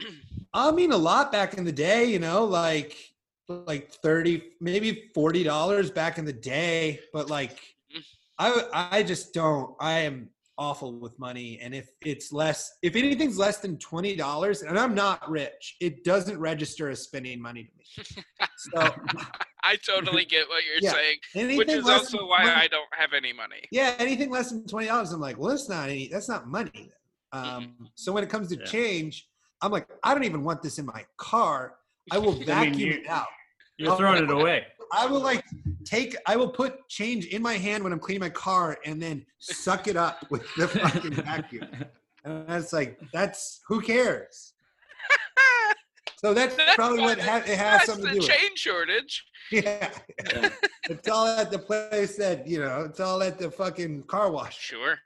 [0.54, 2.96] I mean, a lot back in the day, you know, like
[3.48, 7.00] like thirty, maybe forty dollars back in the day.
[7.12, 7.52] But like,
[7.94, 8.04] mm.
[8.38, 9.74] I I just don't.
[9.80, 14.62] I am awful with money, and if it's less, if anything's less than twenty dollars,
[14.62, 18.24] and I'm not rich, it doesn't register as spending money to me.
[18.56, 18.94] So
[19.64, 20.92] I totally get what you're Yeah.
[20.92, 23.62] saying, anything which is also why 20 I don't have any money.
[23.70, 26.08] Yeah, anything less than twenty dollars, I'm like, well, that's not any.
[26.08, 26.90] That's not money.
[27.32, 28.64] Um, so when it comes to Yeah.
[28.64, 29.28] change,
[29.62, 31.74] I'm like, I don't even want this in my car.
[32.10, 33.26] I will mean, vacuum you- it out.
[33.76, 34.66] You're throwing it away.
[34.92, 35.44] I will like
[35.84, 36.16] take.
[36.26, 39.86] I will put change in my hand when I'm cleaning my car, and then suck
[39.88, 41.68] it up with the fucking vacuum.
[42.24, 44.52] And that's like, that's who cares.
[46.20, 48.28] So that's probably what ha- it has That's something the to do with.
[48.28, 49.24] chain shortage.
[49.52, 49.88] Yeah,
[50.34, 50.48] Yeah.
[50.90, 52.86] it's all at the place that you know.
[52.90, 54.58] It's all at the fucking car wash.
[54.58, 54.98] Sure.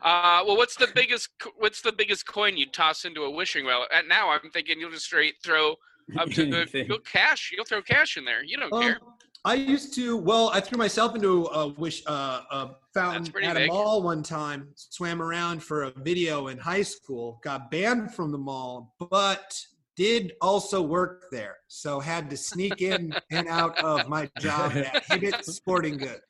[0.00, 1.30] Uh, well, what's the biggest?
[1.56, 3.86] What's the biggest coin you'd toss into a wishing well?
[3.92, 5.74] And now I'm thinking you'll just straight throw
[6.18, 6.86] up to the Anything.
[6.88, 7.52] you'll cash.
[7.54, 8.44] You'll throw cash in there.
[8.44, 8.98] You don't care.
[9.02, 10.16] Um, I used to.
[10.16, 14.22] Well, I threw myself into a wish uh, a fountain pretty at a mall one
[14.22, 14.68] time.
[14.74, 17.40] Swam around for a video in high school.
[17.44, 19.56] Got banned from the mall, but
[19.96, 21.56] did also work there.
[21.68, 26.20] So had to sneak in and out of my job at Hibbett Sporting Goods.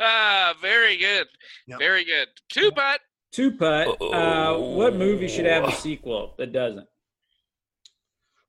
[0.00, 1.26] Ah, very good.
[1.66, 1.78] Yep.
[1.78, 2.28] Very good.
[2.48, 3.00] Two putt.
[3.32, 4.00] Two putt.
[4.02, 6.86] Uh, what movie should have a sequel that doesn't?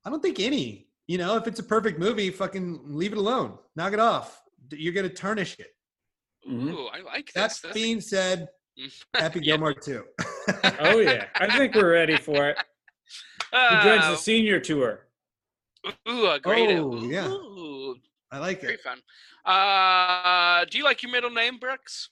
[0.05, 0.88] I don't think any.
[1.07, 3.57] You know, if it's a perfect movie, fucking leave it alone.
[3.75, 4.41] Knock it off.
[4.71, 5.75] You're gonna tarnish it.
[6.49, 6.71] Mhm.
[6.73, 7.59] Ooh, I like That this.
[7.59, 8.47] This- being said,
[9.13, 9.45] Happy Yeah.
[9.57, 10.05] Gilmore too.
[10.79, 12.57] Oh yeah, I think we're ready for it.
[13.51, 15.07] He joins Uh, the senior tour.
[16.07, 16.69] ooh, a great.
[16.71, 17.27] Oh, yeah.
[17.27, 17.97] Ooh,
[18.32, 18.82] I like very it.
[18.82, 18.99] fun.
[19.45, 22.09] Uh, do you like your middle name, Brooks?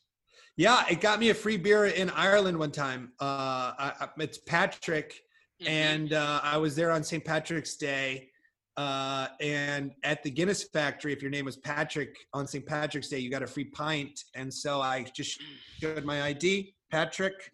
[0.59, 3.13] Yeah, it got me a free beer in Ireland one time.
[3.21, 5.21] Uh, I, I, it's Patrick,
[5.61, 5.69] Mhm.
[5.69, 7.23] and uh, I was there on St.
[7.23, 8.29] Patrick's Day.
[8.75, 12.65] Uh, and at the Guinness factory, if your name was Patrick on St.
[12.65, 14.21] Patrick's Day, you got a free pint.
[14.35, 15.41] And so I just
[15.79, 17.53] showed my ID, Patrick.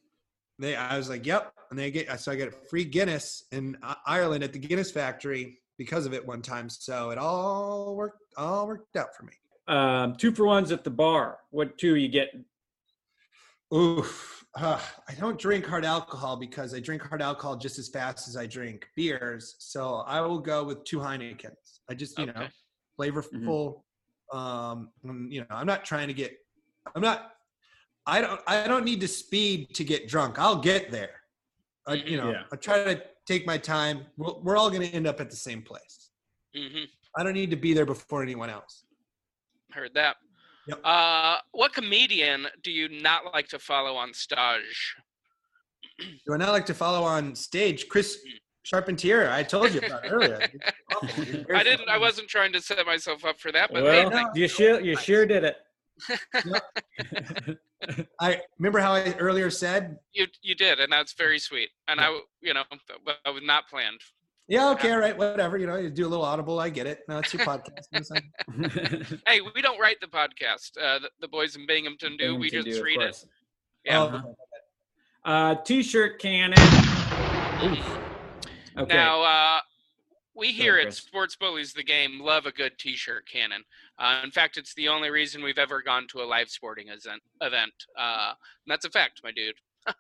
[0.58, 3.78] They, I was like, "Yep," and they get so I got a free Guinness in
[4.08, 5.60] Ireland at the Guinness factory.
[5.78, 6.70] because of it one time.
[6.70, 9.34] So it all worked all worked out for me.
[9.68, 11.38] Um, two for ones at the bar.
[11.51, 12.45] What two are you getting?
[13.74, 14.45] Oof.
[14.57, 18.38] Uh, I don't drink hard alcohol because I drink hard alcohol just as fast as
[18.38, 19.55] I drink beers.
[19.59, 21.80] So I will go with two Heinekens.
[21.89, 22.49] I just, you know, Okay.
[22.99, 23.82] flavorful.
[24.32, 26.38] Um, you know, I'm not trying to get.
[26.95, 27.32] I'm not.
[28.05, 28.39] I don't.
[28.47, 30.39] I don't need to speed to get drunk.
[30.39, 31.22] I'll get there.
[31.88, 32.43] I, you know, Yeah.
[32.51, 34.05] I try to take my time.
[34.18, 36.09] We're, we're all going to end up at the same place.
[36.55, 36.86] hmm
[37.18, 38.86] I don't need to be there before anyone else.
[39.72, 40.16] Heard that.
[40.68, 40.82] Yep.
[40.84, 44.95] Uh, what comedian do you not like to follow on stage?
[45.99, 47.88] Do I not like to follow on stage?
[47.88, 48.18] Chris
[48.63, 49.30] Charpentier.
[49.30, 50.39] I told you about earlier.
[51.53, 51.88] I didn't.
[51.88, 54.97] I wasn't trying to set myself up for that, but well, hey, you sure you
[54.97, 55.57] sure did it.
[58.20, 61.70] I remember how I earlier said, you you did, and that's very sweet.
[61.88, 62.63] And I, you know,
[63.26, 64.01] I was not planned.
[64.48, 66.60] "Yeah, okay, all right, whatever." You know, you do a little audible.
[66.60, 67.00] I get it.
[67.08, 68.22] No, it's your podcast.
[69.28, 70.78] Hey, we don't write the podcast.
[70.80, 72.36] Uh, the, the boys in Binghamton do.
[72.36, 73.06] we just do, read it.
[73.06, 73.26] course.
[73.84, 74.02] Yeah.
[74.02, 74.36] Oh,
[75.26, 76.60] Uh, t-shirt cannon.
[78.78, 78.93] Okay.
[78.93, 79.60] Now, uh,
[80.36, 83.64] we here ahead, at Sports Bullies the Game love a good T-shirt cannon.
[83.98, 87.22] Uh, in fact, it's the only reason we've ever gone to a live sporting event.
[87.41, 87.74] event.
[87.98, 89.56] Uh, and that's a fact, my dude.
[89.88, 89.94] Uh,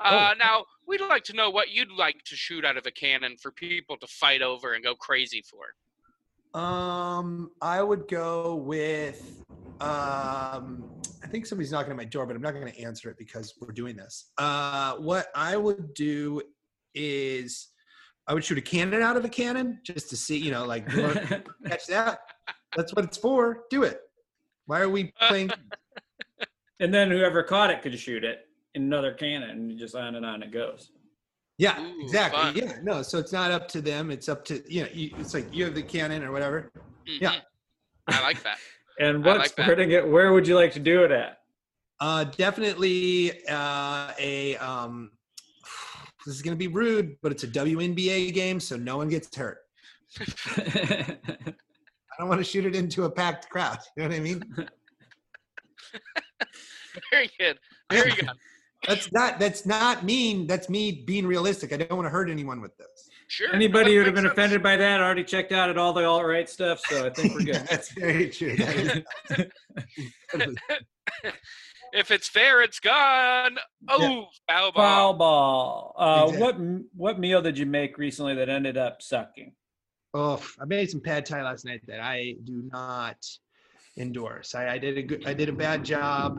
[0.00, 0.32] Oh.
[0.38, 3.50] Now, we'd like to know what you'd like to shoot out of a cannon for
[3.50, 6.60] people to fight over and go crazy for.
[6.60, 9.44] Um, I would go with.
[9.80, 10.90] Um,
[11.22, 13.54] I think somebody's knocking at my door, but I'm not going to answer it because
[13.60, 14.32] we're doing this.
[14.38, 16.42] Uh, what I would do
[16.94, 17.68] is,
[18.26, 20.88] I would shoot a cannon out of a cannon just to see, you know, like
[21.66, 22.20] catch that.
[22.76, 23.64] That's what it's for.
[23.70, 24.00] Do it.
[24.66, 25.50] Why are we playing?
[26.80, 30.24] and then whoever caught it could shoot it in another cannon, and just on and
[30.26, 30.90] on it goes.
[31.58, 32.40] Yeah, Ooh, exactly.
[32.40, 32.56] fun.
[32.56, 33.02] Yeah, no.
[33.02, 34.10] So it's not up to them.
[34.10, 34.88] It's up to you know.
[34.92, 36.70] You, it's like you have the cannon or whatever.
[37.06, 37.32] Yeah.
[37.32, 37.40] Mhm.
[38.08, 38.58] I like that.
[39.00, 39.90] And what's what like that.
[39.92, 40.08] it?
[40.08, 41.38] Where would you like to do it at?
[42.00, 44.56] Uh, definitely uh, a.
[44.56, 45.12] Um,
[46.26, 49.58] this is gonna be rude, but it's a WNBA game, so no one gets hurt.
[50.58, 51.16] I
[52.18, 53.78] don't want to shoot it into a packed crowd.
[53.96, 54.42] You know what I mean?
[57.12, 57.58] Very good.
[57.92, 58.30] Very good.
[58.86, 59.38] That's not.
[59.38, 60.46] That's not mean.
[60.46, 61.72] That's me being realistic.
[61.72, 63.08] I don't want to hurt anyone with this.
[63.26, 63.52] Sure.
[63.54, 64.32] Anybody that who'd have been sense.
[64.32, 67.34] offended by that already checked out at all the all right stuff, so I think
[67.34, 67.54] we're good.
[67.70, 68.56] that's very true.
[68.56, 69.04] That
[70.34, 70.56] is-
[71.92, 73.56] If it's fair, it's gone.
[73.88, 74.82] Oh, foul ball.
[74.84, 75.94] Foul ball.
[75.96, 76.42] Uh, Exactly.
[76.64, 79.52] what what meal did you make recently that ended up sucking?
[80.12, 83.16] Oh, I made some pad thai last night that I do not
[83.96, 84.54] endorse.
[84.54, 86.38] I, I did a good, I did a bad job,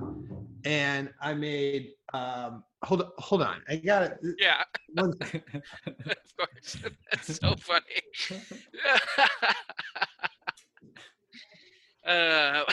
[0.66, 1.94] and I made.
[2.14, 4.18] Um, hold hold on, I got it.
[4.40, 5.22] Yeah, One, of
[6.38, 6.78] course.
[7.12, 7.84] That's so funny.
[12.06, 12.64] uh,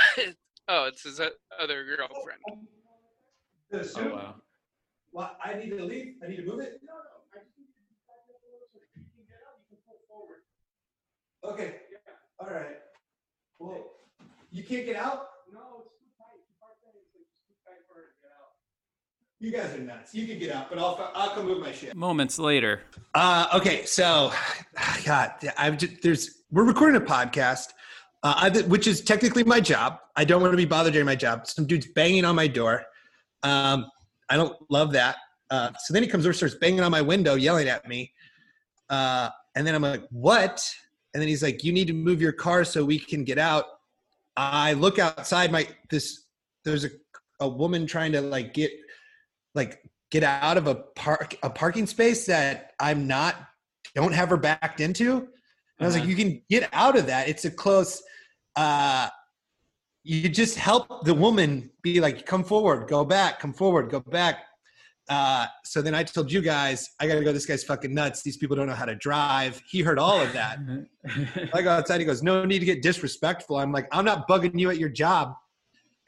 [0.69, 2.41] oh, it's his other girlfriend.
[3.71, 4.35] the Oh wow.
[5.13, 6.15] Well, I need to leave.
[6.25, 6.81] I need to move it.
[6.85, 7.01] No, no.
[7.33, 7.77] I just need to
[8.09, 9.61] back up a little so you can get out.
[9.69, 10.45] You can pull forward.
[11.45, 11.81] Okay.
[12.39, 12.81] All right.
[13.59, 13.97] Well,
[14.51, 15.29] you can't get out.
[15.53, 16.37] No, it's too tight.
[16.45, 17.01] Too far tight.
[17.01, 18.61] It's like too tight for her to get out.
[19.39, 20.15] You guys are nuts.
[20.15, 21.95] You can get out, but I'll I'll come move my shit.
[21.95, 22.81] Moments later.
[23.15, 24.33] Uh, okay, so
[25.05, 27.67] God, I've just, there's we're recording a podcast,
[28.23, 29.99] uh, I, which is technically my job.
[30.17, 31.47] I don't want to be bothered during my job.
[31.47, 32.87] Some dude's banging on my door.
[33.43, 33.87] Um,
[34.31, 35.17] I don't love that.
[35.51, 38.13] Uh, so then he comes over, starts banging on my window, yelling at me.
[38.89, 40.67] Uh, and then I'm like, "What?"
[41.13, 43.67] And then he's like, "You need to move your car so we can get out."
[44.35, 46.23] I look outside my this.
[46.65, 46.91] There's a
[47.41, 48.71] a woman trying to like get
[49.57, 49.81] like
[50.13, 53.35] get out of a park a parking space that I'm not
[53.95, 55.17] don't have her backed into.
[55.17, 55.27] And
[55.81, 56.11] I was like, Uh-huh.
[56.11, 57.29] you can get out of that.
[57.29, 58.03] It's a close
[58.55, 59.09] uh
[60.05, 64.45] you just help the woman be like, come forward, go back, come forward, go back.
[65.09, 67.33] Uh, so then I told you guys, I gotta go.
[67.33, 68.23] This guy's fucking nuts.
[68.23, 69.61] These people don't know how to drive.
[69.69, 70.59] He heard all of that.
[71.55, 72.01] I go outside.
[72.01, 74.89] He goes, "No need to get disrespectful." I'm like, "I'm not bugging you at your
[74.89, 75.35] job."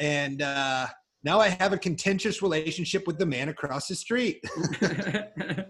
[0.00, 0.86] And uh,
[1.28, 4.36] now I have a contentious relationship with the man across the street.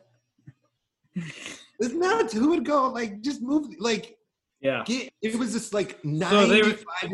[1.81, 2.33] It's nuts.
[2.33, 4.17] Who would go like just move like
[4.61, 4.83] yeah.
[4.85, 5.13] get?
[5.23, 7.13] It was this like So they were- 95.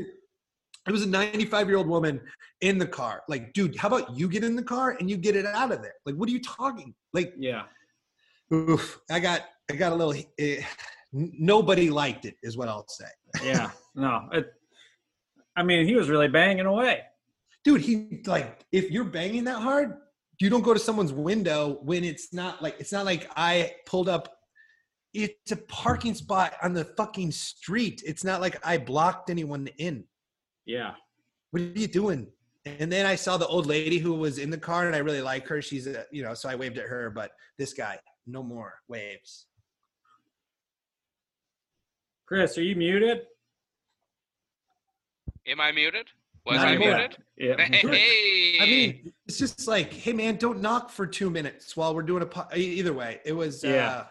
[0.88, 2.20] it was a 95 year old woman
[2.60, 3.22] in the car.
[3.28, 5.80] Like, dude, how about you get in the car and you get it out of
[5.82, 5.94] there?
[6.06, 6.94] Like, what are you talking?
[7.12, 7.62] Like, Yeah.
[8.52, 9.40] oof, I got
[9.70, 10.14] I got a little.
[10.38, 10.62] eh,
[11.12, 13.10] nobody liked it, is what I'll say.
[13.42, 13.70] Yeah.
[13.96, 14.28] No.
[14.32, 14.46] It,
[15.56, 17.02] I mean, he was really banging away.
[17.64, 19.94] Dude he like if you're banging that hard
[20.40, 24.08] you don't go to someone's window when it's not like it's not like i pulled
[24.08, 24.34] up
[25.14, 28.02] it's a parking spot on the fucking street.
[28.04, 30.04] It's not like I blocked anyone in.
[30.66, 30.94] Yeah.
[31.52, 32.26] What are you doing?
[32.66, 35.22] And then I saw the old lady who was in the car, and I really
[35.22, 35.62] like her.
[35.62, 37.10] She's a, you know, so I waved at her.
[37.10, 39.46] But this guy, no more waves.
[42.26, 43.20] Chris, are you muted?
[45.46, 46.06] Am I muted?
[46.46, 46.98] Was Not I anymore.
[46.98, 47.16] muted?
[47.38, 47.56] Yeah.
[47.58, 48.58] Hey.
[48.60, 52.22] I mean, it's just like, hey man, don't knock for two minutes while we're doing
[52.22, 52.26] a.
[52.26, 53.64] Po- either way, it was.
[53.64, 53.88] Yeah.
[53.88, 54.04] Uh,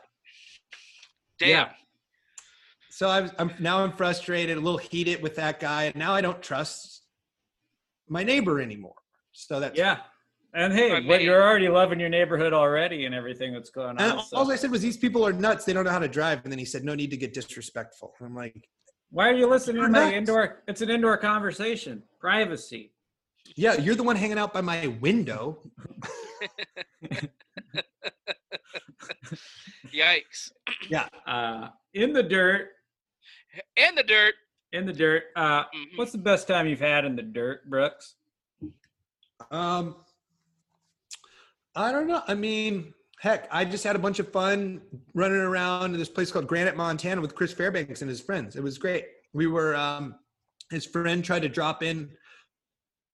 [1.40, 1.50] damn.
[1.50, 1.70] yeah.
[2.90, 6.14] so I was, I'm now I'm frustrated, a little heated with that guy, and now
[6.14, 7.04] I don't trust
[8.10, 8.96] my neighbor anymore.
[9.34, 9.98] So that's Yeah.
[10.56, 14.14] And hey, but mean- you're already loving your neighborhood already and everything that's going And
[14.20, 14.24] on.
[14.26, 15.66] so- all I said was, these people are nuts.
[15.66, 16.42] They don't know how to drive.
[16.44, 18.14] And then he said, no need to get disrespectful.
[18.20, 18.68] And I'm like,
[19.14, 20.16] Why are you listening to You're my nuts.
[20.16, 20.64] indoor?
[20.68, 22.02] It's an indoor conversation.
[22.20, 22.92] Privacy.
[23.56, 25.60] yeah, you're the one hanging out by my window.
[29.94, 30.52] Yikes.
[30.90, 31.08] Yeah.
[31.28, 32.70] Uh, in the dirt.
[33.78, 34.34] In the dirt.
[34.72, 35.26] In the dirt.
[35.36, 35.96] Uh, Mhm.
[35.98, 38.16] what's the best time you've had in the dirt, Brooks?
[39.52, 40.04] Um,
[41.76, 42.24] I don't know.
[42.28, 44.82] I mean, heck, I just had a bunch of fun
[45.14, 48.58] running around in this place called Granite, Montana with Chris Fairbanks and his friends.
[48.58, 49.06] It was great.
[49.32, 50.16] We were, um,
[50.70, 52.10] his friend tried to drop in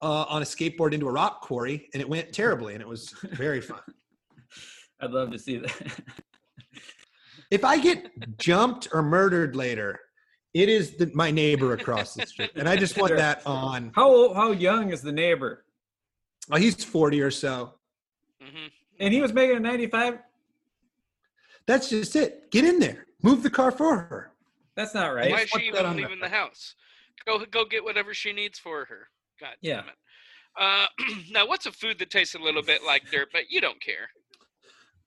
[0.02, 3.12] uh, on a skateboard into a rock quarry and it went terribly and it was
[3.34, 3.82] very fun.
[5.00, 6.02] I'd love to see that.
[7.52, 10.00] if I get jumped or murdered later,
[10.56, 12.50] it is the, my neighbor across the street.
[12.56, 13.92] And I just want that on.
[13.94, 15.66] how old, how young is the neighbor?
[16.50, 17.76] Oh, he's 40 or so.
[18.42, 18.70] hmm
[19.00, 20.20] And he was making a 95.
[21.66, 22.52] That's just it.
[22.52, 23.06] Get in there.
[23.22, 24.32] Move the car for her.
[24.76, 25.30] That's not right.
[25.32, 26.76] Why I is she that even leaving the house?
[27.26, 29.08] Go go get whatever she needs for her.
[29.40, 29.82] God Yeah.
[29.82, 29.96] damn it.
[30.60, 30.88] Uh,
[31.32, 34.10] now, what's a food that tastes a little bit like dirt, but you don't care?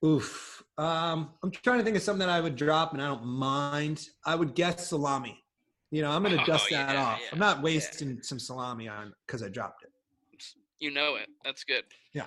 [0.04, 0.62] Oof.
[0.78, 4.08] Um, I'm trying to think of something that I would drop and I don't mind.
[4.24, 5.42] I would guess salami.
[5.90, 7.20] You know, I'm going to Oh, dust that off.
[7.20, 7.62] yeah, I'm not yeah.
[7.62, 9.90] wasting some salami on because I dropped it.
[10.78, 11.28] You know it.
[11.44, 11.84] That's good.
[12.12, 12.24] Yeah.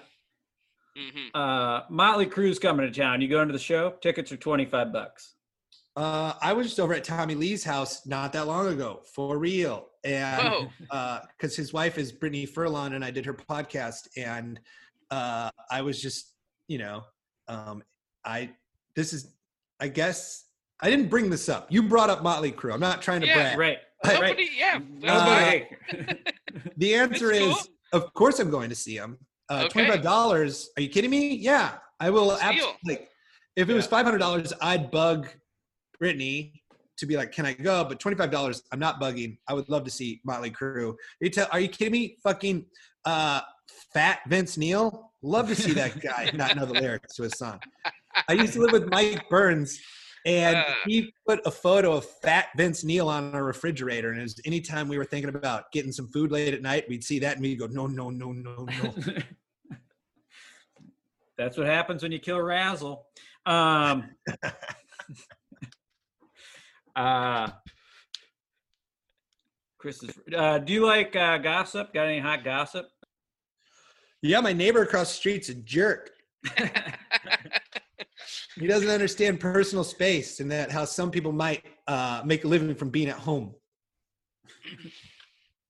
[0.96, 3.22] Hmm Uh, Motley Crue's coming to town.
[3.22, 3.92] You going to the show?
[4.02, 5.34] Tickets are 25 bucks.
[5.96, 9.88] Uh, I was just over at Tommy Lee's house not that long ago, for real.
[10.04, 11.20] And Whoa.
[11.38, 14.60] because his wife is Brittany Furlan and I did her podcast, and
[15.10, 16.34] uh, I was just,
[16.68, 17.04] you know,
[17.48, 17.82] um,
[18.26, 18.52] I
[18.96, 19.34] this is,
[19.80, 20.46] I guess,
[20.82, 21.68] I didn't bring this up.
[21.72, 22.74] You brought up Motley Crue.
[22.74, 23.58] I'm not trying to Yeah, brag.
[23.58, 23.78] Right.
[24.04, 24.22] Right.
[24.22, 24.80] Nobody, yeah.
[25.10, 25.40] Uh,
[26.78, 28.02] The answer It's is, cool.
[28.04, 29.18] of course, I'm going to see him.
[29.50, 29.70] Uh, Okay.
[29.70, 30.70] Twenty-five dollars?
[30.78, 31.36] Are you kidding me?
[31.36, 32.32] Yeah, I will.
[32.34, 32.76] Absolutely.
[32.86, 33.10] Like,
[33.56, 35.28] if it was five hundred dollars, I'd bug
[36.00, 36.62] Brittany
[36.98, 39.38] to be like, "Can I go?" But twenty-five dollars, I'm not bugging.
[39.48, 40.92] I would love to see Motley Crue.
[40.92, 42.18] Are you, tell, are you kidding me?
[42.24, 42.66] Fucking
[43.06, 43.42] uh,
[43.94, 45.12] fat Vince Neil.
[45.22, 47.60] Love to see that guy not know the lyrics to his song.
[48.28, 49.80] I used to live with Mike Burns,
[50.26, 54.10] and he put a photo of fat Vince Neil on our refrigerator.
[54.10, 57.04] And it was anytime we were thinking about getting some food late at night, we'd
[57.04, 58.94] see that and we'd go, no, no, no, no, no.
[61.38, 63.06] That's what happens when you kill Razzle.
[63.46, 64.10] Um,
[66.96, 67.50] uh,
[69.78, 70.18] Chris is.
[70.36, 71.94] Uh, do you like uh, gossip?
[71.94, 72.88] Got any hot gossip?
[74.24, 76.10] yeah, my neighbor across the street's a jerk.
[78.60, 82.74] He doesn't understand personal space and that how some people might uh, make a living
[82.76, 83.54] from being at home.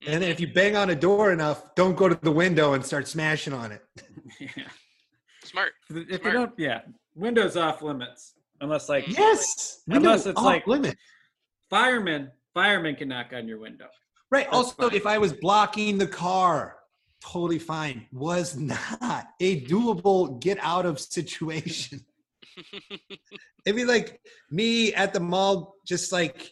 [0.08, 3.08] And if you bang on a door enough, don't go to the window and start
[3.08, 3.82] smashing on it.
[4.40, 4.48] yeah.
[5.44, 5.72] Smart.
[5.90, 6.34] If you Smart.
[6.34, 6.82] don't, yeah,
[7.16, 9.82] Windows off limits unless like Yes.
[9.88, 10.96] Unless it's off like- limit.
[11.70, 12.32] firemen.
[12.54, 13.88] Firemen can knock on your window.
[14.32, 14.46] Right.
[14.46, 14.96] That's Also, fine.
[14.96, 16.78] if I was blocking the car,
[17.22, 18.08] totally fine.
[18.14, 22.06] Was not a doable get out of situation.
[23.66, 26.52] It'd be like me at the mall, just like,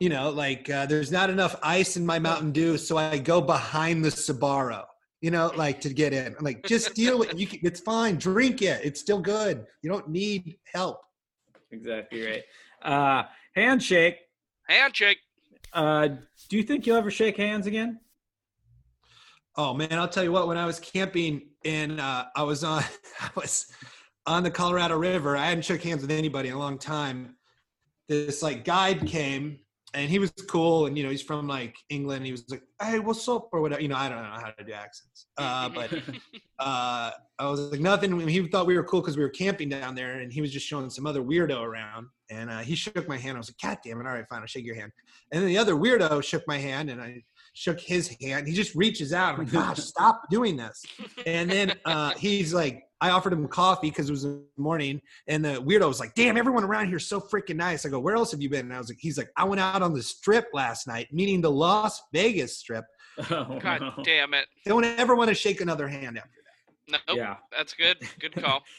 [0.00, 3.40] you know, like uh, there's not enough ice in my Mountain Dew, so I go
[3.40, 4.84] behind the Sbarro,
[5.20, 6.34] you know, like to get in.
[6.36, 7.46] I'm like, just deal with you.
[7.46, 8.16] Can, it's fine.
[8.16, 8.80] Drink it.
[8.84, 9.64] It's still good.
[9.82, 11.00] You don't need help.
[11.70, 12.42] Exactly right.
[12.82, 14.18] Uh, handshake.
[14.68, 15.18] Handshake.
[15.72, 16.08] Uh,
[16.48, 18.00] do you think you'll ever shake hands again?
[19.56, 20.48] Oh man, I'll tell you what.
[20.48, 22.82] When I was camping and uh, I was on,
[23.20, 23.66] I was
[24.26, 25.36] on the Colorado River.
[25.36, 27.36] I hadn't shook hands with anybody in a long time.
[28.08, 29.58] This like guide came
[29.94, 32.24] and he was cool and you know he's from like England.
[32.24, 33.82] He was like, "Hey, what's up?" or whatever.
[33.82, 35.92] You know, I don't know how to do accents, uh, but
[36.58, 38.26] uh, I was like nothing.
[38.28, 40.66] He thought we were cool because we were camping down there, and he was just
[40.66, 42.06] showing some other weirdo around.
[42.30, 43.36] And uh, he shook my hand.
[43.36, 44.06] I was like, "God damn it!
[44.06, 44.92] All right, fine, I'll shake your hand."
[45.30, 48.48] And then the other weirdo shook my hand, and I shook his hand.
[48.48, 49.34] He just reaches out.
[49.34, 50.82] I'm like, "Gosh, stop doing this!"
[51.26, 55.44] And then uh, he's like, I offered him coffee because it was the morning, and
[55.44, 58.14] the weirdo was like, "Damn, everyone around here is so freaking nice." I go, "Where
[58.14, 60.02] else have you been?" And I was like, "He's like, I went out on the
[60.02, 62.84] strip last night, meaning the Las Vegas strip.
[63.30, 64.02] Oh, God no.
[64.04, 64.46] damn it.
[64.64, 66.30] Don't ever want to shake another hand after
[66.88, 67.16] that." Nope.
[67.18, 67.36] Yeah.
[67.50, 67.98] That's good.
[68.20, 68.62] Good call.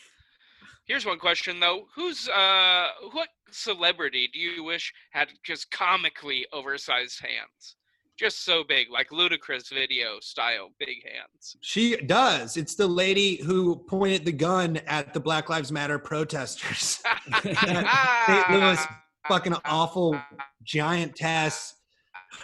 [0.86, 1.88] Here's one question though.
[1.96, 7.76] Who's uh what celebrity do you wish had just comically oversized hands?
[8.18, 11.58] Just so big, like ludicrous video style big hands.
[11.62, 12.58] She does.
[12.58, 17.02] It's the lady who pointed the gun at the Black Lives Matter protesters.
[17.42, 18.52] St.
[18.52, 18.86] Louis
[19.28, 20.20] fucking awful
[20.64, 21.74] giant giantess.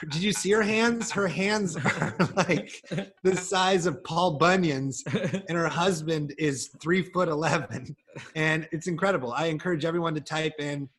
[0.09, 1.11] Did you see her hands?
[1.11, 2.83] Her hands are like
[3.23, 7.95] the size of Paul Bunyan's, and her husband is three foot eleven,
[8.35, 9.33] and it's incredible.
[9.33, 10.89] I encourage everyone to type in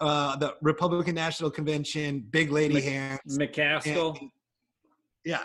[0.00, 3.38] uh, the Republican National Convention big lady Mc- hands.
[3.38, 4.18] McCaskill.
[4.20, 4.30] And-
[5.24, 5.44] yeah.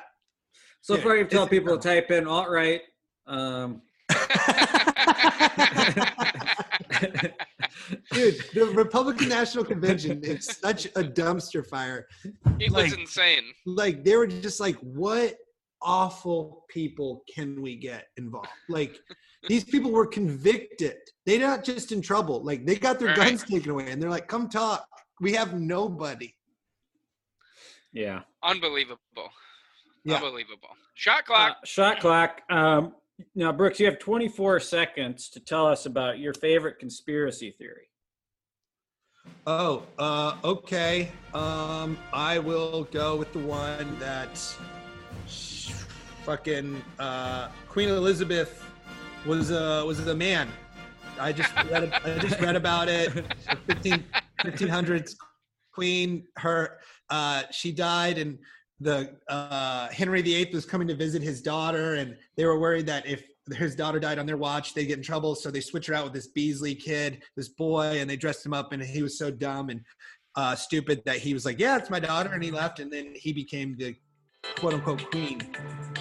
[0.82, 2.82] So Yeah, far, you've told people to type in alt right.
[3.28, 3.82] Um,
[8.12, 12.08] Dude, the Republican National Convention is such a dumpster fire.
[12.60, 13.43] It was insane.
[13.66, 15.36] Like they were just like, what
[15.82, 18.50] awful people can we get involved?
[18.68, 19.00] Like
[19.48, 20.98] these people were convicted.
[21.26, 22.44] They're not just in trouble.
[22.44, 23.18] Like they got their Right.
[23.18, 24.86] guns taken away and they're like, come talk.
[25.22, 26.34] We have nobody.
[27.92, 28.22] yeah.
[28.44, 29.00] Unbelievable.
[30.06, 30.16] Yeah.
[30.16, 30.70] Unbelievable.
[30.94, 31.66] Shot Uh, clock.
[31.66, 32.42] shot clock.
[32.50, 32.96] Um,
[33.36, 37.90] now, Brooks, you have 24 seconds to tell us about your favorite conspiracy theory.
[39.46, 41.12] Oh, uh, okay.
[41.34, 44.38] Um, I will go with the one that
[46.24, 48.64] fucking uh, Queen Elizabeth
[49.26, 50.47] was uh, was a man.
[51.20, 53.11] I just read, I just read about it.
[53.67, 54.05] 15,
[54.45, 55.15] 1500s
[55.74, 56.26] queen.
[56.38, 58.38] Her uh, she died, and
[58.80, 63.05] the uh, Henry VIII was coming to visit his daughter, and they were worried that
[63.05, 63.24] if
[63.55, 65.36] his daughter died on their watch, they'd get in trouble.
[65.36, 68.53] So they switch her out with this Bisley kid, this boy, and they dressed him
[68.53, 69.82] up, and he was so dumb and
[70.36, 73.13] uh, stupid that he was like, "Yeah, it's my daughter," and he left, and then
[73.15, 73.95] he became the
[74.57, 75.41] quote unquote queen.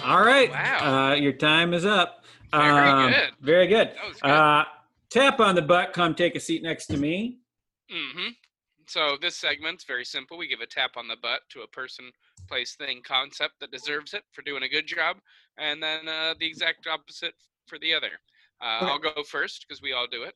[0.03, 0.49] All right.
[0.49, 1.11] Wow.
[1.11, 2.23] Uh, your time is up.
[2.51, 3.31] Very Um, good.
[3.41, 3.87] Very good.
[3.95, 4.31] That was good.
[4.31, 4.65] Uh,
[5.09, 5.93] tap on the butt.
[5.93, 7.39] Come take a seat next to me.
[7.91, 8.29] Mm-hmm.
[8.87, 10.37] So this segment's very simple.
[10.37, 12.11] We give a tap on the butt to a person,
[12.47, 15.17] place, thing, concept that deserves it for doing a good job,
[15.59, 17.33] and then uh, the exact opposite
[17.67, 18.11] for the other.
[18.61, 18.91] Uh, Okay.
[18.91, 20.33] I'll go first because we all do it.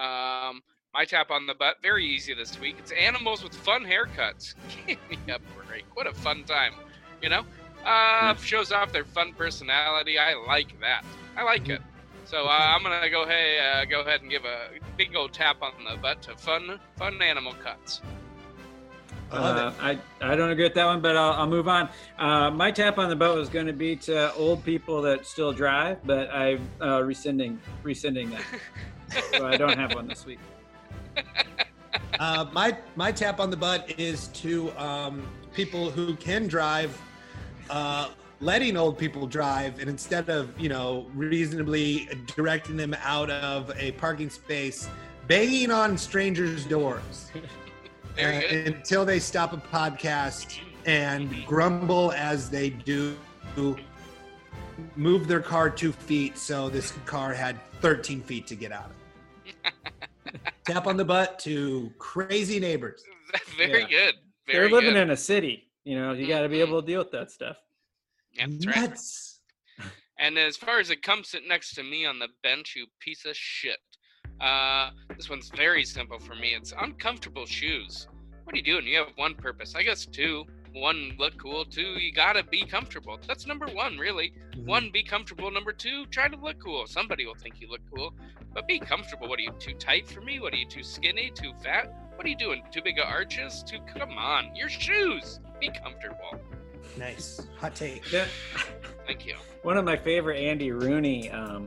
[0.00, 0.62] Um,
[0.94, 2.76] my tap on the butt, very easy this week.
[2.78, 4.54] It's animals with fun haircuts.
[4.86, 5.84] Give me a break.
[5.94, 6.72] What a fun time,
[7.20, 7.44] you know?
[7.86, 10.18] Uh, shows off their fun personality.
[10.18, 11.04] I like that.
[11.36, 11.80] I like it.
[12.24, 15.62] So uh, I'm gonna go hey uh, go ahead and give a big old tap
[15.62, 18.00] on the butt to fun fun animal cuts.
[19.30, 20.00] I love Uh, it.
[20.22, 21.88] I, I don't agree with that one, but I'll, I'll move on.
[22.18, 25.52] Uh, my tap on the butt was going to be to old people that still
[25.52, 28.42] drive, but I'm uh, rescinding rescinding that.
[29.36, 30.40] so I don't have one this week.
[32.18, 36.98] Uh, my my tap on the butt is to um, people who can drive,
[37.70, 38.10] uh,
[38.40, 43.92] letting old people drive, and instead of you know reasonably directing them out of a
[43.92, 44.88] parking space,
[45.26, 47.30] banging on strangers' doors
[48.18, 53.16] uh, until they stop a podcast and grumble as they do.
[54.94, 58.90] Move their car two feet, so this car had 13 feet to get out
[59.64, 59.72] of.
[60.66, 63.02] Tap on the butt to crazy neighbors.
[63.56, 63.88] Very Yeah.
[63.88, 64.14] good.
[64.46, 65.02] Very They're living good.
[65.04, 65.65] in a city.
[65.86, 67.56] You know, you got to be able to deal with that stuff.
[68.32, 68.90] Yeah, that's right.
[68.90, 69.40] Nuts.
[70.18, 73.24] And as far as it comes sit next to me on the bench, you piece
[73.24, 73.78] of shit.
[74.40, 76.54] Uh, this one's very simple for me.
[76.56, 78.08] It's uncomfortable shoes.
[78.42, 78.84] What are you doing?
[78.84, 79.76] You have one purpose.
[79.76, 80.44] I guess two.
[80.72, 81.64] One, look cool.
[81.64, 83.18] Two, you gotta be comfortable.
[83.28, 84.32] That's number one, really.
[84.56, 84.64] Mhm.
[84.66, 85.50] One, be comfortable.
[85.52, 86.86] Number two, try to look cool.
[86.88, 88.12] Somebody will think you look cool,
[88.52, 89.28] but be comfortable.
[89.28, 90.40] What are you too tight for me?
[90.40, 91.30] What are you too skinny?
[91.30, 91.94] Too fat?
[92.16, 92.62] What are you doing?
[92.72, 93.62] Too big of arches?
[93.62, 95.40] Too come on, your shoes.
[95.60, 96.40] Be comfortable.
[96.98, 97.46] Nice.
[97.60, 98.10] Hot take.
[98.10, 98.26] Yeah.
[99.06, 99.36] Thank you.
[99.62, 101.66] One of my favorite Andy Rooney um,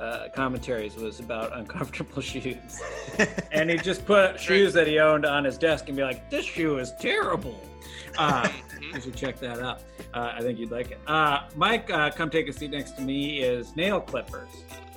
[0.00, 2.80] uh, commentaries was about uncomfortable shoes.
[3.52, 6.44] and he just put shoes that he owned on his desk and be like, "This
[6.44, 7.60] shoe is terrible."
[8.16, 8.94] Uh, Mhm.
[8.94, 9.80] you should check that out.
[10.14, 11.00] Uh, I think you'd like it.
[11.08, 13.40] Uh, Mike, uh, come take a seat next to me.
[13.40, 14.48] Is nail clippers.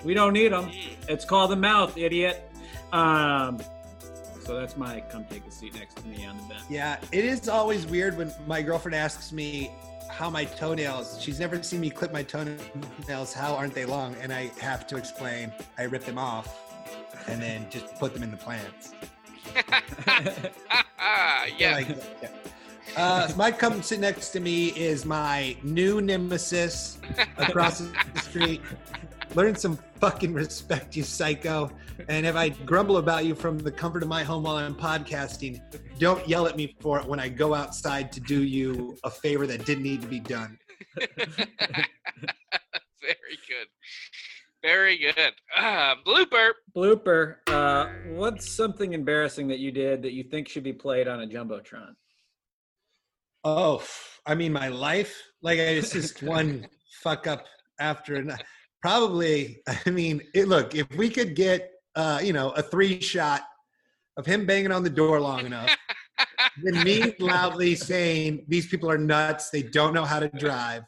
[0.03, 0.65] We don't need them.
[0.69, 1.09] Mm.
[1.09, 2.47] It's called the mouth, idiot.
[2.91, 3.59] Um,
[4.47, 6.63] so that's my come take a seat next to me on the bench.
[6.69, 9.69] yeah, it is always weird when my girlfriend asks me
[10.09, 14.15] how my toenails, she's never seen me clip my toenails, how aren't they long?
[14.21, 16.73] And I have to explain, I rip them off
[17.27, 18.93] and then just put them in the plants.
[21.57, 21.73] yeah.
[21.73, 21.87] Like,
[22.21, 22.29] yeah.
[22.95, 26.99] Uh, my come sit next to me is my new nemesis
[27.37, 28.61] across the street.
[29.35, 31.71] Learn some fucking respect, you psycho.
[32.09, 35.59] And if I grumble about you from the comfort of my home while I'm podcasting,
[35.99, 39.47] don't yell at me for it when I go outside to do you a favor
[39.47, 40.57] that didn't need to be done.
[43.01, 43.67] Very good.
[44.63, 45.33] Very good.
[45.55, 46.51] Uh, blooper.
[46.75, 47.35] Blooper.
[47.47, 51.27] Uh, what's something embarrassing that you did that you think should be played on a
[51.27, 51.93] jumbotron?
[53.43, 53.83] Oh,
[54.25, 55.15] I mean, my life.
[55.41, 56.67] Like it's just one
[57.01, 57.45] fuck up
[57.79, 58.43] after another.
[58.81, 59.61] Probably.
[59.85, 63.41] I mean, it, look, if we could get, uh, you know, a three shot
[64.17, 65.75] of him banging on the door long enough,
[66.63, 69.49] then me loudly saying these people are nuts.
[69.49, 70.83] They don't know how to drive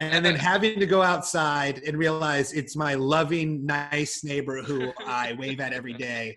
[0.00, 5.34] and then having to go outside and realize it's my loving, nice neighbor who I
[5.38, 6.34] wave at every day.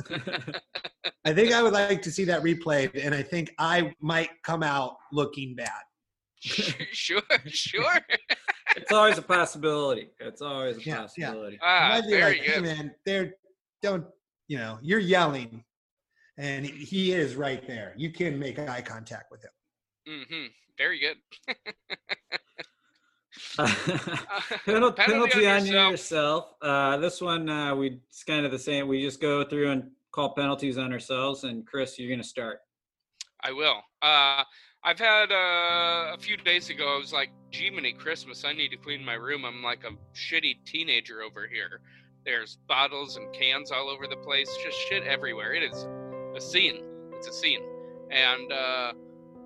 [1.24, 4.62] I think I would like to see that replayed, and I think I might come
[4.62, 5.70] out looking bad.
[6.92, 7.98] sure, sure.
[8.76, 10.10] it's always a possibility.
[10.20, 11.00] It's always a Yeah, yeah.
[11.02, 11.58] possibility.
[11.62, 12.62] Ah, I'd be very like, hey, good.
[12.64, 13.34] man, they're
[13.82, 14.06] don't
[14.48, 14.78] you know?
[14.82, 15.64] You're yelling,
[16.38, 17.94] and he is right there.
[17.96, 19.50] You can make eye contact with him.
[20.08, 20.46] Mm-hmm.
[20.76, 21.16] Very good.
[24.64, 25.90] Penal- penalty, on yourself.
[25.90, 26.44] yourself.
[26.62, 28.86] Uh, this one, uh, we it's kind of the same.
[28.88, 31.44] We just go through and call penalties on ourselves.
[31.44, 32.58] And Chris, you're going to start.
[33.42, 33.80] I will.
[34.84, 36.94] I've had uh, a few days ago.
[36.94, 38.44] I was like, "Gee, Christmas!
[38.44, 39.46] I need to clean my room.
[39.46, 41.80] I'm like a shitty teenager over here.
[42.26, 44.54] There's bottles and cans all over the place.
[44.62, 45.54] Just shit everywhere.
[45.54, 45.86] It is
[46.36, 46.84] a scene.
[47.16, 47.62] It's a scene."
[48.10, 48.92] And uh,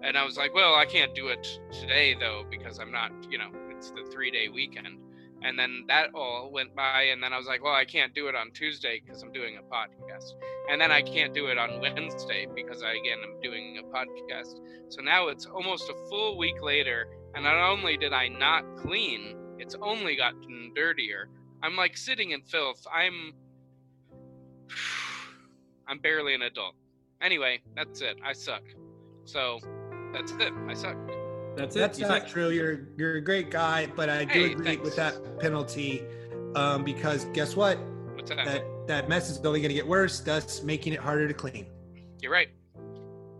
[0.02, 3.12] and I was like, "Well, I can't do it today though because I'm not.
[3.30, 4.98] You know, it's the three day weekend."
[5.42, 8.28] And then that all went by, and then I was like, "Well, I can't do
[8.28, 10.34] it on Tuesday because I'm doing a podcast."
[10.68, 14.60] and then I can't do it on Wednesday because I again am doing a podcast.
[14.90, 19.34] So now it's almost a full week later, and not only did I not clean,
[19.58, 21.30] it's only gotten dirtier.
[21.62, 22.86] I'm like sitting in filth.
[22.94, 23.32] I'm
[25.88, 26.74] I'm barely an adult.
[27.22, 28.18] Anyway, that's it.
[28.24, 28.62] I suck.
[29.24, 29.58] So
[30.12, 30.52] that's it.
[30.68, 30.96] I suck.
[31.58, 31.78] That's it.
[31.80, 32.48] That's You not said- true.
[32.50, 34.84] You're you're a great guy, but I do Hey, agree thanks.
[34.84, 36.02] with that penalty
[36.54, 37.78] um, because guess what?
[38.14, 38.44] What's that?
[38.46, 41.66] That that mess is only going to get worse, thus making it harder to clean.
[42.22, 42.48] You're right.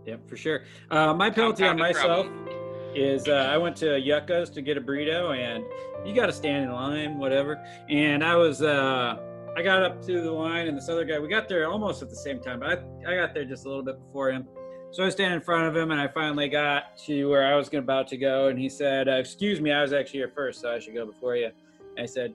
[0.07, 0.63] Yep, for sure.
[0.91, 2.49] Uh, my penalty on myself problem.
[2.95, 5.65] is uh, I went to Yuca's to get a burrito, and
[6.07, 7.63] you got to stand in line, whatever.
[7.91, 9.19] And I was, uh,
[9.57, 12.09] I got up to the line, and this other guy, we got there almost at
[12.11, 12.69] the same time, but
[13.07, 14.47] I, I got there just a little bit before him.
[14.91, 17.57] So I was standing in front of him, and I finally got to where I
[17.57, 20.61] was about to go, and he said, uh, "Excuse me, I was actually here first,
[20.61, 21.51] so I should go before you."
[21.97, 22.35] And I said,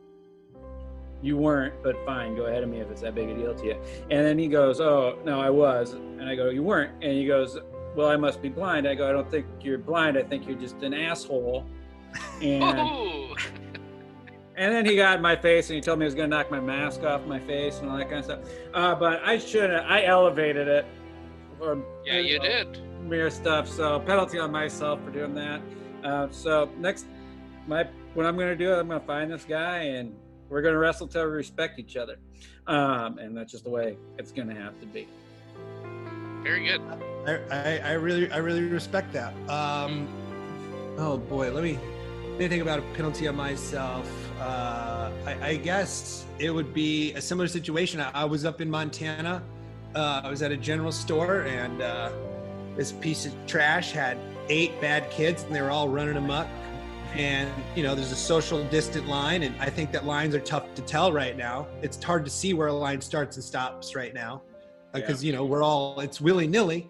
[1.21, 3.65] "You weren't, but fine, go ahead of me if it's that big a deal to
[3.65, 3.81] you."
[4.11, 7.25] And then he goes, "Oh no, I was," and I go, "You weren't," and he
[7.25, 7.57] goes,
[7.95, 8.87] well, I must be blind.
[8.87, 10.17] I go, I don't think you're blind.
[10.17, 11.65] I think you're just an asshole.
[12.41, 12.63] And
[14.55, 16.35] and then he got in my face and he told me he was going to
[16.35, 18.39] knock my mask off my face and all that kind of stuff.
[18.73, 19.85] Uh, but I should have.
[19.85, 20.85] I elevated it.
[21.57, 22.81] For, Yeah, you know, did.
[23.03, 23.67] Mere stuff.
[23.67, 25.61] So penalty on myself for doing that.
[26.03, 27.05] Uh, so next,
[27.67, 30.15] my what I'm going to do, I'm going to find this guy and
[30.49, 32.17] we're going to wrestle till we respect each other.
[32.67, 35.07] Um, and that's just the way it's going to have to be.
[36.43, 36.81] Very good.
[37.25, 39.33] I, I, I really I really respect that.
[39.49, 40.07] Um,
[40.97, 41.79] oh boy, let me
[42.31, 44.09] let me think about a penalty on myself.
[44.39, 48.01] Uh, I, I guess it would be a similar situation.
[48.01, 49.41] I, I was up in Montana.
[49.95, 52.11] Uh, I was at a general store, and uh,
[52.75, 54.17] this piece of trash had
[54.49, 56.47] eight bad kids, and they were all running amok.
[57.13, 60.73] And you know, there's a social distant line, and I think that lines are tough
[60.73, 61.67] to tell right now.
[61.83, 64.41] It's hard to see where a line starts and stops right now,
[64.93, 66.89] because you know we're all it's willy nilly.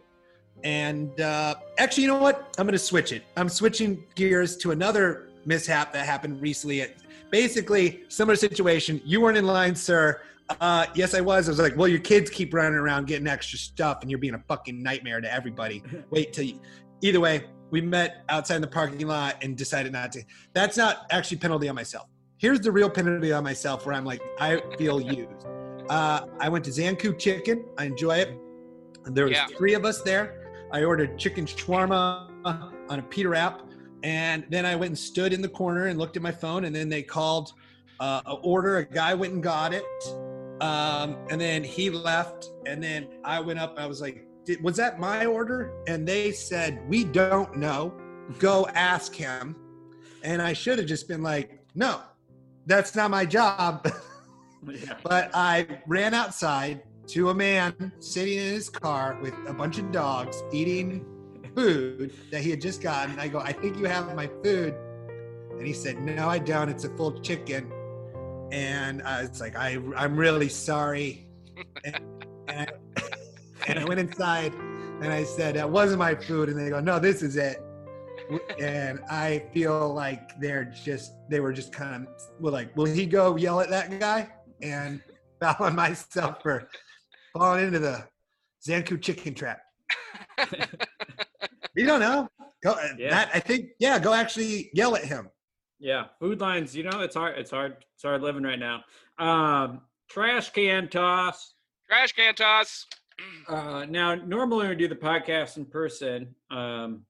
[0.63, 2.55] And uh, actually, you know what?
[2.57, 3.23] I'm going to switch it.
[3.35, 6.79] I'm switching gears to another mishap that happened recently.
[6.79, 6.95] It,
[7.29, 9.01] basically, similar situation.
[9.03, 10.21] You weren't in line, sir.
[10.61, 11.47] Uh, yes, I was.
[11.47, 14.35] I was like, well, your kids keep running around getting extra stuff, and you're being
[14.35, 15.83] a fucking nightmare to everybody.
[16.09, 16.59] Wait till you.
[17.01, 20.23] Either way, we met outside in the parking lot and decided not to.
[20.53, 22.07] That's not actually penalty on myself.
[22.37, 25.47] Here's the real penalty on myself where I'm like, I feel used.
[25.89, 27.65] Uh, I went to Zankou Chicken.
[27.77, 28.37] I enjoy it.
[29.05, 29.47] There was Yeah.
[29.57, 30.39] three of us there.
[30.71, 32.29] I ordered chicken shawarma
[32.89, 33.61] on a pita wrap,
[34.03, 36.65] and then I went and stood in the corner and looked at my phone.
[36.65, 37.53] And then they called
[37.99, 38.77] uh, a order.
[38.77, 39.83] A guy went and got it,
[40.63, 42.49] um, and then he left.
[42.65, 43.75] And then I went up.
[43.77, 47.93] I was like, Did, "Was that my order?" And they said, "We don't know.
[48.39, 49.55] Go ask him."
[50.23, 52.01] And I should have just been like, "No,
[52.65, 53.87] that's not my job."
[54.65, 54.95] Yeah.
[55.03, 59.91] But I ran outside to a man sitting in his car with a bunch of
[59.91, 61.05] dogs eating
[61.53, 63.19] food that he had just gotten.
[63.19, 64.73] I go, I think you have my food.
[65.51, 66.69] And he said, No, I don't.
[66.69, 67.71] It's a full chicken.
[68.53, 71.27] And uh, I was like, I I'm really sorry.
[71.83, 71.99] And,
[72.47, 73.01] and, I,
[73.67, 74.53] and I went inside
[75.01, 77.57] and I said that wasn't my food, and they go, no, this is it.
[78.59, 83.07] And I feel like they're just they were just kind of well, like, will he
[83.07, 84.29] go yell at that guy?
[84.61, 85.01] And
[85.41, 86.69] foul on myself for
[87.33, 88.07] falling into the
[88.65, 89.59] Zankou chicken trap.
[91.75, 92.29] you don't know.
[92.63, 93.09] Go, Yeah.
[93.09, 95.27] that, I think, yeah, go actually yell at him.
[95.83, 96.73] Yeah, food lines.
[96.73, 97.37] You know, it's hard.
[97.37, 97.75] It's hard.
[97.93, 98.85] It's hard living right now.
[99.19, 101.55] Um, trash can toss.
[101.89, 102.85] Trash can toss.
[103.49, 107.05] Uh, now, normally we do the podcast in person, um,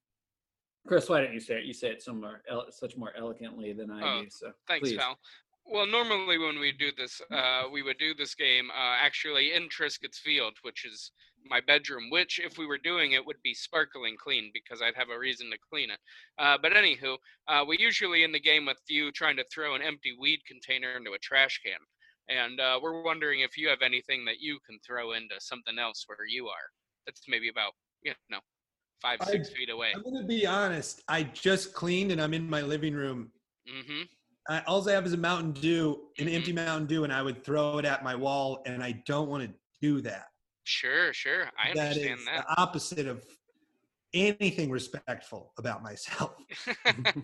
[0.88, 1.66] Chris, why don't you say it?
[1.66, 4.30] You say it somewhere ele- such more elegantly than I Oh, do.
[4.32, 4.98] So Thanks, please.
[4.98, 5.20] pal.
[5.66, 9.70] Well, normally when we do this, uh, we would do this game uh, actually in
[9.70, 11.12] Triscuit's Field, which is
[11.46, 15.10] my bedroom, which, if we were doing it, would be sparkling clean because I'd have
[15.10, 16.00] a reason to clean it.
[16.40, 17.18] Uh, but anywho,
[17.48, 20.96] uh, we usually in the game with you trying to throw an empty weed container
[20.98, 21.80] into a trash can.
[22.30, 26.06] And uh, we're wondering if you have anything that you can throw into something else
[26.08, 26.70] where you are.
[27.06, 28.40] That's maybe about, you know,
[29.02, 29.92] five, I- six feet away.
[29.94, 31.02] I'm gonna be honest.
[31.08, 33.32] I just cleaned and I'm in my living room.
[33.70, 34.04] Mm-hmm.
[34.50, 37.44] I, all I have is a Mountain Dew, an empty Mountain Dew, and I would
[37.46, 40.26] throw it at my wall, and I don't want to do that.
[40.64, 41.46] Sure, sure.
[41.62, 42.46] I That understand is that.
[42.48, 43.24] the opposite of
[44.14, 46.36] anything respectful about myself.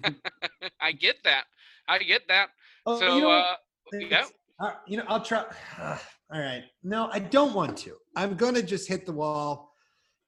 [0.81, 1.45] I get that.
[1.87, 2.49] I get that.
[2.85, 3.55] Oh, so, you know, uh,
[3.93, 4.25] yeah.
[4.59, 5.45] Uh, you know, I'll try.
[5.79, 5.97] all
[6.39, 6.63] right.
[6.83, 7.95] No, I don't want to.
[8.15, 9.73] I'm gonna just hit the wall.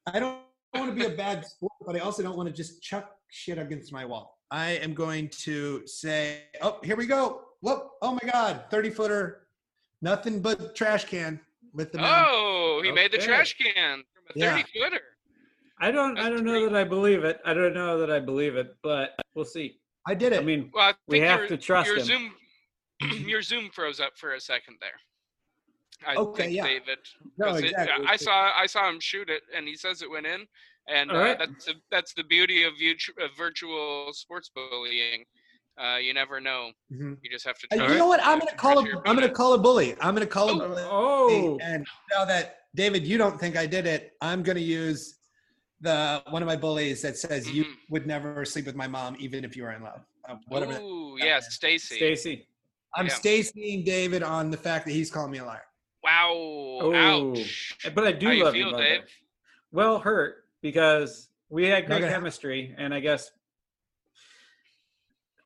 [0.06, 0.38] I don't
[0.74, 3.58] want to be a bad sport, but I also don't want to just chuck shit
[3.58, 4.38] against my wall.
[4.50, 7.42] I am going to say, oh, here we go.
[7.60, 7.90] Whoop!
[8.02, 9.46] Oh my God, 30 footer,
[10.02, 11.40] nothing but trash can
[11.72, 11.98] with the.
[12.02, 14.56] Oh, he made the trash can from a Yeah.
[14.56, 15.00] 30 footer.
[15.80, 16.18] I don't.
[16.18, 16.72] I don't know great.
[16.72, 17.40] that I believe it.
[17.44, 19.80] I don't know that I believe it, but we'll see.
[20.06, 20.40] I did it.
[20.40, 22.04] I mean, Well, I We think have your, to trust your him.
[22.04, 22.34] Zoom.
[23.28, 24.98] your Zoom froze up for a second there.
[26.06, 26.64] I Okay, think, yeah.
[26.66, 26.98] David.
[27.38, 28.06] no, 'cause it- exactly.
[28.06, 30.46] I saw I saw him shoot it, and he says it went in.
[30.88, 31.38] And uh, All right.
[31.38, 35.24] that's the, that's the beauty of, vit- of virtual sports bullying.
[35.80, 36.72] Uh, you never know.
[36.92, 37.18] Mhm.
[37.22, 37.66] You just have to.
[37.70, 38.20] Uh, trust- you know what?
[38.22, 38.92] I'm gonna call trust him.
[38.94, 39.94] your I'm gonna call a bully.
[40.00, 40.60] I'm gonna call him.
[40.90, 45.16] oh, And now that David, you don't think I did it, I'm gonna use
[45.80, 47.76] the one of my bullies that says you Mhm.
[47.90, 50.04] would never sleep with my mom even if you were in love.
[50.28, 50.74] Uh, whatever.
[50.74, 51.96] that- Ooh, yes, Stacy.
[51.96, 52.48] Stacy.
[52.94, 53.14] I'm yeah.
[53.14, 55.64] Stacying David on the fact that he's calling me a liar.
[56.04, 56.30] Wow.
[56.34, 56.94] Oh,
[57.34, 57.76] Ouch.
[57.94, 59.00] But I do How you love feel, about Dave?
[59.02, 59.08] that.
[59.72, 62.12] Well, hurt because we had great Okay.
[62.12, 63.30] chemistry, and I guess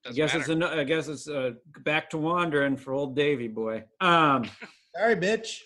[0.04, 0.72] I Doesn't guess it's matter.
[0.74, 3.84] an, I guess it's uh, back to wandering for old Davy boy.
[4.00, 4.44] Um,
[4.96, 5.62] Sorry, bitch.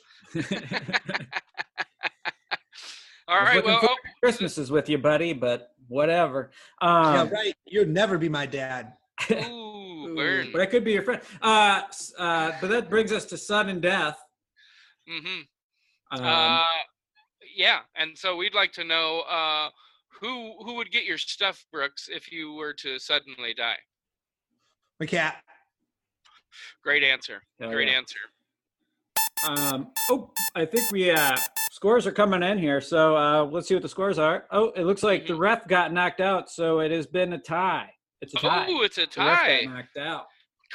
[3.28, 3.56] All I was right.
[3.56, 6.50] looking Well, forward to Christmases with you, buddy, but whatever.
[6.80, 7.54] Um, yeah, right.
[7.66, 8.94] You'd never be my dad.
[9.30, 10.48] oh, ooh, burn.
[10.52, 11.20] But I could be your friend.
[11.40, 11.82] Uh,
[12.18, 14.18] uh, but that brings us to sudden death.
[15.08, 15.40] hmm
[16.10, 16.64] Um, uh,
[17.56, 19.68] yeah, and so we'd like to know uh,
[20.20, 23.78] who who would get your stuff, Brooks, if you were to suddenly die.
[24.98, 25.36] My cat.
[26.82, 27.42] Great answer.
[27.60, 27.94] hell Great yeah.
[27.94, 28.18] answer.
[29.48, 31.36] Um, oh, I think we uh,
[31.70, 34.46] scores are coming in here, so uh, let's see what the scores are.
[34.50, 35.38] Oh, it looks like the Mhm.
[35.40, 37.90] ref got knocked out, so it has been a tie.
[38.20, 38.66] It's a tie.
[38.68, 39.64] Oh, it's a the ref tie.
[39.64, 40.26] got knocked out.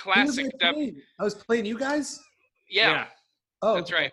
[0.03, 0.45] Who was Classic.
[0.61, 2.19] I dub- I was playing you guys.
[2.69, 3.07] yeah,
[3.61, 4.01] Oh, that's okay.
[4.03, 4.11] right.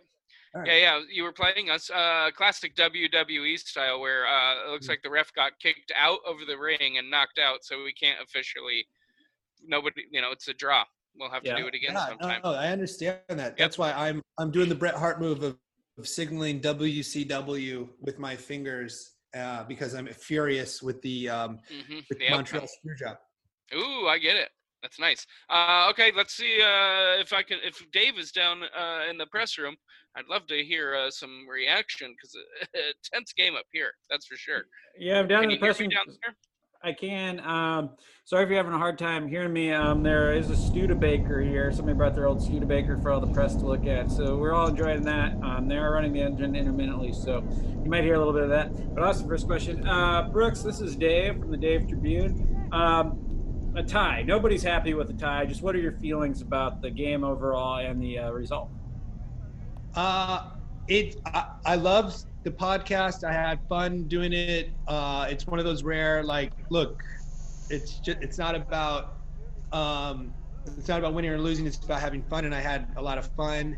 [0.54, 0.68] All right.
[0.70, 1.00] Yeah, yeah.
[1.10, 5.32] You were playing us uh, classic WWE style, where uh, it looks like the ref
[5.32, 8.86] got kicked out of the ring and knocked out, so we can't officially.
[9.64, 10.84] Nobody, you know, it's a draw.
[11.16, 11.56] We'll have Yeah.
[11.56, 12.40] to do it again Yeah, sometime.
[12.42, 13.56] no, I understand that.
[13.56, 15.58] That's why I'm I'm doing the Bret Hart move of,
[15.98, 22.18] of signaling WCW with my fingers uh, because I'm furious with the um, hmm with
[22.18, 22.66] The Montreal.
[22.66, 23.16] Screwjob.
[23.74, 24.50] Ooh, I get it.
[24.82, 25.24] That's nice.
[25.48, 27.58] Uh, okay, let's see uh, if I can.
[27.62, 29.76] If Dave is down uh, in the press room,
[30.16, 32.36] I'd love to hear uh, some reaction because
[32.74, 32.78] a
[33.14, 33.92] tense game up here.
[34.10, 34.64] That's for sure.
[34.98, 36.34] Yeah, I'm down Can in you the hear press me room.
[36.84, 37.38] I can.
[37.40, 37.90] Um,
[38.24, 39.72] sorry if you're having a hard time hearing me.
[39.72, 41.70] Um, there is a Studebaker here.
[41.70, 44.10] Somebody brought their old Studebaker for all the press to look at.
[44.10, 45.34] So we're all enjoying that.
[45.44, 47.44] Um, they are running the engine intermittently, so
[47.84, 48.94] you might hear a little bit of that.
[48.94, 50.62] But also, first question, uh, Brooks.
[50.62, 52.68] This is Dave from the Dave Tribune.
[52.72, 54.22] Um, a tie.
[54.22, 55.46] Nobody's happy with the tie.
[55.46, 58.70] Just what are your feelings about the game overall and the uh, result?
[59.94, 60.50] Uh,
[60.88, 63.24] it I, I loved the podcast.
[63.24, 64.74] I had fun doing it.
[64.86, 67.02] Uh, it's one of those rare like look,
[67.70, 69.04] it's just it's not about
[69.72, 70.34] um,
[70.66, 71.66] it's not about winning or losing.
[71.66, 73.76] It's about having fun, and I had a lot of fun.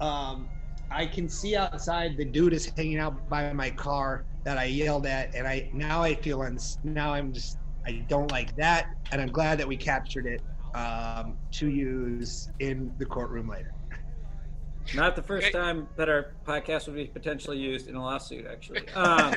[0.00, 0.50] Um,
[0.90, 5.06] I can see outside the dude is hanging out by my car that I yelled
[5.06, 9.20] at, and I now I feel uns now I'm just I don't like that, and
[9.20, 10.42] I'm glad that we captured it.
[10.74, 13.74] um, to use in the courtroom later.
[14.94, 15.58] Not the first Okay.
[15.58, 18.82] time that our podcast would be potentially used in a lawsuit, actually.
[18.94, 19.34] Um,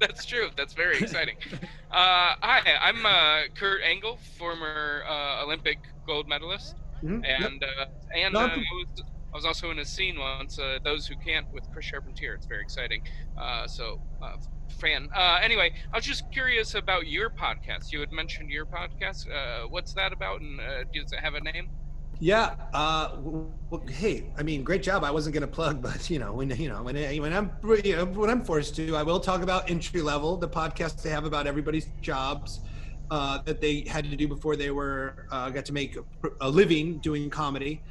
[0.00, 0.48] That's true.
[0.56, 1.36] That's very exciting.
[1.52, 6.74] Uh, hi, I'm uh, Kurt Angle, former uh, Olympic gold medalist,
[7.04, 7.22] Mhm.
[7.26, 9.02] And uh, and uh, I, was,
[9.32, 12.34] I was also in a scene once, uh, "Those Who Can't" with Chris Charpentier.
[12.34, 13.02] It's very exciting.
[13.38, 14.36] Uh, so, uh,
[14.80, 15.08] fan.
[15.14, 17.92] Uh, anyway, I was just curious about your podcast.
[17.92, 19.26] You had mentioned your podcast.
[19.30, 21.68] Uh, what's that about, and uh, does it have a name?
[22.20, 22.54] Yeah.
[22.74, 25.04] Uh, well, hey, I mean, great job.
[25.04, 27.50] I wasn't going to plug, but you know, when you know, when when I'm
[27.82, 31.10] you know, when I'm forced to, I will talk about entry level, the podcast they
[31.10, 32.60] have about everybody's jobs
[33.10, 35.96] uh, that they had to do before they were uh, got to make
[36.40, 37.82] a, living doing comedy.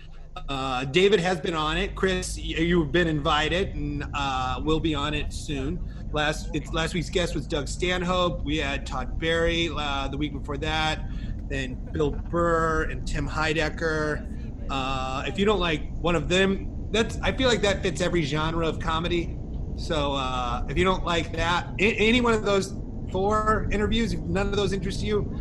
[0.48, 1.96] Uh, David has been on it.
[1.96, 5.80] Chris, you've been invited, and uh, we'll be on it soon.
[6.12, 8.44] Last last week's guest was Doug Stanhope.
[8.44, 11.04] We had Todd Barry uh, the week before that
[11.50, 14.26] then Bill Burr and Tim Heidecker.
[14.70, 18.24] Uh, if you don't like one of them, that's I feel like that fits every
[18.24, 19.38] genre of comedy.
[19.76, 22.76] So uh, if you don't like that, any one of those
[23.12, 25.40] four interviews, if none of those interest you,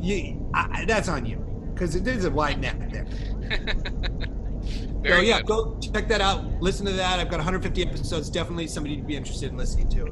[0.00, 1.38] you I, that's on you
[1.72, 3.06] because there's a wide net there.
[5.08, 5.46] So yeah, good.
[5.46, 6.44] go check that out.
[6.60, 7.20] Listen to that.
[7.20, 8.28] I've got 150 episodes.
[8.28, 10.06] Definitely somebody to be interested in listening to,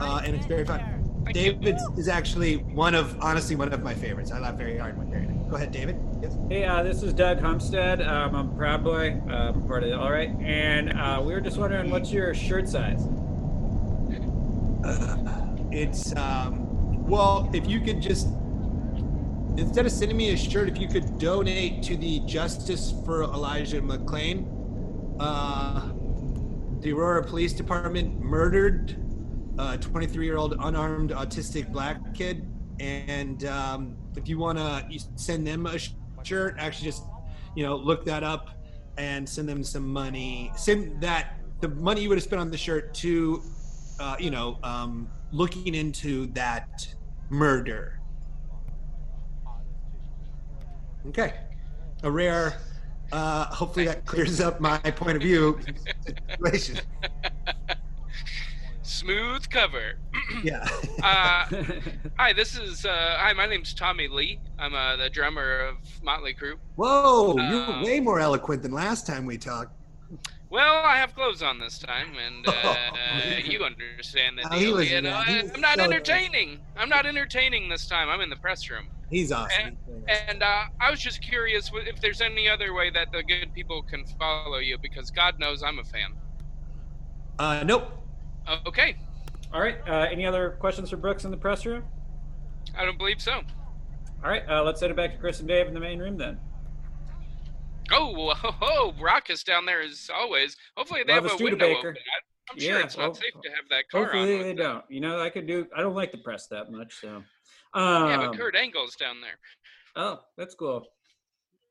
[0.00, 1.05] uh, and it's very fun.
[1.32, 4.30] David is actually one of, honestly, one of my favorites.
[4.32, 5.48] I laugh very hard when hearing it.
[5.48, 5.98] Go ahead, David.
[6.22, 6.36] Yes.
[6.48, 8.00] hey, uh, this is Doug Humstead.
[8.00, 11.32] Um, I'm a Proud Boy, uh, I'm part of the All Right, and uh, we
[11.32, 13.06] were just wondering what's your shirt size?
[15.72, 18.28] It's um, well, if you could just
[19.58, 23.80] instead of sending me a shirt, if you could donate to the Justice for Elijah
[23.80, 24.46] McClain,
[25.20, 25.92] uh,
[26.80, 28.96] the Aurora Police Department murdered
[29.58, 32.46] a 23-year-old unarmed autistic black kid,
[32.80, 34.84] and um, if you want to
[35.16, 35.78] send them a
[36.22, 37.04] shirt, actually just
[37.54, 38.50] you know look that up
[38.98, 40.52] and send them some money.
[40.56, 43.42] Send that the money you would have spent on the shirt to
[43.98, 46.86] uh, you know, um, looking into that
[47.30, 48.00] murder.
[51.08, 51.34] Okay,
[52.02, 52.58] a rare.
[53.12, 55.58] Uh, hopefully that clears up my point of view
[56.04, 56.80] situation.
[58.86, 59.94] Smooth cover.
[60.42, 60.66] Yeah.
[61.02, 61.46] Uh,
[62.18, 63.32] hi, this is uh, hi.
[63.32, 64.38] My name's Tommy Lee.
[64.58, 66.54] I'm uh, the drummer of Motley Crue.
[66.76, 69.72] Whoa, Um, you're way more eloquent than last time we talked.
[70.50, 73.36] Well, I have clothes on this time, and uh, Oh.
[73.44, 74.76] you understand the deal.
[74.76, 76.58] was- you know, yeah, I'm not so- entertaining.
[76.76, 78.08] I'm not entertaining this time.
[78.08, 79.76] I'm in the press room, He's awesome.
[80.06, 83.52] And- and uh, I was just curious if there's any other way that the good
[83.54, 86.12] people can follow you, because God knows I'm a fan.
[87.38, 87.90] Uh, nope.
[88.66, 88.96] Okay,
[89.52, 91.84] All right, uh, any other questions for Brooks in the press room?
[92.76, 93.32] I don't believe so.
[94.24, 96.16] All right, uh, let's send it back to Chris and Dave in the main room
[96.16, 96.38] then.
[97.92, 100.56] Oh, ho, ho, raucous down there as always.
[100.76, 101.96] Hopefully they Love have a a window open.
[101.96, 104.02] I- I'm sure Yeah, it's not well, safe to have that car.
[104.04, 104.84] Hopefully they the- don't.
[104.88, 105.66] You know, I could do.
[105.76, 107.24] I don't like the press that much, so.
[107.74, 107.82] Yeah,
[108.14, 109.38] Um, but Kurt Angle's down there.
[109.96, 110.86] Oh, that's cool.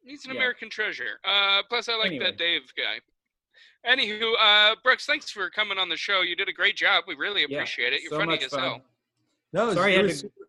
[0.03, 0.37] He's an Yeah.
[0.37, 1.19] American treasure.
[1.23, 2.25] Uh, plus, I like Anyway.
[2.25, 2.99] that Dave guy.
[3.85, 6.21] Anywho, uh, Brooks, thanks for coming on the show.
[6.21, 7.03] You did a great job.
[7.07, 8.01] We really Yeah, appreciate it.
[8.01, 8.59] You're so funny as fun.
[8.59, 8.81] hell.
[9.53, 10.47] No, it was- Sorry, it was to- super,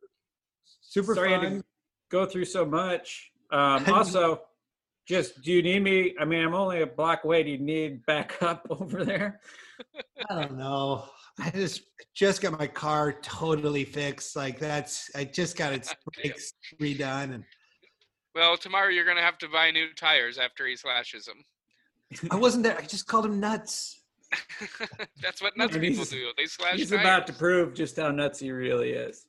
[0.81, 1.43] super Sorry, fun.
[1.61, 1.65] to
[2.09, 3.31] go through so much.
[3.51, 4.43] Um, also,
[5.07, 6.15] just do you need me?
[6.19, 7.43] I mean, I'm only a block away.
[7.43, 9.41] Do you need backup over there?
[10.31, 11.09] I don't know.
[11.39, 11.83] I just
[12.15, 14.35] just got my car totally fixed.
[14.35, 17.45] Like that's I just got its brakes redone and
[18.35, 21.45] Well, tomorrow you're gonna have to buy new tires after he slashes them.
[22.31, 22.79] I wasn't there.
[22.79, 24.01] I just called him nuts.
[25.23, 26.31] That's what nuts And people he's- do.
[26.37, 27.01] They slash He's tires.
[27.03, 29.27] about to prove just how nuts he really is.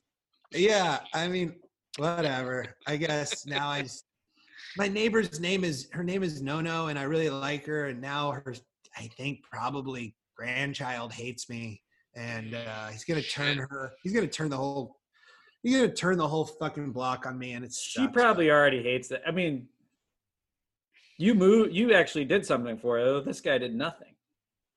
[0.52, 1.56] Yeah, I mean,
[1.98, 2.64] whatever.
[2.86, 4.04] I guess now I just
[4.76, 7.86] my neighbor's name is her name is Nono, and I really like her.
[7.86, 8.54] And now her,
[8.96, 11.82] I think probably grandchild hates me,
[12.16, 13.92] and uh, he's gonna turn her.
[14.02, 14.96] He's gonna turn the whole.
[15.62, 19.10] He's gonna turn the whole fucking block on me, and it's She probably already hates
[19.10, 19.22] it.
[19.26, 19.66] I mean,
[21.18, 21.72] you move.
[21.72, 23.20] You actually did something for her.
[23.20, 24.14] This guy did nothing.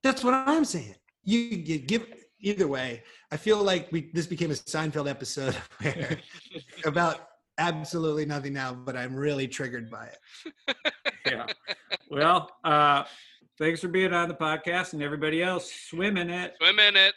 [0.04, 0.96] That's what I'm saying.
[1.24, 2.08] You, you give
[2.40, 3.04] either way.
[3.32, 6.18] I feel like we this became a Seinfeld episode where
[6.86, 7.28] about
[7.60, 10.76] absolutely nothing now, but I'm really triggered by it.
[11.28, 11.46] Yeah.
[12.10, 13.04] well, uh,
[13.60, 16.56] thanks for being on the podcast, and everybody else swim in it.
[16.60, 17.14] Swim in it.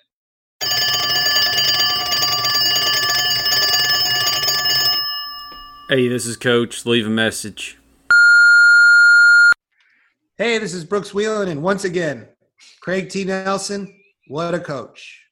[5.88, 6.84] Hey, this is Coach.
[6.84, 7.78] Leave a message.
[10.36, 12.27] Hey, this is Brooks Wheelan, and once again,
[12.81, 13.23] Craig T.
[13.23, 15.23] Nelson, what a coach.